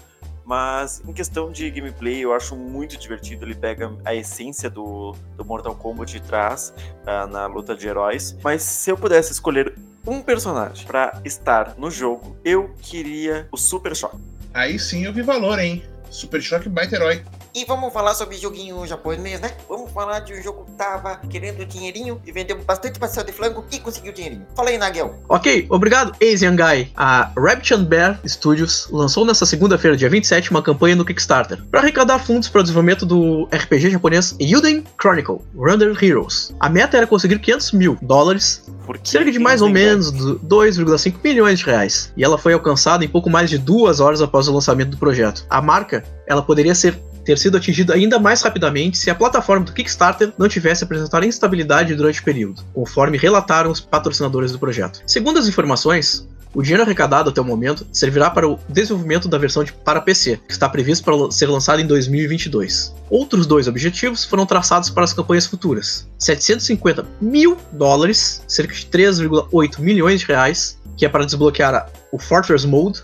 Mas 0.46 1.02
em 1.06 1.12
questão 1.12 1.52
de 1.52 1.70
gameplay, 1.72 2.20
eu 2.20 2.32
acho 2.32 2.56
muito 2.56 2.98
divertido. 2.98 3.46
Ele 3.46 3.56
pega 3.56 3.92
a 4.06 4.14
essência 4.14 4.70
do, 4.70 5.16
do 5.36 5.44
Mortal 5.44 5.76
Kombat 5.76 6.16
e 6.16 6.20
traz 6.20 6.74
ah, 7.06 7.28
na 7.28 7.48
luta 7.48 7.76
de 7.76 7.88
heróis. 7.88 8.38
Mas 8.44 8.62
se 8.62 8.92
eu 8.92 8.98
pudesse 8.98 9.32
escolher 9.32 9.76
um 10.08 10.22
personagem 10.22 10.86
para 10.86 11.20
estar 11.26 11.74
no 11.78 11.90
jogo, 11.90 12.38
eu 12.46 12.74
queria 12.80 13.48
o 13.52 13.58
Super 13.58 13.96
Shock. 13.96 14.18
Aí 14.54 14.78
sim 14.80 15.04
eu 15.06 15.12
vi 15.12 15.24
valor, 15.24 15.58
hein? 15.58 15.84
Super 16.12 16.42
Shock 16.42 16.70
baita 16.70 16.96
herói. 16.96 17.24
E 17.56 17.64
vamos 17.64 17.94
falar 17.94 18.14
sobre 18.16 18.36
joguinho 18.36 18.86
japonês, 18.86 19.40
né? 19.40 19.54
Vamos 19.70 19.90
falar 19.94 20.20
de 20.20 20.34
um 20.34 20.44
jogo 20.44 20.66
que 20.66 20.74
tava 20.74 21.16
querendo 21.30 21.66
dinheirinho 21.66 22.22
e 22.26 22.30
vendeu 22.30 22.62
bastante 22.62 23.00
pastel 23.00 23.24
de 23.24 23.32
flango 23.32 23.64
e 23.72 23.80
conseguiu 23.80 24.12
dinheirinho. 24.12 24.46
Fala 24.54 24.72
aí, 24.72 24.78
Nagel. 24.78 25.16
Ok, 25.30 25.66
obrigado, 25.70 26.12
Asian 26.22 26.58
Guy. 26.58 26.92
A 26.98 27.32
Rabbit 27.38 27.74
and 27.74 27.86
Bear 27.86 28.20
Studios 28.28 28.90
lançou 28.92 29.24
nessa 29.24 29.46
segunda-feira, 29.46 29.96
dia 29.96 30.10
27, 30.10 30.52
uma 30.52 30.62
campanha 30.62 30.98
no 30.98 31.06
Kickstarter 31.06 31.64
para 31.72 31.80
arrecadar 31.80 32.20
fundos 32.20 32.50
para 32.50 32.60
o 32.60 32.64
desenvolvimento 32.64 33.06
do 33.06 33.46
RPG 33.46 33.90
japonês 33.92 34.36
Yuden 34.38 34.84
Chronicle 35.02 35.38
Runner 35.56 35.98
Heroes. 36.04 36.54
A 36.60 36.68
meta 36.68 36.98
era 36.98 37.08
conseguir 37.08 37.40
500 37.40 37.72
mil 37.72 37.98
dólares, 38.02 38.66
cerca 39.02 39.32
de 39.32 39.40
mais 39.40 39.62
ou 39.62 39.70
menos 39.70 40.12
do- 40.12 40.38
2,5 40.40 41.20
milhões 41.24 41.60
de 41.60 41.66
reais, 41.66 42.12
e 42.18 42.24
ela 42.26 42.38
foi 42.38 42.52
alcançada 42.52 43.06
em 43.06 43.08
pouco 43.08 43.30
mais 43.30 43.50
de 43.50 43.58
duas 43.58 44.02
horas 44.02 44.22
após 44.22 44.50
o 44.50 44.54
lançamento 44.54 44.90
do 44.90 44.98
projeto. 44.98 45.46
A 45.50 45.62
marca, 45.62 46.04
ela 46.28 46.42
poderia 46.42 46.76
ser 46.76 47.00
ter 47.26 47.38
sido 47.38 47.58
atingida 47.58 47.94
ainda 47.94 48.20
mais 48.20 48.42
rapidamente 48.42 48.98
se 48.98 49.10
a 49.10 49.16
plataforma 49.16 49.66
do 49.66 49.74
Kickstarter 49.74 50.32
não 50.38 50.48
tivesse 50.48 50.84
apresentado 50.84 51.26
instabilidade 51.26 51.96
durante 51.96 52.22
o 52.22 52.24
período, 52.24 52.64
conforme 52.74 53.18
relataram 53.18 53.72
os 53.72 53.80
patrocinadores 53.80 54.52
do 54.52 54.60
projeto. 54.60 55.02
Segundo 55.08 55.40
as 55.40 55.48
informações, 55.48 56.28
o 56.54 56.62
dinheiro 56.62 56.84
arrecadado 56.84 57.30
até 57.30 57.42
o 57.42 57.44
momento 57.44 57.86
servirá 57.92 58.30
para 58.30 58.48
o 58.48 58.58
desenvolvimento 58.70 59.28
da 59.28 59.38
versão 59.38 59.64
de, 59.64 59.74
para 59.74 60.00
PC, 60.00 60.40
que 60.48 60.54
está 60.54 60.70
previsto 60.70 61.04
para 61.04 61.30
ser 61.30 61.48
lançada 61.48 61.82
em 61.82 61.88
2022. 61.88 62.96
Outros 63.10 63.46
dois 63.46 63.68
objetivos 63.68 64.24
foram 64.24 64.46
traçados 64.46 64.90
para 64.90 65.04
as 65.04 65.12
campanhas 65.12 65.46
futuras: 65.46 66.08
750 66.18 67.06
mil 67.20 67.58
dólares, 67.74 68.42
cerca 68.48 68.74
de 68.74 68.86
3,8 68.86 69.80
milhões 69.80 70.22
de 70.22 70.28
reais, 70.28 70.80
que 70.96 71.06
é 71.06 71.10
para 71.10 71.26
desbloquear 71.26 71.90
o 72.12 72.18
Fortress 72.18 72.66
Mode, 72.66 73.04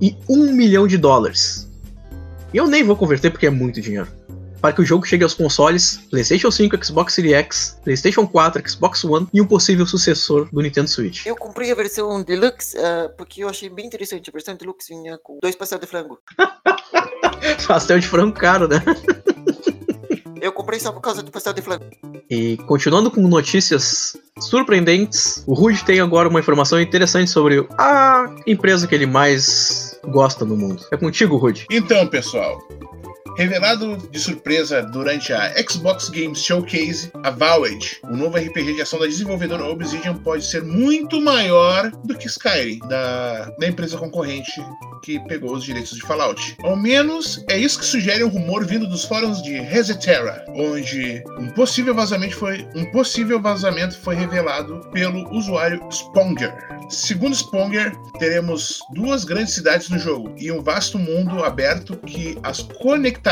e 0.00 0.16
1 0.28 0.52
milhão 0.52 0.88
de 0.88 0.98
dólares. 0.98 1.69
E 2.52 2.56
eu 2.56 2.66
nem 2.66 2.82
vou 2.82 2.96
converter 2.96 3.30
porque 3.30 3.46
é 3.46 3.50
muito 3.50 3.80
dinheiro. 3.80 4.08
Para 4.60 4.74
que 4.74 4.82
o 4.82 4.84
jogo 4.84 5.06
chegue 5.06 5.22
aos 5.22 5.32
consoles 5.32 5.98
PlayStation 6.10 6.50
5, 6.50 6.84
Xbox 6.84 7.14
Series 7.14 7.34
X, 7.34 7.80
PlayStation 7.82 8.26
4, 8.26 8.68
Xbox 8.68 9.04
One 9.04 9.26
e 9.32 9.40
um 9.40 9.46
possível 9.46 9.86
sucessor 9.86 10.48
do 10.52 10.60
Nintendo 10.60 10.88
Switch. 10.88 11.24
Eu 11.24 11.34
comprei 11.34 11.72
a 11.72 11.74
versão 11.74 12.22
Deluxe 12.22 12.76
ah, 12.76 13.10
porque 13.16 13.42
eu 13.42 13.48
achei 13.48 13.70
bem 13.70 13.86
interessante. 13.86 14.28
A 14.28 14.32
versão 14.32 14.54
Deluxe 14.54 14.94
vinha 14.94 15.16
com 15.22 15.38
dois 15.40 15.56
pastel 15.56 15.78
de 15.78 15.86
flango. 15.86 16.18
Pastel 17.66 18.00
de 18.00 18.06
frango 18.06 18.34
caro, 18.34 18.68
né? 18.68 18.82
Eu 20.40 20.52
comprei 20.52 20.80
só 20.80 20.92
por 20.92 21.00
causa 21.00 21.22
do 21.22 21.30
pastel 21.30 21.52
de 21.52 21.62
flango. 21.62 21.84
E 22.30 22.56
continuando 22.66 23.10
com 23.10 23.20
notícias 23.22 24.16
surpreendentes, 24.38 25.44
o 25.46 25.54
Rude 25.54 25.84
tem 25.84 26.00
agora 26.00 26.28
uma 26.28 26.40
informação 26.40 26.80
interessante 26.80 27.30
sobre 27.30 27.66
a 27.78 28.26
empresa 28.46 28.86
que 28.86 28.94
ele 28.94 29.06
mais 29.06 29.98
gosta 30.08 30.44
no 30.44 30.56
mundo. 30.56 30.82
É 30.90 30.96
contigo, 30.96 31.36
Rude. 31.36 31.66
Então, 31.70 32.06
pessoal, 32.06 32.58
revelado 33.36 33.96
de 34.10 34.18
surpresa 34.18 34.82
durante 34.82 35.32
a 35.32 35.52
Xbox 35.62 36.08
Games 36.10 36.42
Showcase, 36.42 37.10
Avowed, 37.22 38.00
o 38.04 38.16
novo 38.16 38.36
RPG 38.36 38.74
de 38.74 38.82
ação 38.82 38.98
da 38.98 39.06
desenvolvedora 39.06 39.64
Obsidian 39.64 40.14
pode 40.16 40.44
ser 40.44 40.62
muito 40.62 41.20
maior 41.20 41.90
do 42.04 42.14
que 42.16 42.26
Skyrim, 42.26 42.78
da, 42.88 43.50
da 43.58 43.66
empresa 43.66 43.96
concorrente 43.96 44.60
que 45.02 45.18
pegou 45.20 45.54
os 45.54 45.64
direitos 45.64 45.96
de 45.96 46.02
Fallout. 46.02 46.56
Ao 46.62 46.76
menos 46.76 47.42
é 47.48 47.56
isso 47.56 47.78
que 47.78 47.86
sugere 47.86 48.22
um 48.22 48.28
rumor 48.28 48.66
vindo 48.66 48.86
dos 48.86 49.04
fóruns 49.04 49.42
de 49.42 49.58
Resetera, 49.58 50.44
onde 50.54 51.24
um 51.38 51.48
possível 51.50 51.94
vazamento 51.94 52.36
foi 52.36 52.68
um 52.74 52.84
possível 52.90 53.40
vazamento 53.40 53.98
foi 53.98 54.14
revelado 54.14 54.80
pelo 54.92 55.28
usuário 55.34 55.80
Sponger. 55.90 56.54
Segundo 56.90 57.34
Sponger, 57.34 57.92
teremos 58.18 58.80
duas 58.92 59.24
grandes 59.24 59.54
cidades 59.54 59.88
no 59.88 59.98
jogo 59.98 60.34
e 60.36 60.52
um 60.52 60.62
vasto 60.62 60.98
mundo 60.98 61.42
aberto 61.42 61.96
que 61.96 62.36
as 62.42 62.60
conectará 62.60 63.29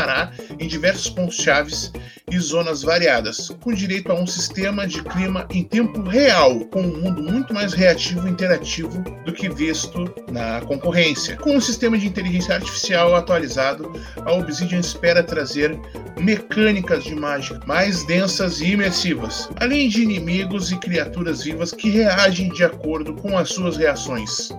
em 0.59 0.67
diversos 0.67 1.09
pontos 1.09 1.37
chaves 1.37 1.91
e 2.31 2.37
zonas 2.39 2.83
variadas, 2.83 3.49
com 3.61 3.73
direito 3.73 4.11
a 4.11 4.15
um 4.15 4.27
sistema 4.27 4.87
de 4.87 5.03
clima 5.03 5.47
em 5.51 5.63
tempo 5.63 6.01
real, 6.01 6.59
com 6.65 6.81
um 6.81 7.01
mundo 7.01 7.23
muito 7.23 7.53
mais 7.53 7.73
reativo 7.73 8.27
e 8.27 8.31
interativo 8.31 9.03
do 9.25 9.33
que 9.33 9.49
visto 9.49 10.13
na 10.31 10.61
concorrência. 10.61 11.35
Com 11.37 11.55
um 11.55 11.61
sistema 11.61 11.97
de 11.97 12.07
inteligência 12.07 12.55
artificial 12.55 13.15
atualizado, 13.15 13.91
a 14.25 14.33
Obsidian 14.33 14.79
espera 14.79 15.23
trazer 15.23 15.77
mecânicas 16.19 17.03
de 17.03 17.15
mágica 17.15 17.59
mais 17.65 18.05
densas 18.05 18.61
e 18.61 18.71
imersivas, 18.71 19.49
além 19.59 19.89
de 19.89 20.03
inimigos 20.03 20.71
e 20.71 20.77
criaturas 20.77 21.43
vivas 21.43 21.71
que 21.71 21.89
reagem 21.89 22.49
de 22.49 22.63
acordo 22.63 23.13
com 23.15 23.37
as 23.37 23.49
suas 23.49 23.77
reações. 23.77 24.49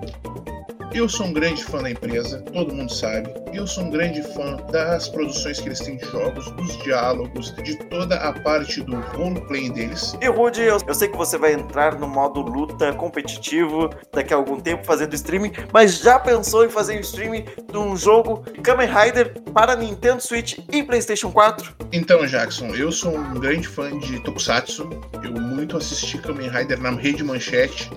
Eu 0.92 1.08
sou 1.08 1.26
um 1.26 1.32
grande 1.32 1.62
fã 1.62 1.80
da 1.80 1.90
empresa, 1.90 2.42
todo 2.52 2.74
mundo 2.74 2.92
sabe. 2.92 3.32
Eu 3.54 3.64
sou 3.64 3.84
um 3.84 3.90
grande 3.90 4.24
fã 4.34 4.56
das 4.72 5.08
produções 5.08 5.60
que 5.60 5.68
eles 5.68 5.78
têm 5.78 5.96
de 5.96 6.04
jogos, 6.06 6.50
dos 6.50 6.76
diálogos, 6.82 7.54
de 7.62 7.76
toda 7.84 8.16
a 8.16 8.32
parte 8.40 8.82
do 8.82 8.98
roleplay 8.98 9.70
deles. 9.70 10.16
E 10.20 10.26
Rude, 10.26 10.60
eu, 10.60 10.78
eu 10.84 10.94
sei 10.94 11.06
que 11.06 11.16
você 11.16 11.38
vai 11.38 11.52
entrar 11.52 11.96
no 11.96 12.08
modo 12.08 12.40
luta 12.40 12.92
competitivo 12.92 13.88
daqui 14.12 14.34
a 14.34 14.36
algum 14.36 14.58
tempo 14.58 14.84
fazendo 14.84 15.14
streaming, 15.14 15.52
mas 15.72 16.00
já 16.00 16.18
pensou 16.18 16.64
em 16.64 16.68
fazer 16.68 16.96
um 16.96 17.00
streaming 17.00 17.44
de 17.70 17.78
um 17.78 17.96
jogo 17.96 18.42
Kamen 18.60 18.88
Rider 18.88 19.40
para 19.54 19.76
Nintendo 19.76 20.20
Switch 20.20 20.58
e 20.72 20.82
PlayStation 20.82 21.30
4? 21.30 21.72
Então, 21.92 22.26
Jackson, 22.26 22.74
eu 22.74 22.90
sou 22.90 23.16
um 23.16 23.34
grande 23.34 23.68
fã 23.68 23.96
de 23.96 24.18
Tokusatsu. 24.24 24.90
Eu 25.22 25.32
muito 25.40 25.76
assisti 25.76 26.18
Kamen 26.18 26.48
Rider 26.50 26.80
na 26.80 26.90
rede 26.90 27.22
manchete. 27.22 27.88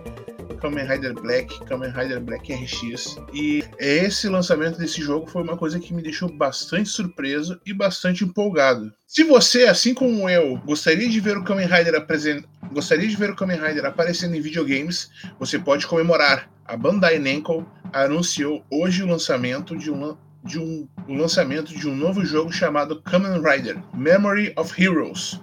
Kamen 0.64 0.88
Rider 0.88 1.14
Black, 1.14 1.60
Kamen 1.66 1.92
Rider 1.92 2.22
Black 2.22 2.54
RX. 2.54 3.18
E 3.34 3.62
esse 3.78 4.30
lançamento 4.30 4.78
desse 4.78 5.02
jogo 5.02 5.28
foi 5.28 5.44
uma 5.44 5.58
coisa 5.58 5.78
que 5.78 5.94
me 5.94 6.02
deixou 6.02 6.32
bastante 6.32 6.88
surpreso 6.88 7.60
e 7.66 7.74
bastante 7.74 8.24
empolgado. 8.24 8.90
Se 9.06 9.26
você, 9.26 9.66
assim 9.66 9.94
como 9.94 10.30
eu, 10.30 10.56
gostaria 10.66 11.10
de 11.10 11.20
ver 11.20 11.38
o 11.38 11.44
Kamen 11.44 11.68
Rider 11.68 11.96
apresen- 11.96 12.46
gostaria 12.72 13.10
de 13.10 13.16
ver 13.18 13.32
o 13.32 13.36
Kamen 13.36 13.60
Rider 13.60 13.84
aparecendo 13.84 14.36
em 14.36 14.42
videogames, 14.42 15.10
você 15.38 15.60
pode 15.60 15.86
comemorar. 15.86 16.50
A 16.66 16.78
Bandai 16.78 17.20
Namco 17.20 17.70
anunciou 17.92 18.64
hoje 18.72 19.04
o 19.04 19.08
lançamento 19.08 19.76
de 19.78 19.92
um 19.92 20.16
de 20.46 20.60
um, 20.60 20.88
o 21.08 21.14
lançamento 21.14 21.74
de 21.74 21.88
um 21.88 21.96
novo 21.96 22.26
jogo 22.26 22.52
chamado 22.52 23.02
Kamen 23.02 23.42
Rider 23.42 23.78
Memory 23.94 24.54
of 24.58 24.82
Heroes, 24.82 25.40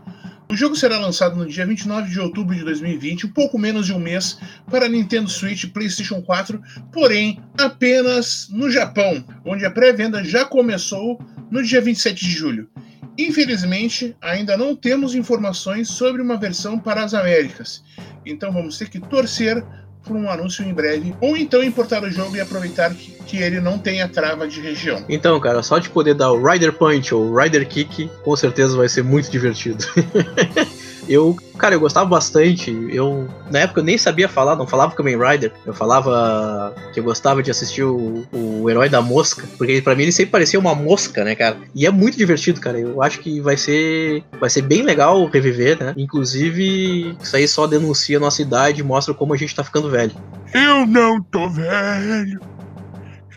O 0.50 0.56
jogo 0.56 0.74
será 0.74 0.98
lançado 0.98 1.36
no 1.36 1.46
dia 1.46 1.64
29 1.64 2.10
de 2.10 2.18
outubro 2.18 2.56
de 2.56 2.64
2020, 2.64 3.28
um 3.28 3.30
pouco 3.30 3.56
menos 3.56 3.86
de 3.86 3.92
um 3.92 4.00
mês, 4.00 4.36
para 4.68 4.88
Nintendo 4.88 5.30
Switch 5.30 5.62
e 5.62 5.68
PlayStation 5.68 6.20
4, 6.20 6.60
porém 6.92 7.40
apenas 7.56 8.48
no 8.50 8.68
Japão, 8.68 9.24
onde 9.44 9.64
a 9.64 9.70
pré-venda 9.70 10.24
já 10.24 10.44
começou 10.44 11.24
no 11.52 11.62
dia 11.62 11.80
27 11.80 12.26
de 12.26 12.32
julho. 12.32 12.68
Infelizmente, 13.16 14.16
ainda 14.20 14.56
não 14.56 14.74
temos 14.74 15.14
informações 15.14 15.86
sobre 15.86 16.20
uma 16.20 16.36
versão 16.36 16.80
para 16.80 17.04
as 17.04 17.14
Américas, 17.14 17.84
então 18.26 18.52
vamos 18.52 18.76
ter 18.76 18.88
que 18.90 18.98
torcer 18.98 19.64
por 20.04 20.16
um 20.16 20.30
anúncio 20.30 20.64
em 20.64 20.72
breve, 20.72 21.14
ou 21.20 21.36
então 21.36 21.62
importar 21.62 22.02
o 22.02 22.10
jogo 22.10 22.36
e 22.36 22.40
aproveitar 22.40 22.92
que, 22.94 23.12
que 23.24 23.36
ele 23.36 23.60
não 23.60 23.78
tenha 23.78 24.08
trava 24.08 24.48
de 24.48 24.60
região. 24.60 25.04
Então, 25.08 25.38
cara, 25.38 25.62
só 25.62 25.78
de 25.78 25.90
poder 25.90 26.14
dar 26.14 26.32
o 26.32 26.44
Rider 26.44 26.72
Punch 26.72 27.14
ou 27.14 27.34
Rider 27.36 27.66
Kick, 27.68 28.10
com 28.24 28.34
certeza 28.34 28.76
vai 28.76 28.88
ser 28.88 29.04
muito 29.04 29.30
divertido. 29.30 29.84
eu, 31.10 31.36
cara, 31.58 31.74
eu 31.74 31.80
gostava 31.80 32.06
bastante. 32.06 32.70
Eu, 32.88 33.28
na 33.50 33.58
época, 33.60 33.80
eu 33.80 33.84
nem 33.84 33.98
sabia 33.98 34.28
falar, 34.28 34.54
não 34.54 34.66
falava 34.66 34.94
Kamen 34.94 35.18
Rider. 35.18 35.52
Eu 35.66 35.74
falava 35.74 36.72
que 36.94 37.00
eu 37.00 37.04
gostava 37.04 37.42
de 37.42 37.50
assistir 37.50 37.82
o, 37.82 38.24
o 38.32 38.70
Herói 38.70 38.88
da 38.88 39.02
Mosca, 39.02 39.44
porque 39.58 39.82
para 39.82 39.96
mim 39.96 40.04
ele 40.04 40.12
sempre 40.12 40.30
parecia 40.30 40.60
uma 40.60 40.72
mosca, 40.72 41.24
né, 41.24 41.34
cara? 41.34 41.56
E 41.74 41.84
é 41.84 41.90
muito 41.90 42.16
divertido, 42.16 42.60
cara. 42.60 42.78
Eu 42.78 43.02
acho 43.02 43.18
que 43.18 43.40
vai 43.40 43.56
ser, 43.56 44.22
vai 44.38 44.48
ser 44.48 44.62
bem 44.62 44.82
legal 44.82 45.26
reviver, 45.26 45.82
né? 45.82 45.94
Inclusive, 45.96 47.16
isso 47.20 47.36
aí 47.36 47.48
só 47.48 47.66
denuncia 47.66 48.18
a 48.18 48.20
nossa 48.20 48.40
idade 48.40 48.80
e 48.80 48.84
mostra 48.84 49.12
como 49.12 49.34
a 49.34 49.36
gente 49.36 49.54
tá 49.54 49.64
ficando 49.64 49.90
velho. 49.90 50.12
Eu 50.54 50.86
não 50.86 51.20
tô 51.20 51.48
velho. 51.48 52.40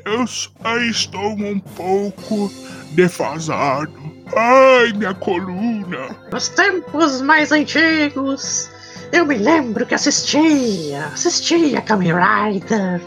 Eu 0.05 0.27
só 0.27 0.51
estou 0.77 1.31
um 1.31 1.59
pouco 1.59 2.53
defasado. 2.91 4.12
Ai, 4.35 4.93
minha 4.93 5.13
coluna. 5.13 6.15
Nos 6.31 6.47
tempos 6.49 7.21
mais 7.21 7.51
antigos, 7.51 8.69
eu 9.11 9.25
me 9.25 9.37
lembro 9.37 9.85
que 9.85 9.93
assistia, 9.93 11.07
assistia 11.07 11.81
Kamen 11.81 12.13
Rider. 12.13 13.01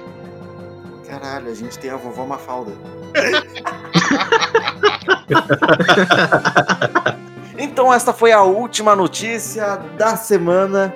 Caralho, 1.08 1.50
a 1.50 1.54
gente 1.54 1.78
tem 1.78 1.90
a 1.90 1.96
vovó 1.96 2.26
Mafalda. 2.26 2.72
então 7.58 7.92
esta 7.92 8.12
foi 8.12 8.32
a 8.32 8.42
última 8.42 8.94
notícia 8.94 9.76
da 9.96 10.16
semana. 10.16 10.94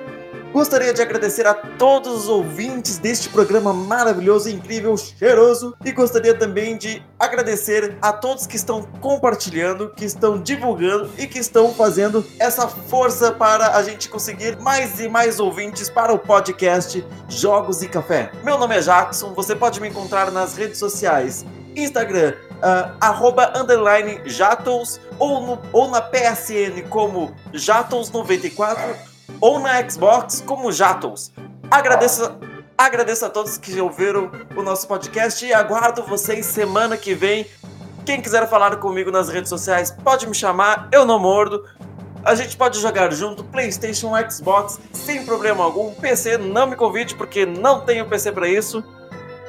Gostaria 0.53 0.93
de 0.93 1.01
agradecer 1.01 1.47
a 1.47 1.53
todos 1.53 2.23
os 2.23 2.27
ouvintes 2.27 2.97
deste 2.97 3.29
programa 3.29 3.71
maravilhoso, 3.71 4.49
incrível, 4.49 4.97
cheiroso. 4.97 5.73
E 5.83 5.93
gostaria 5.93 6.33
também 6.33 6.77
de 6.77 7.01
agradecer 7.17 7.97
a 8.01 8.11
todos 8.11 8.45
que 8.45 8.57
estão 8.57 8.83
compartilhando, 8.99 9.93
que 9.95 10.03
estão 10.03 10.41
divulgando 10.41 11.09
e 11.17 11.25
que 11.25 11.39
estão 11.39 11.73
fazendo 11.73 12.25
essa 12.37 12.67
força 12.67 13.31
para 13.31 13.77
a 13.77 13.83
gente 13.83 14.09
conseguir 14.09 14.57
mais 14.57 14.99
e 14.99 15.07
mais 15.07 15.39
ouvintes 15.39 15.89
para 15.89 16.11
o 16.11 16.19
podcast 16.19 17.05
Jogos 17.29 17.81
e 17.81 17.87
Café. 17.87 18.29
Meu 18.43 18.57
nome 18.57 18.75
é 18.75 18.81
Jackson, 18.81 19.33
você 19.33 19.55
pode 19.55 19.79
me 19.79 19.87
encontrar 19.87 20.31
nas 20.31 20.57
redes 20.57 20.79
sociais. 20.79 21.45
Instagram, 21.77 22.33
uh, 22.55 22.91
arroba 22.99 23.53
underline 23.55 24.19
Jatos, 24.25 24.99
ou, 25.17 25.39
no, 25.39 25.61
ou 25.71 25.89
na 25.89 26.01
PSN 26.01 26.81
como 26.89 27.33
Jatos94 27.53 29.10
ou 29.41 29.59
na 29.59 29.89
Xbox 29.89 30.41
como 30.45 30.71
Jatos. 30.71 31.31
Agradeço, 31.69 32.31
agradeço 32.77 33.25
a 33.25 33.29
todos 33.29 33.57
que 33.57 33.81
ouviram 33.81 34.31
o 34.55 34.61
nosso 34.61 34.87
podcast 34.87 35.43
e 35.43 35.51
aguardo 35.51 36.03
vocês 36.03 36.45
semana 36.45 36.95
que 36.95 37.15
vem. 37.15 37.47
Quem 38.05 38.21
quiser 38.21 38.47
falar 38.47 38.75
comigo 38.77 39.11
nas 39.11 39.29
redes 39.29 39.49
sociais, 39.49 39.91
pode 39.91 40.27
me 40.27 40.35
chamar, 40.35 40.87
eu 40.91 41.05
não 41.05 41.19
mordo. 41.19 41.65
A 42.23 42.35
gente 42.35 42.55
pode 42.55 42.79
jogar 42.79 43.11
junto, 43.11 43.43
PlayStation, 43.43 44.11
Xbox, 44.29 44.79
sem 44.93 45.25
problema 45.25 45.63
algum. 45.63 45.91
PC, 45.95 46.37
não 46.37 46.67
me 46.67 46.75
convide 46.75 47.15
porque 47.15 47.45
não 47.45 47.81
tenho 47.81 48.05
PC 48.07 48.31
para 48.31 48.47
isso. 48.47 48.83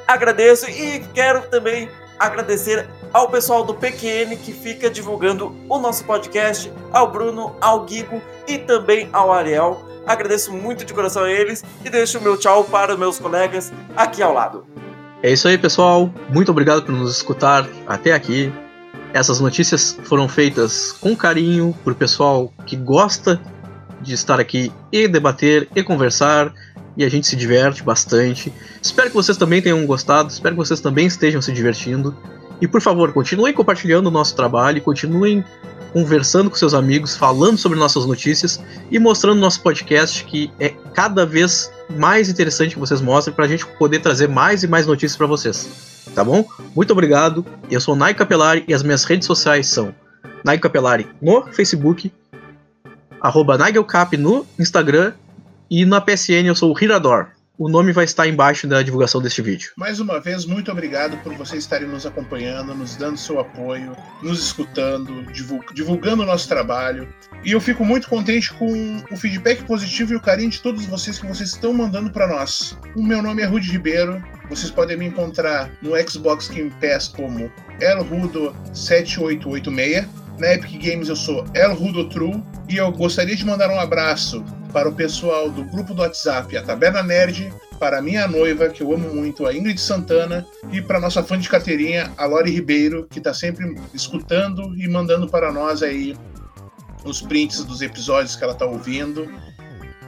Agradeço 0.07 0.69
e 0.69 0.99
quero 1.13 1.43
também 1.49 1.87
agradecer 2.19 2.87
ao 3.13 3.29
pessoal 3.29 3.63
do 3.63 3.75
PQN 3.75 4.35
que 4.37 4.51
fica 4.51 4.89
divulgando 4.89 5.55
o 5.69 5.77
nosso 5.77 6.03
podcast, 6.03 6.71
ao 6.91 7.11
Bruno, 7.11 7.55
ao 7.61 7.85
Guigo 7.85 8.19
e 8.47 8.57
também 8.57 9.07
ao 9.13 9.31
Ariel. 9.31 9.85
Agradeço 10.05 10.51
muito 10.51 10.83
de 10.83 10.93
coração 10.93 11.23
a 11.23 11.31
eles 11.31 11.63
e 11.85 11.89
deixo 11.89 12.17
o 12.17 12.21
meu 12.21 12.35
tchau 12.35 12.63
para 12.63 12.97
meus 12.97 13.19
colegas 13.19 13.71
aqui 13.95 14.21
ao 14.21 14.33
lado. 14.33 14.65
É 15.21 15.31
isso 15.31 15.47
aí, 15.47 15.57
pessoal. 15.57 16.11
Muito 16.29 16.51
obrigado 16.51 16.83
por 16.83 16.91
nos 16.91 17.15
escutar 17.15 17.69
até 17.87 18.11
aqui. 18.11 18.51
Essas 19.13 19.39
notícias 19.39 19.97
foram 20.03 20.27
feitas 20.27 20.91
com 20.91 21.15
carinho 21.15 21.73
por 21.83 21.93
pessoal 21.93 22.51
que 22.65 22.75
gosta 22.75 23.39
de 24.01 24.13
estar 24.13 24.39
aqui 24.39 24.73
e 24.91 25.07
debater 25.07 25.69
e 25.75 25.83
conversar 25.83 26.51
e 26.97 27.03
a 27.03 27.09
gente 27.09 27.27
se 27.27 27.35
diverte 27.35 27.83
bastante. 27.83 28.51
Espero 28.81 29.09
que 29.09 29.15
vocês 29.15 29.37
também 29.37 29.61
tenham 29.61 29.85
gostado, 29.85 30.29
espero 30.29 30.55
que 30.55 30.59
vocês 30.59 30.79
também 30.79 31.07
estejam 31.07 31.41
se 31.41 31.51
divertindo. 31.51 32.15
E 32.61 32.67
por 32.67 32.81
favor, 32.81 33.11
continuem 33.11 33.53
compartilhando 33.53 34.07
o 34.07 34.11
nosso 34.11 34.35
trabalho, 34.35 34.81
continuem 34.81 35.43
conversando 35.93 36.49
com 36.49 36.55
seus 36.55 36.73
amigos, 36.73 37.15
falando 37.15 37.57
sobre 37.57 37.77
nossas 37.77 38.05
notícias 38.05 38.59
e 38.89 38.97
mostrando 38.97 39.39
nosso 39.39 39.61
podcast 39.61 40.23
que 40.25 40.51
é 40.59 40.69
cada 40.93 41.25
vez 41.25 41.71
mais 41.89 42.29
interessante 42.29 42.73
que 42.73 42.79
vocês 42.79 42.99
mostrem 42.99 43.35
para 43.35 43.45
a 43.45 43.47
gente 43.47 43.65
poder 43.77 43.99
trazer 43.99 44.27
mais 44.27 44.63
e 44.63 44.67
mais 44.67 44.87
notícias 44.87 45.15
para 45.15 45.27
vocês. 45.27 46.01
Tá 46.15 46.23
bom? 46.23 46.45
Muito 46.75 46.91
obrigado. 46.91 47.45
Eu 47.69 47.79
sou 47.79 47.95
Nai 47.95 48.13
Capelari 48.13 48.63
e 48.67 48.73
as 48.73 48.81
minhas 48.81 49.03
redes 49.03 49.27
sociais 49.27 49.67
são 49.67 49.93
Nai 50.43 50.57
Capelari 50.57 51.07
no 51.21 51.45
Facebook, 51.51 52.11
arroba 53.21 53.57
Nigelcap 53.57 54.17
no 54.17 54.45
Instagram 54.59 55.13
e 55.69 55.85
na 55.85 56.01
PSN 56.01 56.47
eu 56.47 56.55
sou 56.55 56.73
o 56.73 56.83
Hirador. 56.83 57.27
O 57.55 57.69
nome 57.69 57.91
vai 57.91 58.03
estar 58.03 58.27
embaixo 58.27 58.65
da 58.65 58.81
divulgação 58.81 59.21
deste 59.21 59.39
vídeo. 59.39 59.73
Mais 59.77 59.99
uma 59.99 60.19
vez, 60.19 60.43
muito 60.43 60.71
obrigado 60.71 61.15
por 61.17 61.35
vocês 61.35 61.63
estarem 61.63 61.87
nos 61.87 62.03
acompanhando, 62.03 62.73
nos 62.73 62.95
dando 62.95 63.15
seu 63.15 63.39
apoio, 63.39 63.95
nos 64.23 64.43
escutando, 64.43 65.23
divulgando 65.71 66.23
o 66.23 66.25
nosso 66.25 66.47
trabalho. 66.47 67.07
E 67.43 67.51
eu 67.51 67.61
fico 67.61 67.85
muito 67.85 68.09
contente 68.09 68.51
com 68.53 69.03
o 69.11 69.15
feedback 69.15 69.63
positivo 69.65 70.13
e 70.13 70.15
o 70.15 70.21
carinho 70.21 70.49
de 70.49 70.61
todos 70.61 70.83
vocês 70.87 71.19
que 71.19 71.27
vocês 71.27 71.49
estão 71.49 71.73
mandando 71.73 72.09
para 72.09 72.27
nós. 72.27 72.75
O 72.95 73.03
meu 73.03 73.21
nome 73.21 73.43
é 73.43 73.45
Rudy 73.45 73.69
Ribeiro. 73.69 74.19
Vocês 74.49 74.71
podem 74.71 74.97
me 74.97 75.05
encontrar 75.05 75.69
no 75.79 75.91
Xbox 76.09 76.47
Game 76.47 76.73
Pass 76.81 77.07
como 77.07 77.51
elrudo7886. 77.79 80.22
Na 80.43 80.55
Epic 80.55 80.83
Games 80.83 81.07
eu 81.07 81.15
sou 81.15 81.45
Elrudo 81.55 82.09
True 82.09 82.43
e 82.67 82.75
eu 82.75 82.91
gostaria 82.91 83.33
de 83.33 83.45
mandar 83.45 83.69
um 83.69 83.79
abraço 83.79 84.43
para 84.73 84.89
o 84.89 84.93
pessoal 84.93 85.49
do 85.49 85.63
grupo 85.63 85.93
do 85.93 86.01
WhatsApp, 86.01 86.57
a 86.57 86.61
Taberna 86.61 87.01
Nerd, 87.01 87.53
para 87.79 88.01
minha 88.01 88.27
noiva, 88.27 88.67
que 88.67 88.83
eu 88.83 88.91
amo 88.93 89.07
muito, 89.15 89.47
a 89.47 89.53
Ingrid 89.53 89.79
Santana, 89.79 90.45
e 90.69 90.81
para 90.81 90.99
nossa 90.99 91.23
fã 91.23 91.39
de 91.39 91.47
carteirinha, 91.47 92.11
a 92.17 92.25
Lori 92.25 92.51
Ribeiro, 92.51 93.07
que 93.09 93.19
está 93.19 93.33
sempre 93.33 93.73
escutando 93.93 94.75
e 94.75 94.85
mandando 94.85 95.29
para 95.29 95.49
nós 95.49 95.81
aí 95.81 96.13
os 97.05 97.21
prints 97.21 97.63
dos 97.63 97.81
episódios 97.81 98.35
que 98.35 98.43
ela 98.43 98.51
está 98.51 98.65
ouvindo 98.65 99.31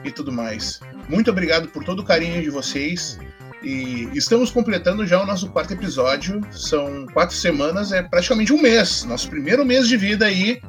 e 0.04 0.10
tudo 0.10 0.30
mais. 0.30 0.80
Muito 1.08 1.30
obrigado 1.30 1.68
por 1.68 1.82
todo 1.82 2.00
o 2.00 2.04
carinho 2.04 2.42
de 2.42 2.50
vocês. 2.50 3.18
E 3.62 4.08
estamos 4.14 4.50
completando 4.50 5.06
já 5.06 5.22
o 5.22 5.26
nosso 5.26 5.48
quarto 5.48 5.72
episódio. 5.72 6.40
São 6.52 7.06
quatro 7.12 7.34
semanas, 7.34 7.92
é 7.92 8.02
praticamente 8.02 8.52
um 8.52 8.60
mês. 8.60 9.04
Nosso 9.04 9.28
primeiro 9.28 9.64
mês 9.64 9.88
de 9.88 9.96
vida 9.96 10.26
aí, 10.26 10.60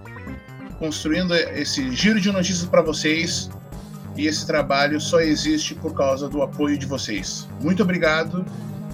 construindo 0.79 1.35
esse 1.35 1.91
giro 1.95 2.19
de 2.19 2.31
notícias 2.31 2.67
para 2.67 2.81
vocês 2.81 3.49
e 4.15 4.25
esse 4.25 4.47
trabalho 4.47 4.99
só 4.99 5.19
existe 5.19 5.75
por 5.75 5.93
causa 5.93 6.27
do 6.27 6.41
apoio 6.41 6.77
de 6.77 6.85
vocês. 6.85 7.47
Muito 7.61 7.83
obrigado 7.83 8.45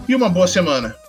e 0.07 0.13
uma 0.13 0.29
boa 0.29 0.47
semana. 0.47 1.02